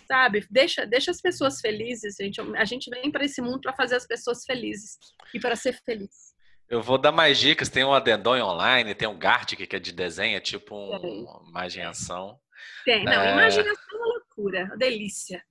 Sabe? 0.06 0.46
Deixa, 0.50 0.86
deixa 0.86 1.10
as 1.10 1.20
pessoas 1.20 1.60
felizes, 1.60 2.16
gente. 2.18 2.40
A 2.56 2.64
gente 2.64 2.88
vem 2.88 3.10
para 3.10 3.24
esse 3.24 3.42
mundo 3.42 3.60
para 3.60 3.74
fazer 3.74 3.96
as 3.96 4.06
pessoas 4.06 4.44
felizes 4.44 4.98
e 5.34 5.40
para 5.40 5.54
ser 5.54 5.78
feliz. 5.84 6.28
Eu 6.68 6.82
vou 6.82 6.98
dar 6.98 7.12
mais 7.12 7.38
dicas. 7.38 7.68
Tem 7.68 7.84
o 7.84 7.92
Adendon 7.92 8.42
online, 8.42 8.94
tem 8.94 9.08
o 9.08 9.16
Gartic, 9.16 9.66
que 9.66 9.76
é 9.76 9.78
de 9.78 9.92
desenho, 9.92 10.36
é 10.36 10.40
tipo 10.40 10.74
um, 10.74 11.24
uma 11.24 11.48
imaginação. 11.48 12.38
Tem, 12.84 13.04
não, 13.04 13.12
é... 13.12 13.32
imaginação 13.32 13.74
é 13.92 13.96
uma 13.96 14.06
loucura, 14.06 14.64
uma 14.64 14.76
delícia. 14.76 15.42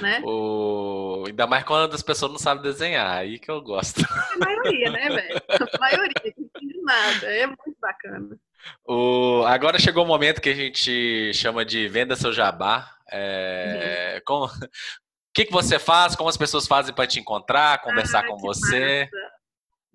Né? 0.00 0.20
O... 0.24 1.24
Ainda 1.26 1.46
mais 1.46 1.64
quando 1.64 1.94
as 1.94 2.02
pessoas 2.02 2.30
não 2.30 2.38
sabem 2.38 2.62
desenhar, 2.62 3.18
aí 3.18 3.38
que 3.38 3.50
eu 3.50 3.60
gosto. 3.60 4.04
A 4.04 4.38
maioria, 4.38 4.90
né, 4.90 5.08
velho? 5.08 5.42
A 5.48 5.78
maioria, 5.78 6.34
não 6.36 6.44
entende 6.44 6.80
nada, 6.82 7.26
é 7.26 7.46
muito 7.46 7.76
bacana. 7.80 8.38
O... 8.86 9.44
Agora 9.46 9.78
chegou 9.78 10.04
o 10.04 10.06
momento 10.06 10.40
que 10.40 10.50
a 10.50 10.54
gente 10.54 11.32
chama 11.34 11.64
de 11.64 11.88
venda 11.88 12.16
seu 12.16 12.32
jabá. 12.32 12.94
É... 13.10 14.14
Uhum. 14.16 14.22
Como... 14.24 14.44
O 14.46 15.34
que, 15.34 15.46
que 15.46 15.52
você 15.52 15.80
faz? 15.80 16.14
Como 16.14 16.28
as 16.28 16.36
pessoas 16.36 16.64
fazem 16.68 16.94
para 16.94 17.08
te 17.08 17.18
encontrar, 17.18 17.82
conversar 17.82 18.20
ah, 18.20 18.26
com 18.28 18.36
você? 18.38 19.10
Massa. 19.12 19.33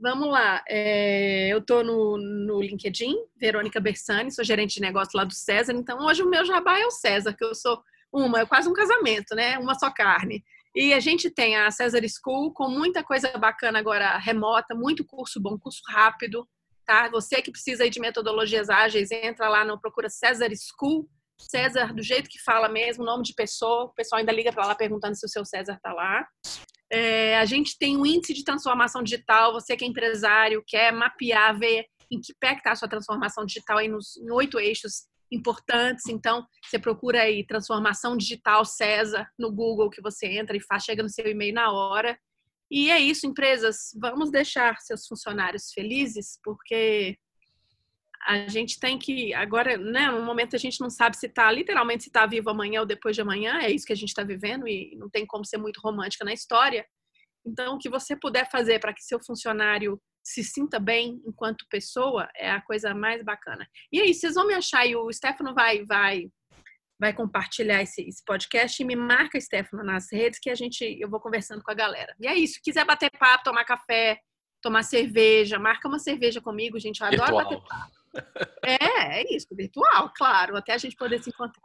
Vamos 0.02 0.30
lá. 0.30 0.64
É, 0.68 1.50
eu 1.50 1.58
estou 1.58 1.84
no, 1.84 2.18
no 2.18 2.62
LinkedIn, 2.62 3.16
Verônica 3.36 3.82
Bersani, 3.82 4.32
sou 4.32 4.45
gerente 4.45 4.76
de 4.76 4.82
negócio 4.82 5.18
lá 5.18 5.26
do 5.26 5.34
César. 5.34 5.74
Então, 5.74 6.06
hoje 6.06 6.24
o 6.24 6.30
meu 6.30 6.45
jabá 6.45 6.80
é 6.80 6.86
o 6.86 6.91
César, 6.91 7.34
que 7.34 7.43
eu 7.43 7.54
sou 7.54 7.84
uma, 8.12 8.39
é 8.39 8.45
quase 8.45 8.70
um 8.70 8.74
casamento, 8.74 9.36
né? 9.36 9.58
Uma 9.58 9.78
só 9.78 9.91
carne. 9.91 10.41
E 10.74 10.93
a 10.93 11.02
gente 11.02 11.30
tem 11.30 11.58
a 11.58 11.70
César 11.70 12.02
School 12.08 12.54
com 12.54 12.70
muita 12.70 13.04
coisa 13.04 13.30
bacana 13.38 13.80
agora 13.80 14.18
remota, 14.18 14.74
muito 14.74 15.04
curso 15.04 15.39
bom, 15.41 15.58
curso 15.60 15.82
rápido, 15.89 16.47
tá? 16.86 17.10
Você 17.10 17.41
que 17.41 17.52
precisa 17.52 17.89
de 17.89 18.00
metodologias 18.00 18.70
ágeis, 18.70 19.12
entra 19.12 19.50
lá 19.50 19.66
no 19.66 19.80
procura 19.82 20.10
César 20.10 20.50
School, 20.56 21.10
César 21.39 21.93
do 21.93 22.03
jeito 22.03 22.29
que 22.29 22.41
fala 22.41 22.67
mesmo, 22.67 23.05
nome 23.05 23.23
de 23.23 23.33
pessoa, 23.33 23.85
o 23.85 23.93
pessoal 23.93 24.19
ainda 24.19 24.31
liga 24.31 24.51
para 24.51 24.67
lá 24.67 24.75
perguntando 24.75 25.15
se 25.15 25.25
o 25.25 25.29
seu 25.29 25.45
César 25.45 25.79
tá 25.81 25.93
lá. 25.93 26.27
É, 26.91 27.37
a 27.37 27.45
gente 27.45 27.77
tem 27.77 27.95
um 27.95 28.05
índice 28.05 28.33
de 28.33 28.43
transformação 28.43 29.01
digital. 29.03 29.53
Você 29.53 29.77
que 29.77 29.85
é 29.85 29.87
empresário, 29.87 30.63
quer 30.67 30.91
mapear, 30.91 31.57
ver 31.57 31.85
em 32.11 32.19
que 32.19 32.33
pé 32.39 32.53
está 32.53 32.71
a 32.71 32.75
sua 32.75 32.87
transformação 32.87 33.45
digital 33.45 33.77
aí 33.77 33.87
nos 33.87 34.17
em 34.17 34.31
oito 34.31 34.59
eixos 34.59 35.07
importantes. 35.31 36.07
Então, 36.07 36.45
você 36.63 36.79
procura 36.79 37.21
aí 37.21 37.45
transformação 37.45 38.17
digital 38.17 38.65
César 38.65 39.27
no 39.37 39.51
Google 39.51 39.89
que 39.89 40.01
você 40.01 40.27
entra 40.27 40.57
e 40.57 40.61
faz, 40.61 40.83
chega 40.83 41.03
no 41.03 41.09
seu 41.09 41.27
e-mail 41.27 41.53
na 41.53 41.71
hora. 41.71 42.17
E 42.71 42.91
é 42.91 42.99
isso, 42.99 43.25
empresas, 43.25 43.91
vamos 43.99 44.29
deixar 44.29 44.77
seus 44.79 45.07
funcionários 45.07 45.71
felizes, 45.71 46.39
porque 46.43 47.17
a 48.22 48.47
gente 48.47 48.80
tem 48.80 48.97
que 48.99 49.34
agora, 49.34 49.78
né, 49.78 50.11
no 50.11 50.24
momento 50.24 50.55
a 50.55 50.59
gente 50.59 50.80
não 50.82 50.89
sabe 50.89 51.17
se 51.17 51.28
está 51.28 51.51
literalmente 51.51 52.03
se 52.03 52.09
está 52.09 52.26
vivo 52.26 52.49
amanhã 52.49 52.82
ou 52.82 52.86
depois 52.86 53.15
de 53.15 53.22
amanhã, 53.22 53.59
é 53.61 53.72
isso 53.72 53.86
que 53.86 53.93
a 53.93 53.95
gente 53.95 54.09
está 54.09 54.24
vivendo 54.24 54.67
e 54.67 54.95
não 54.97 55.09
tem 55.09 55.26
como 55.26 55.45
ser 55.45 55.57
muito 55.57 55.80
romântica 55.82 56.26
na 56.26 56.34
história. 56.34 56.86
Então, 57.45 57.76
o 57.76 57.80
que 57.80 57.89
você 57.89 58.15
puder 58.15 58.49
fazer 58.49 58.80
para 58.80 58.93
que 58.93 59.03
seu 59.03 59.20
funcionário 59.24 59.99
se 60.24 60.43
sinta 60.43 60.80
bem 60.80 61.22
enquanto 61.26 61.65
pessoa 61.70 62.30
é 62.36 62.51
a 62.51 62.61
coisa 62.61 62.93
mais 62.93 63.24
bacana. 63.24 63.67
E 63.91 63.99
aí, 63.99 64.13
vocês 64.13 64.36
vão 64.36 64.45
me 64.45 64.53
achar 64.53 64.86
e 64.86 64.95
o 64.95 65.11
Stefano 65.11 65.53
vai 65.53 65.86
vai 65.86 66.30
vai 66.99 67.13
compartilhar 67.13 67.82
esse, 67.82 68.01
esse, 68.01 68.22
podcast 68.26 68.84
e 68.84 68.86
me 68.86 68.93
marca, 68.93 69.39
Stefano, 69.39 69.84
nas 69.86 70.11
redes 70.11 70.38
que 70.38 70.49
a 70.49 70.55
gente 70.55 70.84
eu 70.99 71.09
vou 71.09 71.22
conversando 71.22 71.63
com 71.63 71.72
a 71.72 71.74
galera. 71.74 72.13
E 72.20 72.28
é 72.28 72.36
isso, 72.36 72.55
se 72.55 72.61
quiser 72.61 72.86
bater 72.86 73.09
papo, 73.17 73.45
tomar 73.45 73.63
café, 73.63 74.20
tomar 74.61 74.84
cerveja, 74.84 75.57
marca 75.57 75.88
uma 75.88 75.97
cerveja 75.97 76.41
comigo, 76.41 76.78
gente, 76.78 76.99
eu 76.99 77.07
adoro 77.07 77.38
Virtual. 77.38 77.43
bater 77.43 77.67
papo. 77.67 77.99
É, 78.64 79.22
é 79.22 79.36
isso, 79.36 79.47
virtual, 79.51 80.12
claro, 80.16 80.57
até 80.57 80.74
a 80.74 80.78
gente 80.78 80.95
poder 80.95 81.22
se 81.22 81.30
encontrar. 81.30 81.62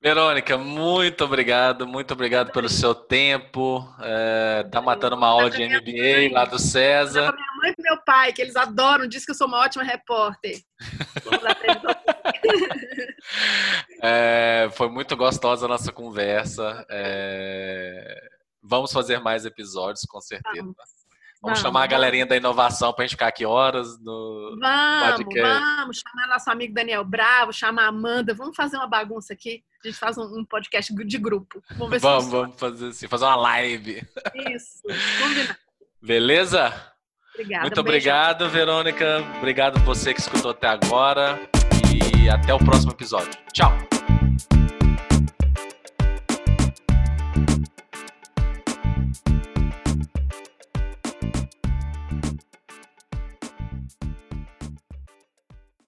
Verônica, 0.00 0.56
muito 0.56 1.24
obrigado, 1.24 1.84
muito 1.84 2.14
obrigado 2.14 2.52
pelo 2.52 2.68
seu 2.68 2.94
tempo. 2.94 3.84
É, 4.00 4.62
tá 4.70 4.80
matando 4.80 5.16
uma 5.16 5.26
aula 5.26 5.50
de 5.50 5.66
MBA 5.66 6.32
lá 6.32 6.44
do 6.44 6.56
César. 6.56 7.34
Minha 7.34 7.52
mãe 7.60 7.74
e 7.76 7.82
meu 7.82 8.00
pai, 8.04 8.32
que 8.32 8.40
eles 8.40 8.54
adoram, 8.54 9.08
diz 9.08 9.24
que 9.24 9.32
eu 9.32 9.34
sou 9.34 9.48
uma 9.48 9.58
ótima 9.58 9.82
repórter. 9.82 10.60
é, 14.00 14.68
foi 14.72 14.88
muito 14.88 15.16
gostosa 15.16 15.66
a 15.66 15.68
nossa 15.68 15.90
conversa. 15.90 16.86
É, 16.88 18.20
vamos 18.62 18.92
fazer 18.92 19.18
mais 19.18 19.44
episódios, 19.44 20.04
com 20.08 20.20
certeza. 20.20 20.62
Vamos. 20.62 20.76
Vamos, 21.40 21.60
chamar 21.60 21.84
a 21.84 21.86
galerinha 21.86 22.26
da 22.26 22.36
inovação 22.36 22.92
para 22.92 23.04
a 23.04 23.06
gente 23.06 23.14
ficar 23.14 23.28
aqui 23.28 23.46
horas 23.46 23.98
no 24.00 24.56
vamos, 24.60 25.16
podcast. 25.16 25.64
Vamos, 25.76 25.98
chamar 25.98 26.28
nosso 26.28 26.50
amigo 26.50 26.74
Daniel 26.74 27.04
Bravo, 27.04 27.52
chamar 27.52 27.84
a 27.84 27.88
Amanda. 27.88 28.34
Vamos 28.34 28.56
fazer 28.56 28.76
uma 28.76 28.88
bagunça 28.88 29.32
aqui. 29.32 29.62
A 29.84 29.88
gente 29.88 29.98
faz 29.98 30.18
um, 30.18 30.40
um 30.40 30.44
podcast 30.44 30.92
de 30.92 31.18
grupo. 31.18 31.62
Vamos 31.72 31.90
ver 31.90 32.00
vamos, 32.00 32.24
se 32.24 32.30
Vamos 32.30 32.58
fazer 32.58 32.88
assim, 32.88 33.08
fazer 33.08 33.24
uma 33.24 33.36
live. 33.36 34.02
Isso, 34.52 34.82
combinado. 35.22 35.56
Beleza? 36.02 36.74
Obrigada. 37.34 37.62
Muito 37.62 37.76
um 37.78 37.80
obrigado, 37.80 38.48
Verônica. 38.48 39.24
Obrigado 39.36 39.78
você 39.80 40.12
que 40.12 40.20
escutou 40.20 40.50
até 40.50 40.66
agora. 40.66 41.38
E 42.16 42.28
até 42.28 42.52
o 42.52 42.58
próximo 42.58 42.92
episódio. 42.92 43.30
Tchau. 43.52 43.97